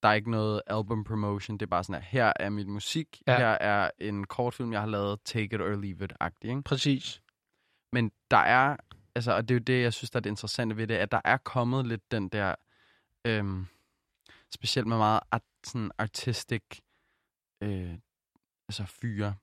der 0.02 0.08
er 0.08 0.12
ikke 0.12 0.30
noget 0.30 0.62
album 0.66 1.04
promotion, 1.04 1.58
det 1.58 1.66
er 1.66 1.70
bare 1.70 1.84
sådan, 1.84 1.94
at 1.94 2.02
her 2.02 2.32
er 2.36 2.50
mit 2.50 2.68
musik, 2.68 3.22
ja. 3.26 3.36
her 3.38 3.48
er 3.48 3.90
en 3.98 4.26
kortfilm, 4.26 4.72
jeg 4.72 4.80
har 4.80 4.88
lavet, 4.88 5.20
take 5.24 5.54
it 5.54 5.60
or 5.60 5.76
leave 5.76 6.04
it-agtig, 6.04 6.50
ikke? 6.50 6.62
Præcis. 6.62 7.22
Men 7.92 8.12
der 8.30 8.36
er, 8.36 8.76
altså, 9.14 9.32
og 9.32 9.48
det 9.48 9.54
er 9.54 9.58
jo 9.58 9.62
det, 9.62 9.82
jeg 9.82 9.92
synes, 9.92 10.10
der 10.10 10.18
er 10.18 10.20
det 10.20 10.30
interessante 10.30 10.76
ved 10.76 10.86
det, 10.86 10.94
at 10.94 11.12
der 11.12 11.20
er 11.24 11.36
kommet 11.36 11.86
lidt 11.86 12.10
den 12.10 12.28
der, 12.28 12.54
øhm, 13.24 13.66
specielt 14.54 14.88
med 14.88 14.96
meget 14.96 15.20
art, 15.30 15.42
sådan 15.64 15.90
artistic, 15.98 16.62
øh, 17.60 17.94
altså 18.68 18.84
fyre. 18.86 19.34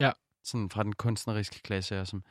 Ja. 0.00 0.12
Sådan 0.44 0.70
fra 0.70 0.82
den 0.82 0.92
kunstneriske 0.92 1.60
klasse, 1.62 2.00
og 2.00 2.06
som, 2.06 2.24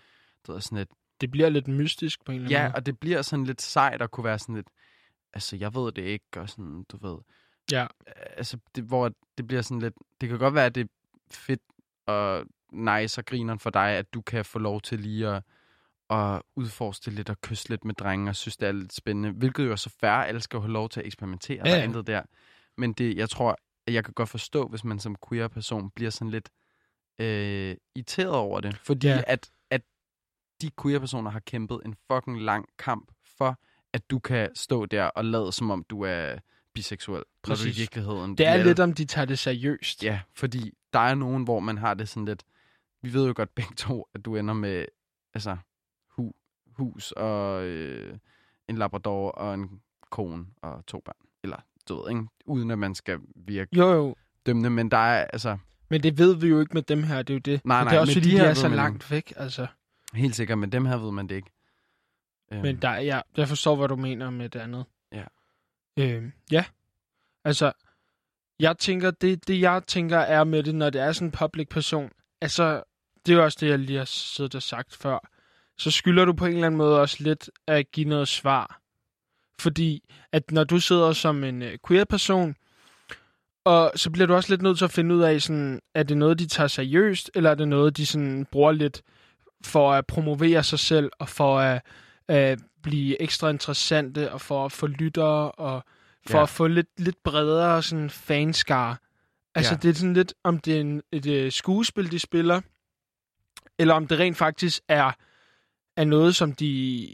du 0.47 0.53
ved, 0.53 0.61
sådan 0.61 0.77
lidt, 0.77 0.89
Det 1.21 1.31
bliver 1.31 1.49
lidt 1.49 1.67
mystisk 1.67 2.25
på 2.25 2.31
en 2.31 2.35
eller 2.35 2.47
anden 2.47 2.61
ja, 2.61 2.67
måde. 2.67 2.75
og 2.75 2.85
det 2.85 2.99
bliver 2.99 3.21
sådan 3.21 3.45
lidt 3.45 3.61
sejt 3.61 4.01
at 4.01 4.11
kunne 4.11 4.23
være 4.23 4.39
sådan 4.39 4.55
lidt, 4.55 4.69
altså, 5.33 5.55
jeg 5.55 5.75
ved 5.75 5.91
det 5.91 6.01
ikke, 6.01 6.25
og 6.37 6.49
sådan, 6.49 6.83
du 6.83 6.97
ved. 6.97 7.17
Ja. 7.71 7.87
Altså, 8.37 8.57
det, 8.75 8.83
hvor 8.83 9.11
det 9.37 9.47
bliver 9.47 9.61
sådan 9.61 9.81
lidt, 9.81 9.93
det 10.21 10.29
kan 10.29 10.39
godt 10.39 10.53
være, 10.53 10.65
at 10.65 10.75
det 10.75 10.81
er 10.81 10.87
fedt 11.31 11.61
og 12.05 12.45
nice 12.71 13.21
og 13.21 13.25
grineren 13.25 13.59
for 13.59 13.69
dig, 13.69 13.89
at 13.89 14.13
du 14.13 14.21
kan 14.21 14.45
få 14.45 14.59
lov 14.59 14.81
til 14.81 14.99
lige 14.99 15.27
at, 15.27 15.43
at 16.09 16.41
udforske 16.55 17.11
lidt 17.11 17.29
og 17.29 17.41
kysse 17.41 17.69
lidt 17.69 17.85
med 17.85 17.93
drenge 17.93 18.31
og 18.31 18.35
synes, 18.35 18.57
det 18.57 18.67
er 18.67 18.71
lidt 18.71 18.93
spændende. 18.93 19.31
Hvilket 19.31 19.65
jo 19.65 19.71
er 19.71 19.75
så 19.75 19.89
færre, 19.89 20.27
alle 20.27 20.41
skal 20.41 20.57
jo 20.57 20.61
have 20.61 20.71
lov 20.71 20.89
til 20.89 20.99
at 20.99 21.05
eksperimentere, 21.05 21.61
Ja, 21.65 21.71
der 21.71 21.77
er 21.77 21.83
intet 21.83 22.07
der. 22.07 22.21
Men 22.77 22.93
det, 22.93 23.17
jeg 23.17 23.29
tror, 23.29 23.57
at 23.87 23.93
jeg 23.93 24.03
kan 24.05 24.13
godt 24.13 24.29
forstå, 24.29 24.67
hvis 24.67 24.83
man 24.83 24.99
som 24.99 25.15
queer-person 25.29 25.89
bliver 25.89 26.11
sådan 26.11 26.31
lidt 26.31 26.49
øh, 27.19 27.75
irriteret 27.95 28.31
over 28.31 28.59
det. 28.59 28.77
Fordi 28.77 29.07
Ja. 29.07 29.21
at, 29.27 29.49
at 29.69 29.81
de 30.61 30.69
queer-personer 30.81 31.31
har 31.31 31.39
kæmpet 31.39 31.81
en 31.85 31.95
fucking 32.11 32.41
lang 32.41 32.65
kamp 32.77 33.11
for, 33.37 33.59
at 33.93 34.09
du 34.09 34.19
kan 34.19 34.49
stå 34.55 34.85
der 34.85 35.03
og 35.03 35.25
lade 35.25 35.51
som 35.51 35.71
om 35.71 35.83
du 35.89 36.01
er 36.01 36.35
biseksuel. 36.73 37.17
Når 37.17 37.55
du 37.55 37.61
i 37.61 37.65
Præcis. 37.65 37.77
virkeligheden... 37.79 38.37
Det 38.37 38.47
er 38.47 38.57
vi 38.57 38.63
lidt, 38.63 38.79
om 38.79 38.93
de 38.93 39.05
tager 39.05 39.25
det 39.25 39.39
seriøst. 39.39 40.03
Ja, 40.03 40.19
fordi 40.33 40.73
der 40.93 40.99
er 40.99 41.15
nogen, 41.15 41.43
hvor 41.43 41.59
man 41.59 41.77
har 41.77 41.93
det 41.93 42.09
sådan 42.09 42.25
lidt... 42.25 42.43
Vi 43.01 43.13
ved 43.13 43.27
jo 43.27 43.33
godt 43.35 43.55
begge 43.55 43.75
to, 43.75 44.07
at 44.13 44.25
du 44.25 44.35
ender 44.35 44.53
med 44.53 44.85
altså, 45.33 45.57
hus 46.79 47.11
og 47.11 47.63
øh, 47.63 48.17
en 48.67 48.77
labrador 48.77 49.31
og 49.31 49.53
en 49.53 49.81
kone 50.09 50.45
og 50.61 50.85
to 50.85 51.01
børn. 51.05 51.15
Eller, 51.43 51.57
du 51.89 52.01
ved, 52.01 52.09
ikke? 52.09 52.23
Uden 52.45 52.71
at 52.71 52.79
man 52.79 52.95
skal 52.95 53.19
virke 53.35 53.77
Jo, 53.77 53.91
jo. 53.93 54.15
dømmende, 54.45 54.69
men 54.69 54.91
der 54.91 54.97
er 54.97 55.25
altså 55.33 55.57
Men 55.89 56.03
det 56.03 56.17
ved 56.17 56.35
vi 56.35 56.47
jo 56.47 56.59
ikke 56.59 56.73
med 56.73 56.81
dem 56.81 57.03
her, 57.03 57.17
det 57.21 57.29
er 57.29 57.35
jo 57.35 57.39
det. 57.39 57.65
Nej, 57.65 57.83
nej, 57.83 57.91
det 57.91 57.97
er 57.97 58.01
også 58.01 58.13
fordi, 58.13 58.29
de 58.29 58.35
de, 58.35 58.39
her 58.39 58.49
er 58.49 58.53
så 58.53 58.67
man 58.67 58.75
langt 58.75 59.11
væk, 59.11 59.33
altså. 59.35 59.67
helt 60.13 60.35
sikkert, 60.35 60.57
men 60.57 60.71
dem 60.71 60.85
her 60.85 60.97
ved 60.97 61.11
man 61.11 61.27
det 61.27 61.35
ikke. 61.35 61.51
Øhm, 62.51 62.61
Men 62.61 62.75
der, 62.75 62.95
ja, 62.95 63.21
jeg 63.37 63.47
forstår, 63.47 63.75
hvad 63.75 63.87
du 63.87 63.95
mener 63.95 64.29
med 64.29 64.49
det 64.49 64.59
andet. 64.59 64.85
Ja. 65.11 65.23
Øh, 65.99 66.31
ja. 66.51 66.65
Altså, 67.45 67.71
jeg 68.59 68.77
tænker, 68.77 69.11
det, 69.11 69.47
det 69.47 69.61
jeg 69.61 69.83
tænker 69.87 70.17
er 70.17 70.43
med 70.43 70.63
det, 70.63 70.75
når 70.75 70.89
det 70.89 71.01
er 71.01 71.11
sådan 71.11 71.27
en 71.27 71.31
public 71.31 71.67
person, 71.69 72.11
altså, 72.41 72.83
det 73.25 73.31
er 73.31 73.37
jo 73.37 73.43
også 73.43 73.57
det, 73.61 73.69
jeg 73.69 73.79
lige 73.79 73.97
har 73.97 74.05
siddet 74.05 74.55
og 74.55 74.61
sagt 74.61 74.95
før, 74.95 75.29
så 75.79 75.91
skylder 75.91 76.25
du 76.25 76.33
på 76.33 76.45
en 76.45 76.53
eller 76.53 76.65
anden 76.67 76.77
måde 76.77 77.01
også 77.01 77.17
lidt 77.19 77.49
at 77.67 77.91
give 77.91 78.09
noget 78.09 78.27
svar. 78.27 78.81
Fordi, 79.59 80.03
at 80.31 80.51
når 80.51 80.63
du 80.63 80.79
sidder 80.79 81.13
som 81.13 81.43
en 81.43 81.61
øh, 81.61 81.77
queer-person, 81.87 82.55
og 83.65 83.91
så 83.95 84.09
bliver 84.11 84.27
du 84.27 84.33
også 84.33 84.49
lidt 84.53 84.61
nødt 84.61 84.77
til 84.77 84.85
at 84.85 84.91
finde 84.91 85.15
ud 85.15 85.21
af, 85.21 85.41
sådan, 85.41 85.79
er 85.95 86.03
det 86.03 86.17
noget, 86.17 86.39
de 86.39 86.47
tager 86.47 86.67
seriøst, 86.67 87.31
eller 87.35 87.49
er 87.49 87.55
det 87.55 87.67
noget, 87.67 87.97
de 87.97 88.05
sådan 88.05 88.45
bruger 88.51 88.71
lidt 88.71 89.01
for 89.65 89.93
at 89.93 90.05
promovere 90.07 90.63
sig 90.63 90.79
selv, 90.79 91.09
og 91.19 91.29
for 91.29 91.59
at 91.59 91.81
at 92.27 92.59
blive 92.83 93.21
ekstra 93.21 93.49
interessante, 93.49 94.31
og 94.31 94.41
for 94.41 94.65
at 94.65 94.71
få 94.71 94.87
lyttere, 94.87 95.51
og 95.51 95.83
for 96.27 96.37
Ja. 96.37 96.43
at 96.43 96.49
få 96.49 96.67
lidt, 96.67 96.87
lidt 96.97 97.23
bredere 97.23 97.83
sådan 97.83 98.09
fanskare. 98.09 98.95
Altså, 99.55 99.73
Ja. 99.73 99.77
det 99.77 99.89
er 99.89 99.93
sådan 99.93 100.13
lidt, 100.13 100.33
om 100.43 100.57
det 100.59 100.75
er 100.77 100.81
en, 100.81 101.01
et 101.11 101.25
øh, 101.25 101.51
skuespil, 101.51 102.11
de 102.11 102.19
spiller, 102.19 102.61
eller 103.79 103.93
om 103.93 104.07
det 104.07 104.19
rent 104.19 104.37
faktisk 104.37 104.81
er, 104.87 105.11
er 105.99 106.05
noget, 106.05 106.35
som 106.35 106.51
de 106.53 107.09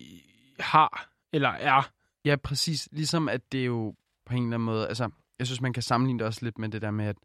har, 0.60 1.10
eller 1.34 1.50
er. 1.50 1.92
Ja, 2.26 2.36
præcis. 2.36 2.90
Ligesom 2.92 3.30
at 3.30 3.52
det 3.52 3.66
jo 3.66 3.96
på 4.26 4.34
en 4.34 4.44
eller 4.44 4.56
anden 4.56 4.66
måde... 4.66 4.88
Altså, 4.88 5.10
jeg 5.40 5.48
synes, 5.48 5.62
man 5.62 5.74
kan 5.74 5.84
sammenligne 5.84 6.20
det 6.20 6.28
også 6.28 6.46
lidt 6.46 6.58
med 6.58 6.70
det 6.70 6.82
der 6.82 6.92
med, 6.92 7.06
at, 7.06 7.18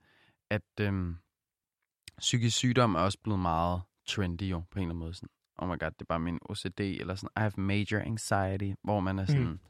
at 0.50 0.62
øhm, 0.80 1.16
psykisk 2.18 2.56
sygdom 2.56 2.94
er 2.94 3.00
også 3.00 3.18
blevet 3.22 3.40
meget 3.40 3.82
trendy 4.08 4.42
jo, 4.42 4.62
på 4.70 4.78
en 4.78 4.82
eller 4.82 4.90
anden 4.90 4.98
måde. 4.98 5.14
Sådan, 5.14 5.28
oh 5.58 5.68
my 5.68 5.78
god, 5.78 5.90
det 5.90 6.00
er 6.00 6.04
bare 6.08 6.20
min 6.20 6.38
OCD, 6.42 6.80
eller 6.80 7.14
sådan, 7.14 7.28
I 7.36 7.40
have 7.40 7.52
major 7.56 7.98
anxiety, 7.98 8.72
hvor 8.82 9.00
man 9.00 9.18
er 9.18 9.24
sådan, 9.24 9.42
mm. 9.42 9.60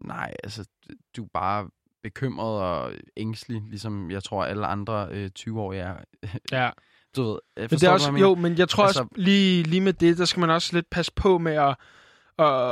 nej, 0.00 0.34
altså, 0.44 0.68
du 1.16 1.24
er 1.24 1.28
bare 1.32 1.70
bekymret 2.02 2.62
og 2.62 2.92
ængstelig, 3.16 3.62
ligesom 3.62 4.10
jeg 4.10 4.24
tror, 4.24 4.44
alle 4.44 4.66
andre 4.66 5.08
øh, 5.10 5.30
20-årige 5.38 5.82
er. 5.82 6.04
Ja. 6.52 6.70
Du 7.16 7.22
ved, 7.22 7.38
jeg 7.56 7.62
Men 7.70 7.70
det 7.70 7.82
er 7.82 7.90
også, 7.90 8.12
jo, 8.12 8.34
men 8.34 8.58
jeg 8.58 8.68
tror 8.68 8.84
altså, 8.84 9.00
også, 9.02 9.12
lige, 9.16 9.62
lige 9.62 9.80
med 9.80 9.92
det, 9.92 10.18
der 10.18 10.24
skal 10.24 10.40
man 10.40 10.50
også 10.50 10.76
lidt 10.76 10.90
passe 10.90 11.12
på 11.16 11.38
med 11.38 11.52
at, 11.52 11.76
at, 12.38 12.70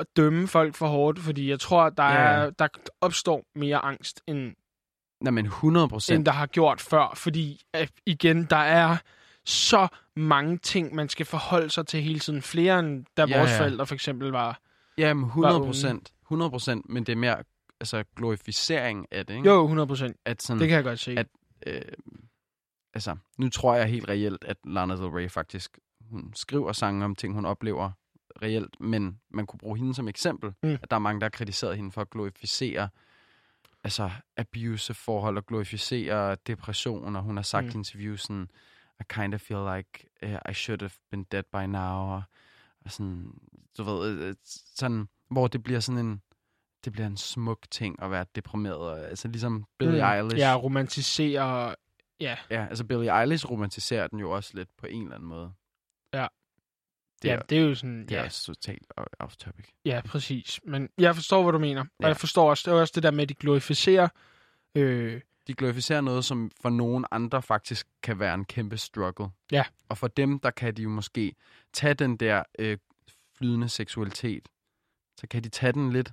at 0.00 0.06
dømme 0.16 0.48
folk 0.48 0.74
for 0.74 0.86
hårdt, 0.86 1.18
fordi 1.18 1.50
jeg 1.50 1.60
tror, 1.60 1.88
der, 1.90 2.04
Ja, 2.04 2.12
er, 2.12 2.50
der 2.50 2.68
opstår 3.00 3.44
mere 3.54 3.78
angst, 3.78 4.20
end, 4.26 4.54
Nej, 5.20 5.30
men 5.30 5.44
100 5.46 5.88
end 6.12 6.24
der 6.24 6.32
har 6.32 6.46
gjort 6.46 6.80
før, 6.80 7.12
fordi 7.16 7.60
igen, 8.06 8.44
der 8.44 8.56
er 8.56 8.96
så 9.44 9.88
mange 10.16 10.58
ting, 10.58 10.94
man 10.94 11.08
skal 11.08 11.26
forholde 11.26 11.70
sig 11.70 11.86
til 11.86 12.02
hele 12.02 12.18
tiden. 12.18 12.42
Flere 12.42 12.78
end 12.78 13.04
da 13.16 13.24
Ja, 13.24 13.38
vores 13.38 13.50
ja. 13.50 13.58
forældre 13.60 13.86
for 13.86 13.94
eksempel 13.94 14.28
var. 14.30 14.60
Jamen, 14.98 15.22
var 15.22 15.28
100 15.28 15.54
unge. 15.54 15.66
procent. 15.66 16.12
100 16.26 16.50
procent, 16.50 16.88
men 16.88 17.04
det 17.04 17.12
er 17.12 17.16
mere 17.16 17.36
altså, 17.80 18.04
glorificering 18.16 19.06
af 19.10 19.26
det, 19.26 19.34
ikke? 19.34 19.48
Jo, 19.48 19.62
100 19.62 19.86
procent. 19.86 20.16
At 20.24 20.42
sådan, 20.42 20.60
Det 20.60 20.68
kan 20.68 20.76
jeg 20.76 20.84
godt 20.84 20.98
se. 20.98 21.14
at- 21.18 21.26
øh, 21.66 21.82
altså, 22.96 23.16
nu 23.38 23.48
tror 23.48 23.74
jeg 23.74 23.86
helt 23.86 24.08
reelt, 24.08 24.44
at 24.44 24.56
Lana 24.64 24.96
Del 24.96 25.04
Rey 25.06 25.28
faktisk, 25.30 25.78
hun 26.10 26.32
skriver 26.34 26.72
sange 26.72 27.04
om 27.04 27.14
ting, 27.14 27.34
hun 27.34 27.44
oplever 27.44 27.90
reelt, 28.42 28.80
men 28.80 29.20
man 29.30 29.46
kunne 29.46 29.58
bruge 29.58 29.78
hende 29.78 29.94
som 29.94 30.08
eksempel, 30.08 30.52
Mm. 30.62 30.68
at 30.82 30.90
der 30.90 30.96
er 30.96 31.00
mange, 31.00 31.20
der 31.20 31.24
har 31.24 31.30
kritiseret 31.30 31.76
hende 31.76 31.92
for 31.92 32.00
at 32.00 32.10
glorificere 32.10 32.88
altså 33.84 34.10
abusive 34.36 34.94
forhold 34.94 35.36
og 35.36 35.46
glorificere 35.46 36.36
depression, 36.46 37.16
og 37.16 37.22
hun 37.22 37.36
har 37.36 37.42
sagt 37.42 37.64
Mm. 37.64 37.70
i 37.70 37.74
interviews 37.74 38.22
sådan, 38.22 38.48
I 39.00 39.02
kind 39.08 39.34
of 39.34 39.40
feel 39.40 39.76
like 39.76 40.08
uh, 40.22 40.50
I 40.50 40.54
should 40.54 40.80
have 40.82 40.90
been 41.10 41.24
dead 41.24 41.42
by 41.52 41.66
now, 41.70 42.14
og, 42.14 42.22
og 42.84 42.90
sådan, 42.92 43.32
du 43.78 43.82
ved, 43.82 44.08
øh, 44.18 44.34
sådan, 44.74 45.08
hvor 45.30 45.46
det 45.46 45.62
bliver 45.62 45.80
sådan 45.80 46.06
en, 46.06 46.22
det 46.84 46.92
bliver 46.92 47.06
en 47.06 47.16
smuk 47.16 47.58
ting 47.70 48.02
at 48.02 48.10
være 48.10 48.26
deprimeret, 48.34 49.04
altså 49.04 49.28
ligesom 49.28 49.64
Billie 49.78 50.04
Mm. 50.04 50.10
Eilish. 50.12 50.38
Ja, 50.38 50.56
romantisere 50.56 51.74
Ja, 52.20 52.36
Ja, 52.50 52.66
altså 52.66 52.84
Billie 52.84 53.20
Eilish 53.20 53.50
romantiserer 53.50 54.06
den 54.06 54.18
jo 54.18 54.30
også 54.30 54.50
lidt 54.54 54.68
på 54.78 54.86
en 54.86 55.02
eller 55.02 55.14
anden 55.14 55.28
måde. 55.28 55.52
Ja. 56.14 56.26
Det 57.22 57.30
er, 57.30 57.34
ja, 57.34 57.40
det 57.50 57.58
er 57.58 57.62
jo 57.62 57.74
sådan... 57.74 58.00
det 58.02 58.12
er 58.12 58.18
ja, 58.18 58.24
også 58.24 58.44
totalt 58.46 58.92
off 59.18 59.36
topic. 59.36 59.66
ja, 59.84 60.00
præcis. 60.06 60.60
Men 60.64 60.88
jeg 60.98 61.14
forstår, 61.14 61.42
hvad 61.42 61.52
du 61.52 61.58
mener. 61.58 61.80
Og 61.80 61.86
Ja. 62.00 62.06
jeg 62.06 62.16
forstår 62.16 62.50
også, 62.50 62.70
det 62.70 62.76
er 62.76 62.80
også 62.80 62.92
det 62.94 63.02
der 63.02 63.10
med, 63.10 63.22
at 63.22 63.28
de 63.28 63.34
glorificerer... 63.34 64.08
Øh, 64.74 65.20
De 65.46 65.54
glorificerer 65.54 66.00
noget, 66.00 66.24
som 66.24 66.50
for 66.62 66.70
nogen 66.70 67.04
andre 67.10 67.42
faktisk 67.42 67.86
kan 68.02 68.18
være 68.18 68.34
en 68.34 68.44
kæmpe 68.44 68.76
struggle. 68.76 69.28
Ja. 69.52 69.64
Og 69.88 69.98
for 69.98 70.08
dem, 70.08 70.38
der 70.38 70.50
kan 70.50 70.74
de 70.74 70.82
jo 70.82 70.88
måske 70.88 71.34
tage 71.72 71.94
den 71.94 72.16
der 72.16 72.42
øh, 72.58 72.78
flydende 73.38 73.68
seksualitet. 73.68 74.48
Så 75.20 75.26
kan 75.30 75.44
de 75.44 75.48
tage 75.48 75.72
den 75.72 75.92
lidt, 75.92 76.12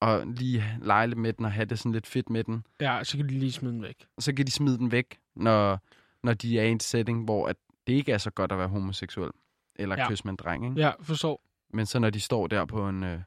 og 0.00 0.26
lige 0.26 0.64
lege 0.82 1.06
lidt 1.06 1.18
med 1.18 1.32
den, 1.32 1.44
og 1.44 1.52
have 1.52 1.64
det 1.64 1.78
sådan 1.78 1.92
lidt 1.92 2.06
fedt 2.06 2.30
med 2.30 2.44
den. 2.44 2.64
ja, 2.80 3.04
så 3.04 3.16
kan 3.16 3.28
de 3.28 3.38
lige 3.38 3.52
smide 3.52 3.72
den 3.72 3.82
væk. 3.82 4.06
Så 4.18 4.34
kan 4.34 4.46
de 4.46 4.50
smide 4.50 4.78
den 4.78 4.92
væk, 4.92 5.18
når, 5.36 5.80
når 6.22 6.34
de 6.34 6.58
er 6.58 6.62
i 6.64 6.70
en 6.70 6.80
setting, 6.80 7.24
hvor 7.24 7.48
at 7.48 7.56
det 7.86 7.92
ikke 7.92 8.12
er 8.12 8.18
så 8.18 8.30
godt 8.30 8.52
at 8.52 8.58
være 8.58 8.68
homoseksuel. 8.68 9.30
Eller 9.78 9.96
Ja. 9.98 10.08
kysse 10.08 10.24
med 10.24 10.30
en 10.32 10.36
dreng, 10.36 10.64
ikke? 10.64 10.80
Ja, 10.80 10.92
forstår. 11.02 11.42
Men 11.72 11.86
så 11.86 11.98
når 11.98 12.10
de 12.10 12.20
står 12.20 12.46
der 12.46 12.64
på 12.64 12.88
en, 12.88 13.04
øh, 13.04 13.20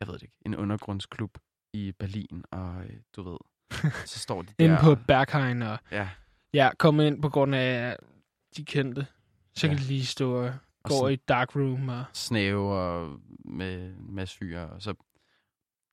jeg 0.00 0.08
ved 0.08 0.14
det 0.14 0.22
ikke, 0.22 0.34
en 0.46 0.56
undergrundsklub 0.56 1.38
i 1.72 1.92
Berlin, 1.98 2.44
og 2.50 2.82
øh, 2.84 2.96
du 3.16 3.22
ved, 3.22 3.38
så 4.06 4.18
står 4.18 4.42
de 4.42 4.48
der. 4.58 4.64
Inde 4.64 4.76
på 4.82 4.94
Berghain 5.06 5.62
og 5.62 5.78
Ja, 5.92 6.08
ja, 6.54 6.70
komme 6.78 7.06
ind 7.06 7.22
på 7.22 7.28
grund 7.28 7.54
af 7.54 7.96
de 8.56 8.64
kendte. 8.64 9.06
Så 9.54 9.68
kan 9.68 9.76
Ja. 9.76 9.82
de 9.82 9.88
lige 9.88 10.06
stå 10.06 10.36
og 10.36 10.44
og 10.84 10.90
gå 10.90 10.94
sådan 10.96 11.12
i 11.12 11.16
dark 11.16 11.56
room. 11.56 11.88
Og... 11.88 12.04
snæve 12.12 12.72
og 12.72 13.20
med 13.44 13.86
en 13.86 14.14
masse 14.14 14.36
fyre, 14.38 14.66
og 14.70 14.82
så... 14.82 14.94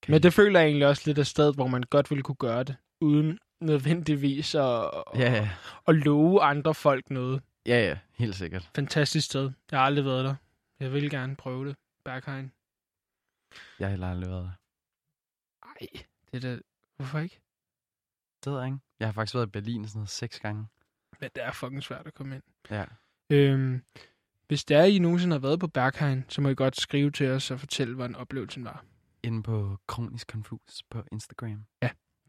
Kan 0.01 0.11
Men 0.11 0.21
de- 0.21 0.23
det 0.23 0.33
føler 0.33 0.59
jeg 0.59 0.67
egentlig 0.67 0.87
også 0.87 1.03
lidt 1.05 1.17
af 1.17 1.25
sted, 1.27 1.53
hvor 1.55 1.67
man 1.67 1.83
godt 1.83 2.09
ville 2.11 2.23
kunne 2.23 2.35
gøre 2.35 2.63
det, 2.63 2.75
uden 3.01 3.39
nødvendigvis 3.59 4.55
at, 4.55 4.61
Ja, 4.61 5.31
ja, 5.31 5.49
at 5.87 5.95
love 5.95 6.41
andre 6.41 6.73
folk 6.73 7.09
noget. 7.09 7.41
ja, 7.65 7.79
ja, 7.87 7.97
helt 8.13 8.35
sikkert. 8.35 8.69
Fantastisk 8.75 9.25
sted. 9.25 9.51
Jeg 9.71 9.79
har 9.79 9.85
aldrig 9.85 10.05
været 10.05 10.25
der. 10.25 10.35
Jeg 10.79 10.93
vil 10.93 11.09
gerne 11.09 11.35
prøve 11.35 11.67
det. 11.67 11.75
Berghain. 12.05 12.51
Jeg 13.79 13.87
har 13.87 13.89
heller 13.89 14.09
aldrig 14.11 14.29
været 14.29 14.43
der. 14.43 14.51
Ej, 15.67 16.03
det 16.31 16.45
er 16.45 16.49
da... 16.55 16.59
Hvorfor 16.97 17.19
ikke? 17.19 17.39
Det 18.43 18.51
ved 18.51 18.59
jeg 18.59 18.67
ikke. 18.67 18.79
Jeg 18.99 19.07
har 19.07 19.11
faktisk 19.13 19.35
været 19.35 19.47
i 19.47 19.49
Berlin 19.49 19.87
sådan 19.87 19.97
noget 19.99 20.09
seks 20.09 20.39
gange. 20.39 20.67
Men 21.19 21.29
det 21.35 21.43
er 21.43 21.51
fucking 21.51 21.83
svært 21.83 22.07
at 22.07 22.13
komme 22.13 22.35
ind. 22.35 22.43
Ja. 22.69 22.85
Øhm, 23.29 23.81
hvis 24.47 24.63
der 24.65 24.83
I 24.83 24.99
nogensinde 24.99 25.33
har 25.33 25.39
været 25.39 25.59
på 25.59 25.67
Berghain, 25.67 26.25
så 26.29 26.41
må 26.41 26.49
I 26.49 26.55
godt 26.55 26.79
skrive 26.79 27.11
til 27.11 27.27
os 27.31 27.51
og 27.51 27.59
fortælle, 27.59 27.95
hvordan 27.95 28.15
oplevelsen 28.15 28.65
var. 28.65 28.85
Inde 29.23 29.43
på 29.43 29.77
Kronisk 29.87 30.27
Confus 30.31 30.83
på 30.89 31.03
Instagram. 31.11 31.65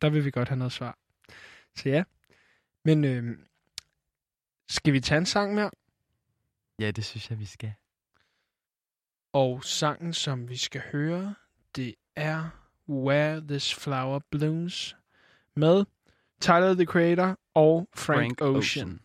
Der 0.02 0.10
vil 0.10 0.24
vi 0.24 0.30
godt 0.30 0.48
have 0.48 0.58
noget 0.58 0.72
svar. 0.72 0.98
Så 1.76 1.88
ja. 1.88 2.04
Men 2.84 3.04
øhm, 3.04 3.46
skal 4.68 4.92
vi 4.92 5.00
tage 5.00 5.18
en 5.18 5.26
sang 5.26 5.54
mere? 5.54 5.70
Ja, 6.78 6.90
det 6.90 7.04
synes 7.04 7.30
jeg, 7.30 7.38
vi 7.38 7.44
skal. 7.44 7.72
Og 9.32 9.64
sangen, 9.64 10.12
som 10.12 10.48
vi 10.48 10.56
skal 10.56 10.82
høre, 10.92 11.34
det 11.76 11.94
er 12.16 12.50
Where 12.88 13.40
This 13.40 13.74
Flower 13.74 14.20
Blooms 14.30 14.96
med 15.56 15.84
Tyler, 16.40 16.74
the 16.74 16.84
Creator 16.84 17.38
og 17.54 17.88
Frank, 17.94 18.38
Frank 18.38 18.40
Ocean. 18.40 18.56
Ocean. 18.56 19.00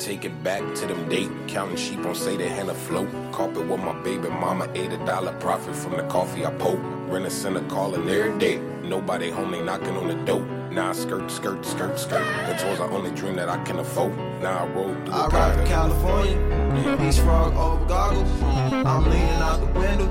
Take 0.00 0.24
it 0.24 0.42
back 0.42 0.62
to 0.76 0.86
them 0.86 1.08
date. 1.08 1.30
Counting 1.46 1.76
sheep 1.76 2.04
on 2.06 2.14
say 2.14 2.36
they 2.36 2.48
hand 2.48 2.70
afloat. 2.70 3.08
Carpet 3.32 3.68
with 3.68 3.80
my 3.80 3.92
baby 4.02 4.28
mama. 4.28 4.68
Ate 4.74 4.92
a 4.92 4.98
dollar 5.04 5.32
profit 5.34 5.76
from 5.76 5.92
the 5.92 6.02
coffee 6.04 6.44
I 6.44 6.50
poke. 6.52 6.80
Rent 7.08 7.26
a 7.26 7.30
center 7.30 7.62
calling 7.68 8.08
every 8.08 8.38
day. 8.38 8.58
Nobody 8.82 9.30
home, 9.30 9.52
they 9.52 9.62
knocking 9.62 9.96
on 9.96 10.08
the 10.08 10.14
door. 10.24 10.40
Now 10.70 10.90
I 10.90 10.92
skirt, 10.92 11.30
skirt, 11.30 11.64
skirt, 11.66 11.98
skirt. 11.98 12.24
That's 12.46 12.64
was 12.64 12.78
the 12.78 12.84
only 12.84 13.10
dream 13.10 13.36
that 13.36 13.48
I 13.48 13.62
can 13.64 13.78
afford. 13.78 14.16
Now 14.40 14.64
I 14.64 14.66
roll 14.68 14.94
through 15.04 15.14
I 15.14 15.26
ride 15.26 15.58
to 15.58 15.64
California, 15.66 17.06
East 17.06 17.20
Frog 17.20 17.54
over 17.54 17.84
goggles. 17.86 18.42
I'm 18.42 19.04
leaning 19.04 19.42
out 19.42 19.60
the 19.60 19.66
window, 19.78 20.06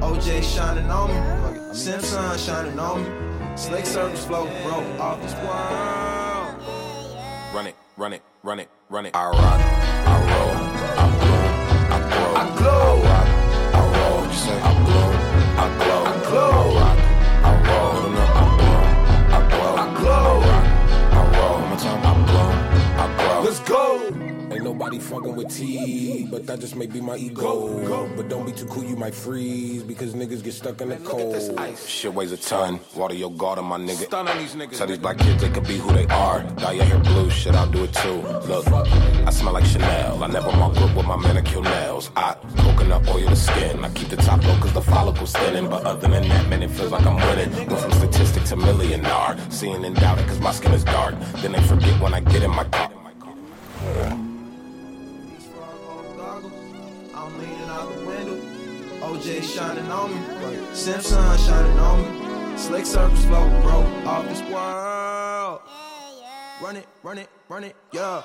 OJ 0.00 0.42
shining 0.42 0.90
on 0.90 1.08
me, 1.10 1.74
Simpson 1.74 2.38
shining 2.38 2.78
on 2.78 3.02
me. 3.02 3.56
Slick 3.56 3.86
surface 3.86 4.24
flow, 4.24 4.46
bro, 4.62 4.78
off 5.00 5.20
this 5.20 5.34
world. 5.34 6.62
Run 7.52 7.66
it, 7.66 7.74
run 7.96 8.12
it, 8.12 8.22
run 8.44 8.60
it, 8.60 8.68
run 8.88 9.06
it. 9.06 9.14
I 9.14 9.28
rock, 9.30 9.60
I 9.60 10.30
roll, 10.30 10.37
nobody 24.88 24.98
fucking 24.98 25.36
with 25.36 25.54
T, 25.54 26.26
but 26.30 26.46
that 26.46 26.60
just 26.60 26.76
may 26.76 26.86
be 26.86 27.00
my 27.00 27.16
ego. 27.16 28.08
But 28.16 28.28
don't 28.28 28.46
be 28.46 28.52
too 28.52 28.66
cool, 28.66 28.84
you 28.84 28.96
might 28.96 29.14
freeze 29.14 29.82
because 29.82 30.14
niggas 30.14 30.42
get 30.42 30.54
stuck 30.54 30.80
in 30.80 30.88
the 30.88 30.96
cold. 30.96 31.36
Shit 31.86 32.14
weighs 32.14 32.32
a 32.32 32.36
ton. 32.36 32.80
Water 32.96 33.14
your 33.14 33.30
guard 33.32 33.58
on 33.58 33.66
my 33.66 33.78
nigga. 33.78 34.06
Stun 34.06 34.28
on 34.28 34.38
these 34.38 34.54
niggas. 34.54 34.78
Tell 34.78 34.86
these 34.86 34.98
black 34.98 35.18
kids 35.18 35.42
they 35.42 35.50
could 35.50 35.66
be 35.66 35.76
who 35.76 35.92
they 35.92 36.06
are. 36.06 36.42
Dye 36.56 36.72
your 36.72 36.84
hair 36.84 36.98
blue, 37.00 37.30
shit, 37.30 37.54
I'll 37.54 37.70
do 37.70 37.84
it 37.84 37.92
too. 37.92 38.22
Look, 38.48 38.66
I 38.68 39.30
smell 39.30 39.52
like 39.52 39.66
Chanel. 39.66 40.22
I 40.22 40.26
never 40.28 40.48
walk 40.58 40.76
up 40.78 40.96
with 40.96 41.06
my 41.06 41.16
manicure 41.16 41.62
nails. 41.62 42.10
I 42.16 42.34
coconut 42.58 43.06
oil 43.08 43.28
the 43.28 43.36
skin. 43.36 43.84
I 43.84 43.90
keep 43.90 44.08
the 44.08 44.16
top 44.16 44.42
low 44.44 44.58
cause 44.58 44.72
the 44.72 44.82
follicle's 44.82 45.32
thinning. 45.32 45.68
But 45.68 45.84
other 45.84 46.08
than 46.08 46.28
that, 46.28 46.48
man, 46.48 46.62
it 46.62 46.70
feels 46.70 46.92
like 46.92 47.04
I'm 47.04 47.16
winning. 47.16 47.54
Went 47.68 47.80
from 47.80 47.92
statistic 47.92 48.44
to 48.44 48.56
millionaire. 48.56 49.36
Seeing 49.50 49.84
and 49.84 49.96
doubting 49.96 50.26
cause 50.26 50.40
my 50.40 50.52
skin 50.52 50.72
is 50.72 50.84
dark. 50.84 51.14
Then 51.42 51.52
they 51.52 51.62
forget 51.62 52.00
when 52.00 52.14
I 52.14 52.20
get 52.20 52.42
in 52.42 52.50
my 52.50 52.64
car. 52.64 52.90
East 53.88 54.27
OJ 59.08 59.42
shining 59.42 59.90
on 59.90 60.10
me, 60.10 60.20
Simpson 60.74 61.38
shining 61.38 61.78
on 61.78 62.02
me. 62.02 62.58
Slick 62.58 62.84
surface 62.84 63.24
flow, 63.24 63.48
bro, 63.62 63.80
off 64.06 64.28
this 64.28 64.42
world. 64.52 65.62
Run 66.62 66.76
it, 66.76 66.86
run 67.02 67.16
it, 67.16 67.30
run 67.48 67.64
it, 67.64 67.74
yeah. 67.90 68.22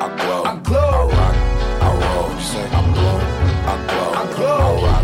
I 0.00 0.16
glow. 0.16 0.42
I 0.44 0.56
glow. 0.56 0.78
I 0.78 1.16
rock. 1.18 1.34
I 1.82 1.88
roll. 2.00 2.30
You 2.32 2.40
say 2.40 2.64
I 2.64 2.92
blow. 2.94 3.18
I 3.66 3.86
glow. 3.88 4.10
I 4.14 4.36
glow. 4.36 4.56
I 4.56 4.86
rock. 4.86 4.97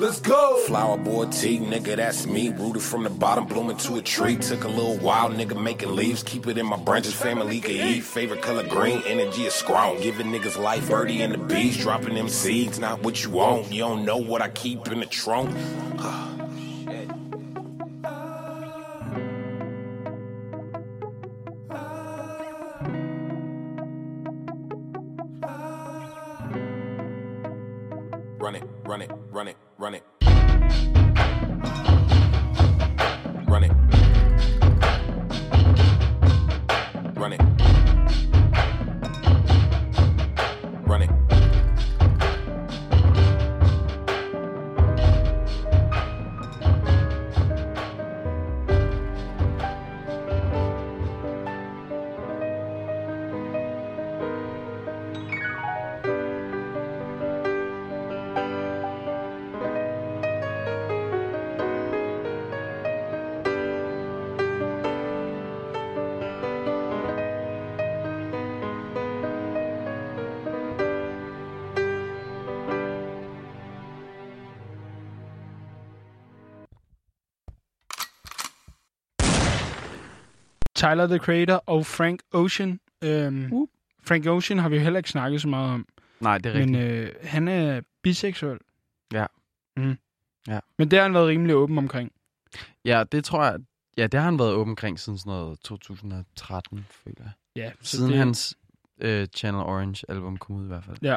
Let's 0.00 0.20
go. 0.20 0.56
Flower 0.68 0.96
boy 0.96 1.26
T, 1.26 1.58
nigga, 1.58 1.96
that's 1.96 2.24
me. 2.24 2.50
Rooted 2.50 2.82
from 2.82 3.02
the 3.02 3.10
bottom, 3.10 3.46
blooming 3.46 3.78
to 3.78 3.96
a 3.96 4.02
tree. 4.02 4.36
Took 4.36 4.62
a 4.62 4.68
little 4.68 4.96
while, 4.98 5.28
nigga, 5.28 5.60
making 5.60 5.96
leaves. 5.96 6.22
Keep 6.22 6.46
it 6.46 6.56
in 6.56 6.66
my 6.66 6.76
branches, 6.76 7.14
family 7.14 7.60
can 7.60 7.72
eat. 7.72 8.04
Favorite 8.04 8.40
color 8.40 8.62
green, 8.62 9.02
energy 9.06 9.46
is 9.46 9.54
strong. 9.54 10.00
Giving 10.00 10.28
niggas 10.28 10.56
life, 10.56 10.88
birdie 10.88 11.22
and 11.22 11.34
the 11.34 11.38
bees. 11.38 11.76
Dropping 11.78 12.14
them 12.14 12.28
seeds, 12.28 12.78
not 12.78 13.02
what 13.02 13.24
you 13.24 13.30
want. 13.30 13.72
You 13.72 13.80
don't 13.80 14.04
know 14.04 14.18
what 14.18 14.40
I 14.40 14.50
keep 14.50 14.86
in 14.86 15.00
the 15.00 15.06
trunk. 15.06 15.50
Ah. 16.00 16.37
Run 28.88 29.02
it, 29.02 29.10
run 29.30 29.48
it, 29.48 29.56
run 29.76 29.94
it, 29.94 30.02
Tyler, 80.78 81.06
the 81.06 81.18
Creator 81.18 81.62
og 81.66 81.86
Frank 81.86 82.20
Ocean. 82.32 82.80
Øhm, 83.04 83.52
Uh. 83.52 83.68
Frank 84.02 84.26
Ocean 84.26 84.58
har 84.58 84.68
vi 84.68 84.76
jo 84.76 84.82
heller 84.82 84.98
ikke 84.98 85.10
snakket 85.10 85.40
så 85.42 85.48
meget 85.48 85.74
om. 85.74 85.86
Nej, 86.20 86.38
det 86.38 86.46
er 86.46 86.54
rigtigt. 86.54 86.70
Men 86.78 86.90
øh, 86.90 87.14
han 87.22 87.48
er 87.48 87.80
biseksuel. 88.02 88.58
Ja. 89.12 89.26
Mm. 89.76 89.98
Ja. 90.48 90.60
Men 90.78 90.90
det 90.90 90.98
har 90.98 91.02
han 91.04 91.14
været 91.14 91.26
rimelig 91.28 91.56
åben 91.56 91.78
omkring. 91.78 92.12
Ja, 92.84 93.04
det 93.12 93.24
tror 93.24 93.44
jeg... 93.44 93.58
Ja, 93.96 94.06
det 94.06 94.20
har 94.20 94.24
han 94.24 94.38
været 94.38 94.52
åben 94.54 94.70
omkring 94.72 94.98
siden 95.00 95.18
sådan 95.18 95.30
noget 95.30 95.60
2013, 95.60 96.86
føler 96.90 97.16
jeg. 97.18 97.32
Ja, 97.56 97.72
så 97.80 97.96
Siden 97.96 98.10
det, 98.10 98.18
hans 98.18 98.58
øh, 99.00 99.26
Channel 99.26 99.62
Orange 99.62 100.04
album 100.08 100.36
kom 100.36 100.56
ud 100.56 100.64
i 100.64 100.66
hvert 100.66 100.84
fald. 100.84 100.96
Ja. 101.02 101.16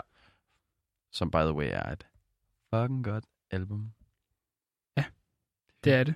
Som 1.12 1.32
by 1.32 1.38
the 1.38 1.54
way 1.54 1.70
er 1.72 1.92
et 1.92 2.08
fucking 2.74 3.04
godt 3.04 3.26
album. 3.52 3.92
det 5.84 5.94
er 5.94 6.04
det. 6.04 6.16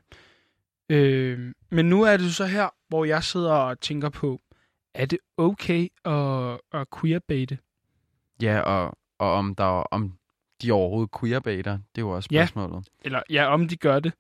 Øh, 0.90 1.54
men 1.70 1.90
nu 1.90 2.02
er 2.02 2.18
det 2.18 2.36
så 2.36 2.46
her, 2.46 2.70
hvor 2.96 3.06
jeg 3.06 3.24
sidder 3.24 3.54
og 3.54 3.80
tænker 3.80 4.10
på, 4.10 4.42
er 4.94 5.06
det 5.06 5.20
okay 5.38 5.88
at, 6.06 6.60
at 6.80 6.88
queerbate? 7.00 7.58
Ja, 8.42 8.60
og, 8.60 8.98
og 9.20 9.32
om, 9.34 9.56
der, 9.56 9.64
om 9.66 10.18
de 10.62 10.72
overhovedet 10.72 11.10
queerbaiter, 11.20 11.72
det 11.72 12.02
er 12.02 12.06
jo 12.06 12.10
også 12.10 12.30
Ja. 12.32 12.46
spørgsmålet. 12.46 12.90
Eller 13.02 13.24
ja, 13.30 13.46
om 13.54 13.68
de 13.68 13.78
gør 13.78 14.00
det. 14.00 14.14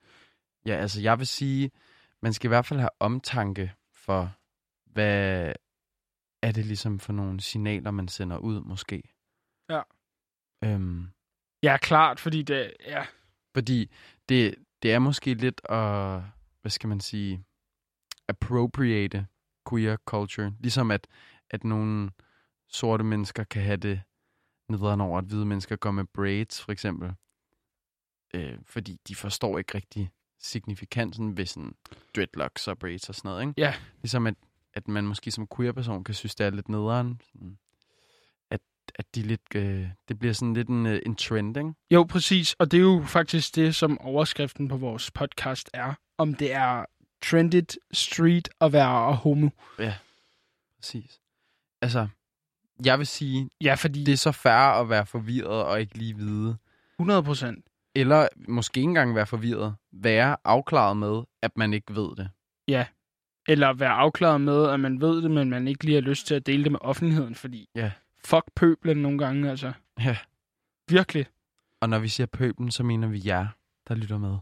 Ja, 0.65 0.75
altså 0.75 1.01
jeg 1.01 1.19
vil 1.19 1.27
sige, 1.27 1.71
man 2.21 2.33
skal 2.33 2.47
i 2.47 2.49
hvert 2.49 2.65
fald 2.65 2.79
have 2.79 2.89
omtanke 2.99 3.73
for, 3.93 4.31
hvad 4.85 5.53
er 6.41 6.51
det 6.51 6.65
ligesom 6.65 6.99
for 6.99 7.13
nogle 7.13 7.41
signaler, 7.41 7.91
man 7.91 8.07
sender 8.07 8.37
ud 8.37 8.61
måske. 8.61 9.03
Ja. 9.69 9.81
Øhm, 10.63 11.07
Ja, 11.63 11.77
klart, 11.77 12.19
fordi 12.19 12.41
det, 12.41 12.73
ja, 12.87 13.05
fordi 13.53 13.91
det, 14.29 14.55
det 14.83 14.93
er 14.93 14.99
måske 14.99 15.33
lidt 15.33 15.61
at, 15.69 16.21
hvad 16.61 16.69
skal 16.71 16.87
man 16.89 16.99
sige, 16.99 17.43
appropriate 18.27 19.27
queer 19.69 19.97
culture. 20.05 20.53
Ligesom 20.59 20.91
at, 20.91 21.07
at 21.49 21.63
nogle 21.63 22.11
sorte 22.67 23.03
mennesker 23.03 23.43
kan 23.43 23.61
have 23.61 23.77
det 23.77 24.01
nederen 24.69 25.01
over, 25.01 25.17
at 25.17 25.25
hvide 25.25 25.45
mennesker 25.45 25.75
går 25.75 25.91
med 25.91 26.05
braids, 26.13 26.61
for 26.61 26.71
eksempel. 26.71 27.13
Øh, 28.33 28.57
fordi 28.65 28.97
de 29.07 29.15
forstår 29.15 29.57
ikke 29.57 29.75
rigtig 29.75 30.11
signifikansen 30.39 31.37
ved 31.37 31.45
sådan 31.45 31.75
dreadlocks 32.15 32.67
og 32.67 32.77
braids 32.79 33.09
og 33.09 33.15
sådan 33.15 33.29
noget, 33.29 33.41
ikke? 33.41 33.53
Ja. 33.57 33.73
Ligesom 34.01 34.27
at, 34.27 34.35
at 34.73 34.87
man 34.87 35.03
måske 35.03 35.31
som 35.31 35.47
queer-person 35.55 36.03
kan 36.03 36.15
synes, 36.15 36.35
det 36.35 36.45
er 36.45 36.49
lidt 36.49 36.69
nederen. 36.69 37.21
Sådan, 37.23 37.57
at, 38.51 38.61
at 38.95 39.15
de 39.15 39.21
lidt, 39.21 39.55
øh, 39.55 39.87
det 40.07 40.19
bliver 40.19 40.33
sådan 40.33 40.53
lidt 40.53 40.67
en, 40.67 40.85
øh, 40.85 41.01
en 41.05 41.15
trend, 41.15 41.57
ikke? 41.57 41.73
Jo, 41.91 42.03
præcis. 42.03 42.53
Og 42.53 42.71
det 42.71 42.77
er 42.77 42.81
jo 42.81 43.03
faktisk 43.07 43.55
det, 43.55 43.75
som 43.75 44.01
overskriften 44.01 44.67
på 44.67 44.77
vores 44.77 45.11
podcast 45.11 45.69
er. 45.73 45.93
Om 46.17 46.33
det 46.33 46.53
er 46.53 46.85
trendet 47.21 47.77
street 47.91 48.49
at 48.61 48.73
være 48.73 49.13
homo. 49.15 49.49
Præcis. 50.77 51.19
Altså, 51.81 52.07
jeg 52.85 52.99
vil 52.99 53.07
sige, 53.07 53.49
Ja, 53.61 53.73
fordi 53.73 54.03
det 54.03 54.11
er 54.13 54.17
så 54.17 54.31
færre 54.31 54.79
at 54.79 54.89
være 54.89 55.05
forvirret 55.05 55.63
og 55.63 55.81
ikke 55.81 55.97
lige 55.97 56.15
vide. 56.15 56.57
100 56.99 57.23
procent. 57.23 57.65
Eller 57.95 58.27
måske 58.47 58.77
ikke 58.77 58.87
engang 58.87 59.15
være 59.15 59.25
forvirret. 59.25 59.75
Være 59.91 60.37
afklaret 60.43 60.97
med, 60.97 61.23
at 61.41 61.57
man 61.57 61.73
ikke 61.73 61.95
ved 61.95 62.15
det. 62.15 62.29
Eller 63.47 63.73
være 63.73 63.89
afklaret 63.89 64.41
med, 64.41 64.69
at 64.69 64.79
man 64.79 65.01
ved 65.01 65.21
det, 65.21 65.31
men 65.31 65.49
man 65.49 65.67
ikke 65.67 65.83
lige 65.85 65.95
har 65.95 66.01
lyst 66.01 66.27
til 66.27 66.35
at 66.35 66.45
dele 66.45 66.63
det 66.63 66.71
med 66.71 66.79
offentligheden, 66.81 67.35
fordi 67.35 67.69
Ja. 67.75 67.91
fuck 68.25 68.43
pøblen 68.55 68.97
nogle 68.97 69.17
gange, 69.17 69.49
altså. 69.49 69.73
Ja. 69.99 70.17
Virkelig. 70.89 71.25
Og 71.81 71.89
når 71.89 71.99
vi 71.99 72.07
siger 72.07 72.27
pøben, 72.27 72.71
så 72.71 72.83
mener 72.83 73.07
vi 73.07 73.21
jer, 73.25 73.47
der 73.87 73.95
lytter 73.95 74.17
med. 74.17 74.37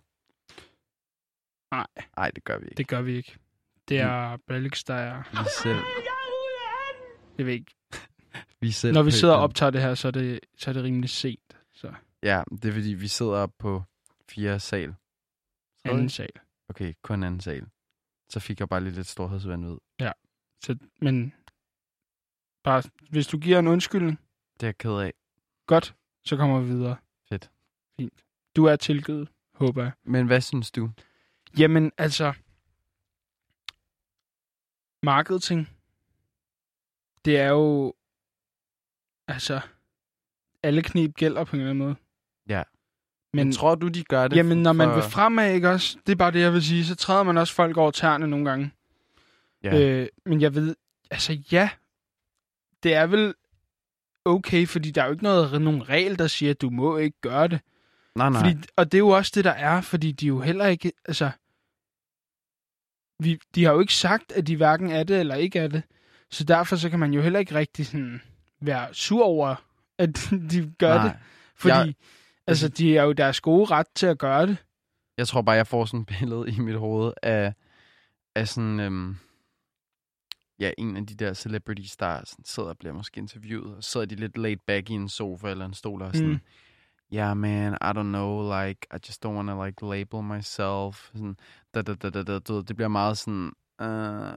Nej. 1.74 1.88
Nej, 2.18 2.32
det 2.32 2.44
gør 2.44 2.58
vi 2.58 2.66
ikke. 2.66 2.76
Det 2.76 2.88
gør 2.88 3.02
vi 3.02 3.16
ikke. 3.16 3.36
Det 3.90 4.00
er 4.00 4.38
Balix, 4.48 4.84
der 4.84 4.94
er... 4.94 5.24
Vi 5.32 5.38
er 5.38 5.50
selv, 5.64 5.78
Jeg 7.38 7.46
ved 7.46 7.54
ikke. 7.54 7.72
vi 8.60 8.72
selv 8.72 8.94
Når 8.94 9.04
vi 9.04 9.12
sidder 9.12 9.34
og 9.34 9.42
optager 9.42 9.70
det 9.70 9.82
her, 9.82 9.96
så 9.96 10.08
er 10.08 10.12
det, 10.12 10.40
så 10.58 10.70
er 10.70 10.74
det 10.74 10.84
rimelig 10.84 11.10
sent. 11.10 11.58
Så 11.74 11.94
Ja, 12.24 12.44
det 12.52 12.66
er 12.66 12.72
fordi, 12.74 12.94
vi 12.94 13.08
sidder 13.08 13.48
på 13.48 13.84
fjerde 14.30 14.60
sal. 14.60 14.88
Tredje? 15.84 15.94
anden 15.96 16.10
sal. 16.10 16.30
Okay, 16.70 16.94
kun 17.02 17.24
anden 17.24 17.42
sal. 17.42 17.66
Så 18.30 18.40
fik 18.40 18.60
jeg 18.60 18.70
bare 18.70 18.82
lige 18.84 18.94
lidt 18.94 19.08
storhedsvand 19.08 19.66
ud. 19.66 19.78
Så, 20.62 20.78
men 21.02 21.34
bare, 22.64 22.84
hvis 23.10 23.28
du 23.28 23.38
giver 23.38 23.60
en 23.60 23.68
undskyldning, 23.68 24.20
Det 24.54 24.64
er 24.64 24.68
jeg 24.68 24.78
ked 24.78 24.92
af. 24.92 25.14
godt, 25.68 25.96
så 26.26 26.38
kommer 26.38 26.60
vi 26.62 26.68
videre. 26.68 26.98
Fedt. 27.30 27.52
Fint. 27.98 28.14
Du 28.56 28.66
er 28.66 28.76
tilgivet, 28.76 29.30
håber 29.56 29.84
jeg. 29.84 29.92
Men 30.04 30.26
hvad 30.28 30.42
synes 30.42 30.72
du? 30.72 30.92
Jamen, 31.58 31.92
altså... 31.98 32.34
Marketing. 35.04 35.70
Det 37.26 37.38
er 37.38 37.50
jo... 37.50 37.94
Altså... 39.28 39.62
Alle 40.64 40.82
knep 40.82 41.16
gælder 41.16 41.44
på 41.44 41.56
en 41.56 41.60
eller 41.60 41.70
anden 41.72 41.86
måde. 41.86 41.96
Ja. 42.50 42.64
Men, 43.34 43.48
Men 43.48 43.54
tror 43.54 43.76
du, 43.76 43.88
de 43.88 44.04
gør 44.04 44.28
det? 44.28 44.38
jamen, 44.38 44.58
når 44.58 44.74
man 44.74 44.88
for... 44.88 44.94
vil 44.94 45.04
fremad, 45.04 45.54
ikke 45.54 45.70
også? 45.70 45.98
Det 46.06 46.12
er 46.12 46.16
bare 46.16 46.32
det, 46.32 46.40
jeg 46.40 46.54
vil 46.54 46.64
sige. 46.64 46.86
Så 46.86 46.96
træder 46.96 47.24
man 47.24 47.38
også 47.38 47.54
folk 47.54 47.78
over 47.78 47.92
tæerne 47.92 48.28
nogle 48.28 48.50
gange. 48.50 48.72
Ja. 49.64 49.80
Øh, 49.82 50.08
men 50.26 50.42
jeg 50.42 50.56
ved... 50.56 50.76
Altså, 51.12 51.34
ja. 51.52 51.70
Det 52.84 52.94
er 52.94 53.08
vel 53.08 53.34
okay, 54.26 54.68
fordi 54.68 54.92
der 54.92 55.02
er 55.02 55.06
jo 55.06 55.12
ikke 55.12 55.24
noget, 55.24 55.62
nogen 55.62 55.90
regel, 55.90 56.20
der 56.20 56.28
siger, 56.28 56.52
at 56.52 56.62
du 56.62 56.70
må 56.70 56.98
ikke 56.98 57.22
gøre 57.22 57.48
det. 57.48 57.60
nej, 58.16 58.30
nej. 58.30 58.40
Fordi, 58.40 58.58
og 58.76 58.92
det 58.92 58.98
er 58.98 59.00
jo 59.00 59.10
også 59.10 59.32
det, 59.36 59.46
der 59.46 59.52
er, 59.52 59.82
fordi 59.82 60.12
de 60.12 60.28
jo 60.28 60.40
heller 60.40 60.66
ikke, 60.66 60.92
altså, 61.06 61.32
vi, 63.24 63.40
de 63.56 63.64
har 63.66 63.72
jo 63.74 63.80
ikke 63.80 63.94
sagt, 63.94 64.32
at 64.32 64.48
de 64.48 64.56
hverken 64.56 64.92
er 64.92 65.04
det 65.04 65.20
eller 65.20 65.36
ikke 65.36 65.60
er 65.60 65.68
det. 65.68 65.84
Så 66.32 66.44
derfor 66.44 66.76
så 66.76 66.90
kan 66.90 67.00
man 67.00 67.14
jo 67.14 67.22
heller 67.22 67.40
ikke 67.40 67.56
rigtig 67.56 67.86
sådan 67.86 68.22
være 68.62 68.94
sur 68.94 69.24
over, 69.26 69.56
at 69.98 70.10
de 70.52 70.74
gør 70.80 70.96
nej. 70.96 71.04
det. 71.08 71.14
Fordi, 71.56 71.74
Jeg- 71.76 71.94
altså, 72.48 72.68
de 72.68 72.98
er 72.98 73.04
jo 73.04 73.12
deres 73.12 73.42
gode 73.42 73.66
ret 73.66 73.88
til 73.96 74.06
at 74.06 74.18
gøre 74.18 74.48
det. 74.48 74.58
Jeg 75.18 75.28
tror 75.28 75.42
bare, 75.42 75.56
jeg 75.56 75.68
får 75.68 75.86
sådan 75.86 76.00
et 76.00 76.08
billede 76.20 76.52
i 76.52 76.60
mit 76.60 76.76
hoved 76.80 77.14
af, 77.24 77.54
af 78.36 78.48
sådan, 78.48 78.80
øhm, 78.80 79.18
ja, 80.60 80.72
en 80.78 80.98
af 80.98 81.06
de 81.06 81.16
der 81.16 81.34
celebrities, 81.34 81.98
der 81.98 82.22
sådan 82.26 82.46
sidder 82.46 82.70
og 82.70 82.78
bliver 82.78 82.94
måske 82.94 83.18
interviewet, 83.18 83.76
og 83.76 83.84
sidder 83.84 84.06
de 84.06 84.16
lidt 84.16 84.38
laid 84.38 84.58
back 84.68 84.90
i 84.90 84.94
en 84.94 85.10
sofa 85.10 85.50
eller 85.50 85.66
en 85.66 85.74
stol 85.74 86.02
og 86.02 86.16
sådan, 86.16 86.30
Mm. 86.30 86.40
Yeah 87.14 87.38
man, 87.38 87.74
I 87.74 87.92
don't 87.94 88.12
know, 88.12 88.42
like, 88.42 88.88
I 88.92 88.98
just 89.08 89.26
don't 89.26 89.36
want 89.36 89.50
to 89.50 89.64
like 89.66 89.86
label 89.86 90.22
myself, 90.22 91.12
sådan, 91.14 91.38
da, 91.74 91.82
da, 91.82 91.94
da, 91.94 92.10
da, 92.10 92.24
da, 92.24 92.40
du 92.40 92.54
ved, 92.56 92.64
det 92.64 92.76
bliver 92.76 92.90
meget 92.90 93.18
sådan, 93.18 93.52
uh, 93.82 94.34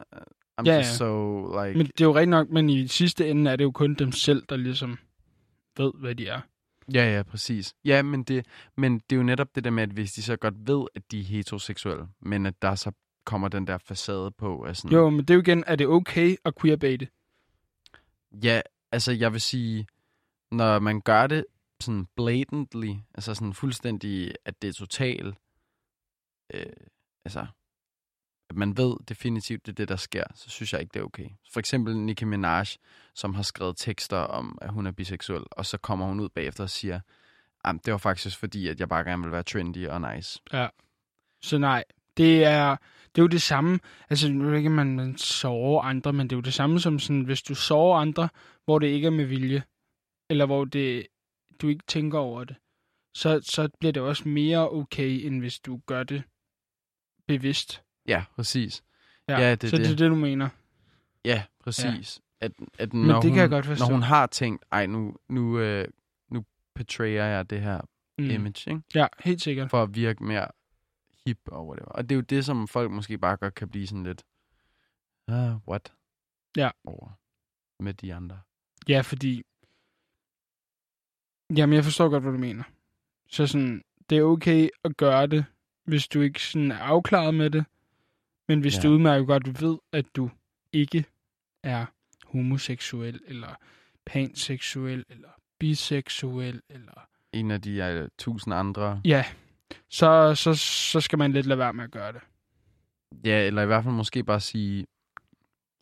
I'm 0.60 0.64
Ja, 0.66 0.76
just 0.76 0.90
ja. 0.90 0.94
so, 0.96 1.40
like, 1.64 1.78
Men 1.78 1.86
det 1.86 2.00
er 2.00 2.04
jo 2.04 2.14
rigtigt 2.14 2.30
nok, 2.30 2.50
men 2.50 2.70
i 2.70 2.86
sidste 2.88 3.28
ende 3.30 3.50
er 3.50 3.56
det 3.56 3.64
jo 3.64 3.70
kun 3.70 3.94
dem 3.94 4.12
selv, 4.12 4.42
der 4.48 4.56
ligesom 4.56 4.98
ved, 5.76 5.92
hvad 6.00 6.14
de 6.14 6.26
er. 6.28 6.40
Ja, 6.94 7.16
ja, 7.16 7.22
præcis. 7.22 7.74
Ja, 7.84 8.02
men 8.02 8.22
det, 8.22 8.46
men 8.76 8.94
det 8.94 9.12
er 9.12 9.16
jo 9.16 9.22
netop 9.22 9.48
det 9.54 9.64
der 9.64 9.70
med, 9.70 9.82
at 9.82 9.90
hvis 9.90 10.12
de 10.12 10.22
så 10.22 10.36
godt 10.36 10.54
ved, 10.58 10.86
at 10.94 11.02
de 11.10 11.20
er 11.20 11.24
heteroseksuelle, 11.24 12.06
men 12.20 12.46
at 12.46 12.62
der 12.62 12.74
så 12.74 12.92
kommer 13.24 13.48
den 13.48 13.66
der 13.66 13.78
facade 13.78 14.30
på, 14.30 14.62
af 14.62 14.76
sådan, 14.76 14.92
Jo, 14.92 15.10
men 15.10 15.20
det 15.20 15.30
er 15.30 15.34
jo 15.34 15.40
igen, 15.40 15.64
er 15.66 15.76
det 15.76 15.86
okay 15.86 16.36
at 16.44 16.54
queerbate? 16.60 17.08
Ja, 18.42 18.60
altså 18.92 19.12
jeg 19.12 19.32
vil 19.32 19.40
sige, 19.40 19.86
når 20.50 20.78
man 20.78 21.00
gør 21.00 21.26
det 21.26 21.44
sådan 21.80 22.06
blatantly, 22.16 22.92
altså 23.14 23.34
sådan 23.34 23.54
fuldstændig, 23.54 24.34
at 24.44 24.62
det 24.62 24.68
er 24.68 24.72
totalt, 24.72 25.36
øh, 26.54 26.66
altså, 27.24 27.46
at 28.50 28.56
man 28.56 28.76
ved 28.76 28.96
definitivt, 29.08 29.66
det 29.66 29.72
er 29.72 29.76
det, 29.76 29.88
der 29.88 29.96
sker, 29.96 30.24
så 30.34 30.50
synes 30.50 30.72
jeg 30.72 30.80
ikke, 30.80 30.92
det 30.94 31.00
er 31.00 31.04
okay. 31.04 31.28
For 31.52 31.60
eksempel 31.60 31.96
Nicki 31.96 32.24
Minaj, 32.24 32.64
som 33.14 33.34
har 33.34 33.42
skrevet 33.42 33.76
tekster 33.76 34.16
om, 34.16 34.58
at 34.62 34.70
hun 34.70 34.86
er 34.86 34.92
biseksuel, 34.92 35.44
og 35.50 35.66
så 35.66 35.78
kommer 35.78 36.06
hun 36.06 36.20
ud 36.20 36.28
bagefter 36.28 36.64
og 36.64 36.70
siger, 36.70 37.00
at 37.64 37.76
det 37.84 37.92
var 37.92 37.98
faktisk 37.98 38.38
fordi, 38.38 38.68
at 38.68 38.80
jeg 38.80 38.88
bare 38.88 39.04
gerne 39.04 39.22
vil 39.22 39.32
være 39.32 39.42
trendy 39.42 39.88
og 39.88 40.14
nice. 40.14 40.40
Ja. 40.52 40.68
Så 41.42 41.58
nej, 41.58 41.84
det 42.16 42.44
er, 42.44 42.76
det 43.14 43.18
er 43.18 43.22
jo 43.22 43.26
det 43.26 43.42
samme. 43.42 43.78
Altså, 44.10 44.28
nu 44.32 44.54
ikke, 44.54 44.70
man, 44.70 44.96
man 44.96 45.16
sover 45.16 45.82
andre, 45.82 46.12
men 46.12 46.30
det 46.30 46.36
er 46.36 46.36
jo 46.36 46.42
det 46.42 46.54
samme 46.54 46.80
som 46.80 46.98
sådan, 46.98 47.22
hvis 47.22 47.42
du 47.42 47.54
sover 47.54 47.98
andre, 47.98 48.28
hvor 48.64 48.78
det 48.78 48.86
ikke 48.86 49.06
er 49.06 49.10
med 49.10 49.24
vilje, 49.24 49.62
eller 50.30 50.46
hvor 50.46 50.64
det, 50.64 51.06
du 51.62 51.68
ikke 51.68 51.84
tænker 51.86 52.18
over 52.18 52.44
det, 52.44 52.56
så, 53.14 53.40
så 53.42 53.68
bliver 53.80 53.92
det 53.92 54.02
også 54.02 54.28
mere 54.28 54.70
okay, 54.70 55.26
end 55.26 55.40
hvis 55.40 55.58
du 55.60 55.80
gør 55.86 56.02
det 56.02 56.22
bevidst. 57.26 57.82
Ja, 58.08 58.24
præcis. 58.36 58.84
Ja, 59.28 59.40
Ja, 59.40 59.54
det 59.54 59.70
så 59.70 59.76
det 59.76 59.84
er 59.84 59.88
det. 59.88 59.98
det, 59.98 60.10
du 60.10 60.14
mener. 60.14 60.48
Ja, 61.24 61.44
præcis. 61.60 62.20
Ja. 62.40 62.46
At, 62.46 62.52
at 62.78 62.92
Men 62.92 63.06
når, 63.06 63.14
det 63.14 63.22
kan 63.22 63.30
hun, 63.30 63.38
jeg 63.38 63.48
godt 63.48 63.66
forstå. 63.66 63.84
når 63.84 63.92
hun 63.92 64.02
har 64.02 64.26
tænkt, 64.26 64.64
ej, 64.72 64.86
nu, 64.86 65.16
nu, 65.28 65.58
øh, 65.58 65.88
nu 66.30 66.44
portrayer 66.74 67.24
jeg 67.24 67.50
det 67.50 67.60
her 67.60 67.80
Mm. 68.18 68.24
image, 68.30 68.70
ikke? 68.70 68.82
Ja, 68.94 69.06
helt 69.20 69.42
sikkert. 69.42 69.70
for 69.70 69.82
at 69.82 69.94
virke 69.94 70.24
mere 70.24 70.48
hip 71.26 71.38
og 71.46 71.66
whatever. 71.68 71.88
Og 71.88 72.02
det 72.08 72.12
er 72.14 72.16
jo 72.16 72.20
det, 72.22 72.44
som 72.44 72.68
folk 72.68 72.90
måske 72.90 73.18
bare 73.18 73.36
godt 73.36 73.54
kan 73.54 73.68
blive 73.68 73.86
sådan 73.86 74.02
lidt, 74.04 74.24
ah, 75.28 75.56
what? 75.68 75.92
Ja. 76.56 76.70
Over 76.84 77.10
med 77.82 77.94
de 77.94 78.14
andre. 78.14 78.40
Ja, 78.88 79.00
fordi... 79.00 79.42
Jamen, 81.56 81.74
jeg 81.74 81.84
forstår 81.84 82.08
godt, 82.08 82.22
hvad 82.22 82.32
du 82.32 82.38
mener. 82.38 82.62
Så 83.28 83.46
sådan, 83.46 83.82
det 84.10 84.18
er 84.18 84.22
okay 84.22 84.68
at 84.84 84.96
gøre 84.96 85.26
det, 85.26 85.44
hvis 85.84 86.08
du 86.08 86.20
ikke 86.20 86.42
sådan 86.42 86.70
er 86.70 86.78
afklaret 86.78 87.34
med 87.34 87.50
det. 87.50 87.64
Men 88.48 88.60
hvis 88.60 88.74
Ja. 88.74 88.80
ja. 88.82 88.88
du 88.88 88.92
udmærket 88.94 89.26
godt 89.26 89.62
ved, 89.62 89.78
at 89.92 90.06
du 90.16 90.30
ikke 90.72 91.04
er 91.62 91.86
homoseksuel, 92.24 93.20
eller 93.26 93.48
panseksuel, 94.06 95.04
eller 95.08 95.28
biseksuel, 95.58 96.62
eller 96.70 97.08
En 97.32 97.50
af 97.50 97.62
de 97.62 98.00
uh, 98.02 98.08
tusind 98.18 98.54
andre. 98.54 99.00
ja, 99.04 99.24
så, 99.88 100.34
så, 100.34 100.54
så 100.92 101.00
skal 101.00 101.18
man 101.18 101.32
lidt 101.32 101.46
lade 101.46 101.58
være 101.58 101.72
med 101.72 101.84
at 101.84 101.90
gøre 101.90 102.12
det. 102.12 102.20
Ja, 103.24 103.46
eller 103.46 103.62
i 103.62 103.66
hvert 103.66 103.84
fald 103.84 103.94
måske 103.94 104.24
bare 104.24 104.40
sige 104.40 104.86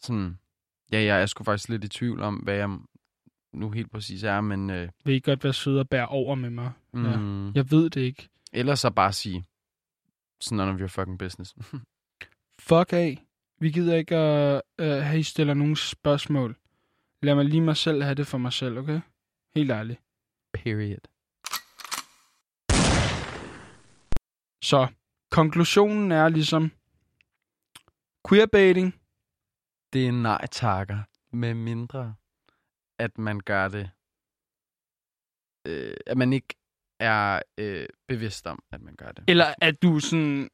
sådan, 0.00 0.38
ja, 0.92 1.02
jeg 1.04 1.22
er 1.22 1.26
sgu 1.26 1.44
faktisk 1.44 1.68
lidt 1.68 1.84
i 1.84 1.88
tvivl 1.88 2.22
om, 2.22 2.34
hvad 2.34 2.54
jeg 2.54 2.78
nu 3.54 3.70
helt 3.70 3.90
præcis 3.90 4.22
er, 4.22 4.40
men 4.40 4.70
øh, 4.70 4.88
Vil 5.04 5.14
I 5.14 5.20
godt 5.20 5.44
være 5.44 5.52
søde 5.52 5.80
og 5.80 5.88
bære 5.88 6.06
over 6.08 6.34
med 6.34 6.50
mig? 6.50 6.72
Ja. 6.94 7.16
mm, 7.16 7.52
Jeg 7.52 7.70
ved 7.70 7.90
det 7.90 8.00
ikke. 8.00 8.28
ellers 8.52 8.80
så 8.80 8.90
bare 8.90 9.12
sige, 9.12 9.44
sådan 10.40 10.56
none 10.56 10.72
of 10.72 10.80
your 10.80 10.88
fucking 10.88 11.18
business. 11.18 11.54
Fuck 12.68 12.92
af. 12.92 13.24
Vi 13.60 13.70
gider 13.70 13.96
ikke 13.96 14.16
at 14.16 14.62
uh, 14.82 14.86
have, 14.86 15.18
I 15.18 15.22
stiller 15.22 15.54
nogle 15.54 15.76
spørgsmål. 15.76 16.56
Lad 17.22 17.34
mig 17.34 17.44
lige 17.44 17.60
mig 17.60 17.76
selv 17.76 18.02
have 18.02 18.14
det 18.14 18.26
for 18.26 18.38
mig 18.38 18.52
selv, 18.52 18.78
okay? 18.78 19.00
Helt 19.54 19.70
ærligt. 19.70 20.00
Period. 20.52 20.98
Så 24.62 24.88
konklusionen 25.30 26.12
er 26.12 26.28
ligesom, 26.28 26.70
queerbaiting, 28.28 28.94
Det 29.92 30.06
er 30.06 30.12
nej 30.12 30.46
takker, 30.52 30.98
med 31.32 31.54
mindre, 31.54 32.14
at 32.98 33.18
man 33.18 33.40
gør 33.40 33.68
det, 33.68 33.90
øh, 35.66 35.94
at 36.06 36.16
man 36.16 36.32
ikke 36.32 36.54
er 37.00 37.40
øh, 37.58 37.86
bevidst 38.08 38.46
om, 38.46 38.62
at 38.72 38.82
man 38.82 38.96
gør 38.96 39.12
det. 39.12 39.24
eller 39.28 39.54
at 39.60 39.82
du 39.82 40.00
sådan... 40.00 40.50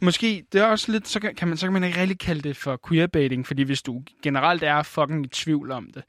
Måske, 0.00 0.46
det 0.52 0.60
er 0.60 0.64
også 0.66 0.92
lidt, 0.92 1.08
så 1.08 1.20
kan, 1.20 1.34
kan 1.34 1.48
man, 1.48 1.56
så 1.56 1.66
kan 1.66 1.72
man 1.72 1.84
ikke 1.84 2.00
rigtig 2.00 2.18
kalde 2.18 2.42
det 2.42 2.56
for 2.56 2.80
queerbaiting, 2.88 3.46
fordi 3.46 3.62
hvis 3.62 3.82
du 3.82 4.02
generelt 4.22 4.62
er 4.62 4.82
fucking 4.82 5.24
i 5.24 5.28
tvivl 5.28 5.70
om 5.70 5.90
det, 5.90 6.04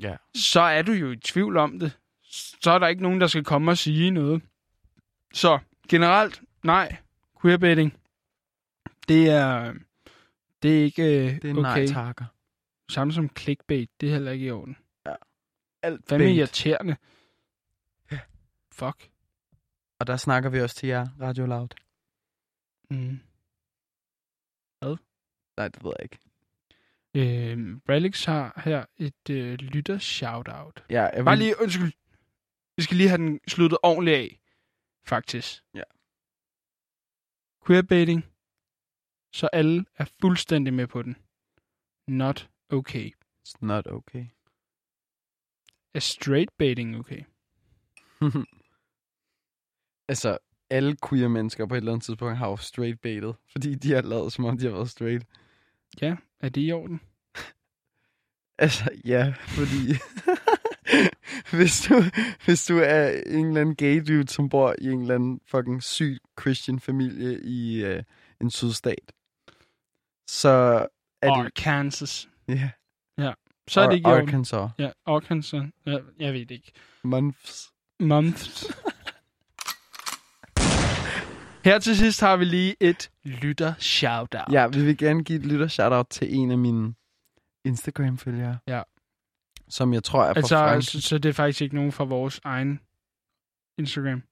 Ja. 0.00 0.16
så 0.34 0.60
er 0.60 0.82
du 0.82 0.92
jo 0.92 1.10
i 1.10 1.16
tvivl 1.16 1.56
om 1.56 1.78
det. 1.78 1.98
Så 2.62 2.70
er 2.70 2.78
der 2.78 2.86
ikke 2.86 3.02
nogen, 3.02 3.20
der 3.20 3.26
skal 3.26 3.44
komme 3.44 3.70
og 3.70 3.78
sige 3.78 4.10
noget. 4.10 4.42
Så 5.34 5.58
generelt, 5.88 6.40
nej, 6.64 6.96
queerbaiting, 7.42 7.96
det 9.08 9.28
er, 9.30 9.74
det 10.62 10.80
er 10.80 10.84
ikke 10.84 11.02
øh, 11.02 11.42
Det 11.42 11.44
er 11.44 11.50
okay. 11.52 11.60
nej 11.60 11.86
takker. 11.86 12.24
Samme 12.90 13.12
som 13.12 13.30
clickbait, 13.38 13.90
det 14.00 14.08
er 14.08 14.12
heller 14.12 14.32
ikke 14.32 14.46
i 14.46 14.50
orden. 14.50 14.76
Alt 15.82 16.08
Hvad 16.08 16.18
med 16.18 16.26
bait. 16.26 16.36
irriterende? 16.36 16.96
Fuck. 18.72 19.10
Og 19.98 20.06
der 20.06 20.16
snakker 20.16 20.50
vi 20.50 20.60
også 20.60 20.76
til 20.76 20.88
jer, 20.88 21.06
Radio 21.20 21.46
Loud. 21.46 21.68
Mm. 22.90 23.20
Nej, 25.56 25.68
det 25.68 25.84
ved 25.84 25.92
jeg 25.98 26.02
ikke. 26.04 26.18
Øh, 27.14 27.76
Relix 27.88 28.24
har 28.24 28.60
her 28.64 28.84
et 28.96 29.30
øh, 29.30 29.54
lytter 29.54 29.98
shout-out. 29.98 30.84
Ja, 30.90 31.02
jeg 31.02 31.24
Bare 31.24 31.36
vil- 31.36 31.44
lige, 31.44 31.54
undskyld. 31.62 31.92
Vi 32.76 32.82
skal 32.82 32.96
lige 32.96 33.08
have 33.08 33.18
den 33.18 33.40
sluttet 33.48 33.78
ordentligt 33.82 34.16
af, 34.16 34.40
faktisk. 35.04 35.62
Ja. 35.74 35.82
Queerbaiting. 37.66 38.24
Så 39.32 39.46
alle 39.52 39.84
er 39.98 40.04
fuldstændig 40.20 40.74
med 40.74 40.86
på 40.86 41.02
den. 41.02 41.16
Not 42.08 42.50
okay. 42.68 43.10
It's 43.48 43.54
not 43.60 43.86
okay. 43.86 44.26
Er 45.94 46.00
straight 46.00 46.50
baiting 46.58 46.96
okay? 46.96 47.22
altså, 50.08 50.38
alle 50.70 50.96
queer 51.08 51.28
mennesker 51.28 51.66
på 51.66 51.74
et 51.74 51.78
eller 51.78 51.92
andet 51.92 52.04
tidspunkt 52.04 52.36
har 52.36 52.48
jo 52.48 52.56
straight 52.56 53.00
baitet, 53.00 53.36
fordi 53.52 53.74
de 53.74 53.92
har 53.92 54.02
lavet, 54.02 54.32
som 54.32 54.44
om 54.44 54.58
de 54.58 54.64
har 54.64 54.72
været 54.72 54.90
straight. 54.90 55.26
Ja, 56.00 56.16
er 56.40 56.48
det 56.48 56.60
i 56.68 56.72
orden? 56.72 57.00
Altså, 58.62 58.90
ja, 59.04 59.34
fordi 59.38 59.92
hvis, 61.56 61.86
du, 61.88 61.94
hvis 62.44 62.66
du 62.66 62.78
er 62.78 63.08
en 63.26 63.46
eller 63.46 63.60
anden 63.60 63.76
gay 63.76 64.02
dude, 64.08 64.28
som 64.28 64.48
bor 64.48 64.74
i 64.78 64.84
en 64.84 65.00
eller 65.00 65.14
anden 65.14 65.40
fucking 65.46 65.82
syg 65.82 66.18
Christian 66.40 66.80
familie 66.80 67.40
i 67.42 67.84
øh, 67.84 68.02
en 68.40 68.50
sydstat, 68.50 69.12
så 70.26 70.48
er 71.22 71.34
det... 71.34 71.44
Arkansas. 71.44 72.28
Ja, 72.48 72.70
Så 73.70 73.80
er 73.80 73.86
det 73.86 73.96
ikke 73.96 74.08
orden. 74.08 74.28
Arkansas. 74.28 74.70
Ja, 74.78 74.90
Arkansas. 75.06 75.62
Ja, 75.86 75.98
jeg 76.18 76.32
ved 76.32 76.40
det 76.40 76.50
ikke. 76.50 76.72
Months. 77.04 77.70
Months. 78.00 78.66
Her 81.64 81.78
til 81.78 81.96
sidst 81.96 82.20
har 82.20 82.36
vi 82.36 82.44
lige 82.44 82.76
et 82.80 83.10
lytter 83.24 83.74
shout-out. 83.78 84.52
Ja, 84.52 84.66
vi 84.66 84.84
vil 84.84 84.96
gerne 84.98 85.24
give 85.24 85.38
et 85.38 85.46
lytter 85.46 85.68
shout-out 85.68 86.06
til 86.10 86.34
en 86.34 86.50
af 86.50 86.58
mine 86.58 86.94
Instagram-følgere. 87.64 88.58
Ja. 88.66 88.82
Som 89.68 89.92
jeg 89.94 90.04
tror 90.04 90.24
er 90.24 90.32
fra 90.32 90.38
altså, 90.40 90.56
Frankrig. 90.56 90.84
så, 90.84 91.00
så 91.00 91.18
det 91.18 91.28
er 91.28 91.32
faktisk 91.32 91.62
ikke 91.62 91.74
nogen 91.74 91.92
fra 91.92 92.04
vores 92.04 92.40
egen 92.44 92.80
Instagram. 93.78 94.22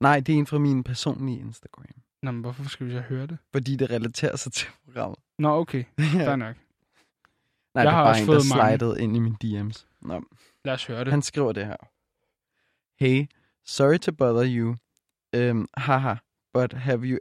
Nej, 0.00 0.20
det 0.20 0.34
er 0.34 0.38
en 0.38 0.46
fra 0.46 0.58
min 0.58 0.84
personlige 0.84 1.38
Instagram. 1.40 1.84
Nå, 2.22 2.30
men 2.30 2.40
hvorfor 2.40 2.64
skal 2.64 2.86
vi 2.86 2.92
så 2.92 3.00
høre 3.00 3.26
det? 3.26 3.38
Fordi 3.52 3.76
det 3.76 3.90
relaterer 3.90 4.36
sig 4.36 4.52
til 4.52 4.68
programmet. 4.84 5.18
Nå, 5.38 5.48
okay. 5.60 5.84
Ja. 6.14 6.36
nok. 6.36 6.56
Nej, 7.74 7.82
Jeg 7.82 7.86
det 7.86 7.92
er 7.92 7.96
har 7.96 8.04
bare 8.04 8.10
også 8.12 8.20
en, 8.22 8.26
fået 8.26 8.40
der 8.42 8.56
mange. 8.56 8.78
slidede 8.78 9.02
ind 9.02 9.16
i 9.16 9.18
mine 9.18 9.36
DM's. 9.44 9.86
Nå, 10.02 10.22
Lad 10.64 10.74
os 10.74 10.86
høre 10.86 11.04
det. 11.04 11.08
han 11.12 11.22
skriver 11.22 11.52
det 11.52 11.66
her. 11.66 11.76
Hey, 13.04 13.26
sorry 13.64 13.98
to 13.98 14.12
bother 14.12 14.44
you. 14.58 14.76
Um, 15.36 15.68
haha, 15.76 16.14
but 16.54 16.72
have 16.72 17.02
you 17.04 17.18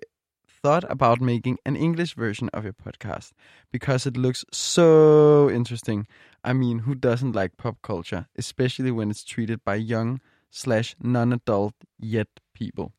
thought 0.65 0.85
about 0.89 1.21
making 1.21 1.57
an 1.65 1.75
English 1.75 2.15
version 2.17 2.49
of 2.53 2.63
your 2.63 2.73
podcast? 2.73 3.31
Because 3.71 4.09
it 4.09 4.17
looks 4.17 4.45
so 4.51 5.49
interesting. 5.49 6.07
I 6.43 6.53
mean, 6.53 6.79
who 6.79 6.93
doesn't 6.95 7.35
like 7.35 7.57
pop 7.57 7.75
culture, 7.83 8.25
especially 8.37 8.91
when 8.91 9.11
it's 9.11 9.23
treated 9.23 9.59
by 9.63 9.75
young 9.75 10.19
slash 10.51 10.95
non-adult 10.99 11.75
yet 11.99 12.27
people? 12.55 12.91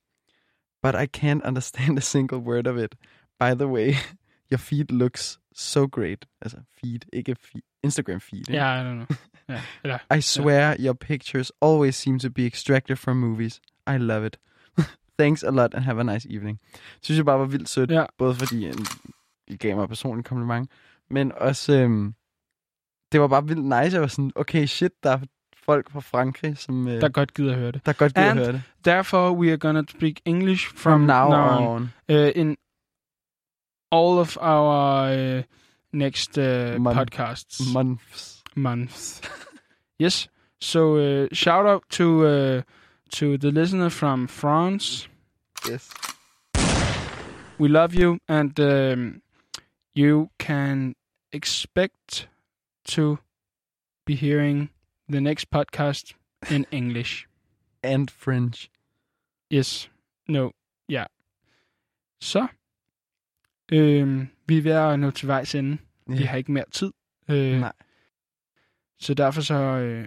But 0.82 0.94
I 0.94 1.07
can't 1.07 1.42
understand 1.51 1.98
a 1.98 2.03
single 2.03 2.38
word 2.38 2.66
of 2.66 2.78
it. 2.78 2.94
By 3.40 3.55
the 3.55 3.66
way, 3.68 3.98
your 4.51 4.59
feed 4.59 4.92
looks 4.92 5.38
so 5.55 5.86
great. 5.88 6.26
Altså 6.40 6.57
feed, 6.80 7.01
ikke 7.12 7.36
feed. 7.40 7.62
Instagram 7.82 8.20
feed. 8.20 8.38
ikke? 8.38 8.53
Ja, 8.53 8.80
I 8.80 8.84
don't 8.84 8.94
know. 9.07 9.16
Ja, 9.48 9.61
eller, 9.84 9.98
I 10.16 10.20
swear 10.20 10.76
your 10.78 10.92
pictures 10.94 11.53
always 11.62 11.94
seem 11.94 12.18
to 12.18 12.30
be 12.30 12.46
extracted 12.46 12.96
from 12.96 13.16
movies. 13.16 13.61
I 13.86 13.96
love 13.98 14.26
it. 14.26 14.38
Thanks 15.18 15.42
a 15.42 15.51
lot 15.51 15.74
and 15.74 15.84
have 15.84 16.01
a 16.01 16.03
nice 16.03 16.28
evening. 16.30 16.59
Synes 17.03 17.16
jeg 17.18 17.24
bare 17.24 17.38
var 17.38 17.44
vildt 17.46 17.68
sødt. 17.68 17.90
Ja. 17.90 18.05
Både 18.18 18.34
fordi 18.34 18.66
øh, 18.66 18.74
I 19.46 19.57
gav 19.57 19.76
mig 19.76 19.88
personligt 19.88 20.28
kompliment, 20.28 20.70
men 21.11 21.32
også, 21.32 21.72
øhm, 21.72 22.14
det 23.12 23.20
var 23.20 23.28
bare 23.28 23.46
vildt 23.46 23.64
nice. 23.64 23.92
Jeg 23.94 24.01
var 24.01 24.07
sådan, 24.07 24.32
okay 24.34 24.66
shit, 24.66 24.92
der 25.03 25.11
er 25.11 25.18
folk 25.64 25.90
fra 25.90 26.01
Frankrig, 26.01 26.59
som 26.59 26.88
øh, 26.88 27.01
der 27.01 27.09
godt 27.09 27.34
gider 27.34 27.53
at 27.53 27.59
høre 27.59 27.72
det. 27.72 27.86
der 27.86 27.92
godt 27.92 28.14
gider 28.14 28.26
at 28.26 28.30
And 28.30 28.38
høre 28.38 28.53
det. 28.53 28.62
Therefore, 28.84 29.32
we 29.32 29.48
are 29.51 29.59
gonna 29.59 29.82
speak 29.88 30.14
English 30.24 30.68
from, 30.68 30.76
From 30.76 31.01
now, 31.01 31.26
on. 31.30 31.66
on. 32.09 32.16
Uh, 32.16 32.30
in 32.34 32.57
all 33.91 34.18
of 34.18 34.38
our 34.41 35.11
uh, 35.11 35.43
next 35.93 36.38
uh, 36.38 36.76
podcasts. 36.78 37.72
Months. 37.72 38.43
months. 38.55 39.20
yes. 39.99 40.28
So 40.61 40.97
uh, 40.97 41.28
shout 41.32 41.66
out 41.66 41.84
to 41.91 42.26
uh, 42.26 42.62
to 43.11 43.38
the 43.38 43.51
listener 43.51 43.91
from 43.91 44.26
France. 44.26 45.09
Yes. 45.68 45.91
We 47.59 47.68
love 47.68 47.95
you, 47.95 48.18
and 48.28 48.59
um, 48.59 49.22
you 49.95 50.30
can 50.38 50.95
expect 51.32 52.28
to 52.84 53.18
be 54.07 54.14
hearing 54.14 54.70
the 55.09 55.20
next 55.20 55.51
podcast 55.51 56.14
in 56.49 56.66
English. 56.70 57.26
And 57.82 58.11
French. 58.11 58.70
Yes. 59.51 59.88
No. 60.28 60.53
Yeah. 60.88 61.07
Så. 62.20 62.49
Øhm, 63.73 64.29
vi 64.47 64.59
er 64.59 64.62
ved 64.62 64.73
at 64.73 64.99
nå 65.01 65.11
til 65.11 65.29
vejs 65.29 65.55
ende. 65.55 65.79
Vi 66.07 66.16
Ja. 66.16 66.27
har 66.27 66.37
ikke 66.37 66.53
mere 66.53 66.64
tid. 66.73 66.93
Øh, 67.31 67.61
Nej. 67.61 67.73
Så 69.01 69.14
derfor 69.14 69.41
så 69.41 69.55
øh, 69.55 70.07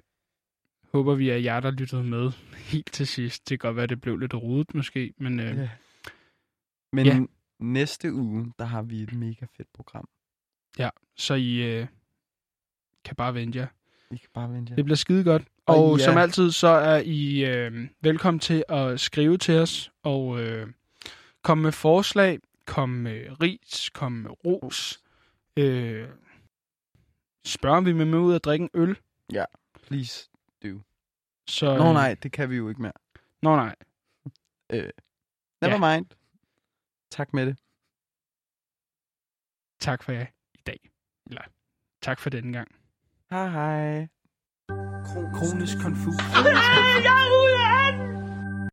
håber 0.93 1.15
vi, 1.15 1.29
at 1.29 1.43
jer, 1.43 1.59
der 1.59 1.71
lyttede 1.71 2.03
med 2.03 2.31
helt 2.55 2.91
til 2.93 3.07
sidst. 3.07 3.49
Det 3.49 3.59
kan 3.59 3.67
godt 3.67 3.75
være, 3.75 3.87
det 3.87 4.01
blev 4.01 4.17
lidt 4.17 4.33
rodet 4.33 4.75
måske, 4.75 5.13
men 5.17 5.39
øh, 5.39 5.57
Ja. 5.57 5.69
Men 6.93 7.05
Ja. 7.05 7.19
næste 7.59 8.13
uge, 8.13 8.53
der 8.59 8.65
har 8.65 8.81
vi 8.81 9.01
et 9.03 9.13
mega 9.13 9.45
fedt 9.57 9.67
program. 9.73 10.07
så 11.17 11.33
I 11.33 11.55
øh, 11.61 11.87
kan 13.05 13.15
bare 13.15 13.33
vente 13.33 13.59
jer. 13.59 13.67
I 14.11 14.17
kan 14.17 14.29
bare 14.33 14.53
vente 14.53 14.71
jer. 14.71 14.75
Det 14.75 14.85
bliver 14.85 14.95
skide 14.95 15.23
godt. 15.23 15.43
Og 15.65 15.91
Og 15.91 15.97
ja. 15.99 16.05
som 16.05 16.17
altid, 16.17 16.51
så 16.51 16.67
er 16.67 17.01
I 17.05 17.45
øh, 17.45 17.87
velkommen 18.01 18.39
til 18.39 18.63
at 18.69 18.99
skrive 18.99 19.37
til 19.37 19.55
os 19.55 19.91
og 20.03 20.41
øh, 20.41 20.67
komme 21.41 21.61
med 21.61 21.71
forslag, 21.71 22.39
komme 22.65 23.01
med 23.01 23.41
ris, 23.41 23.89
komme 23.89 24.21
med 24.21 24.31
ros. 24.45 25.03
Øh, 25.57 26.09
spørg, 27.45 27.71
om 27.71 27.85
vi 27.85 27.91
vil 27.91 28.07
med 28.07 28.19
ud 28.19 28.33
og 28.33 28.43
drikke 28.43 28.63
en 28.63 28.69
øl. 28.73 28.99
Please. 29.87 30.29
Så, 31.49 31.77
Nå 31.77 31.87
øh, 31.87 31.93
nej, 31.93 32.13
det 32.23 32.31
kan 32.31 32.49
vi 32.49 32.55
jo 32.55 32.69
ikke 32.69 32.81
mere. 32.81 32.93
Nå 33.41 33.55
nej. 33.55 33.75
Never 35.61 35.93
mind. 35.93 36.05
Tak 37.11 37.33
med 37.33 37.45
det. 37.45 37.57
tak 39.79 40.03
for 40.03 40.11
jer 40.11 40.25
i 40.53 40.61
dag. 40.65 40.79
Eller 41.29 41.41
tak 42.01 42.19
for 42.19 42.29
denne 42.29 42.53
gang. 42.53 42.75
Hej 43.29 43.49
hej. 43.49 44.07
Kronisk 45.33 45.77
konfus. 45.81 46.15
Yahoo! 47.05 47.42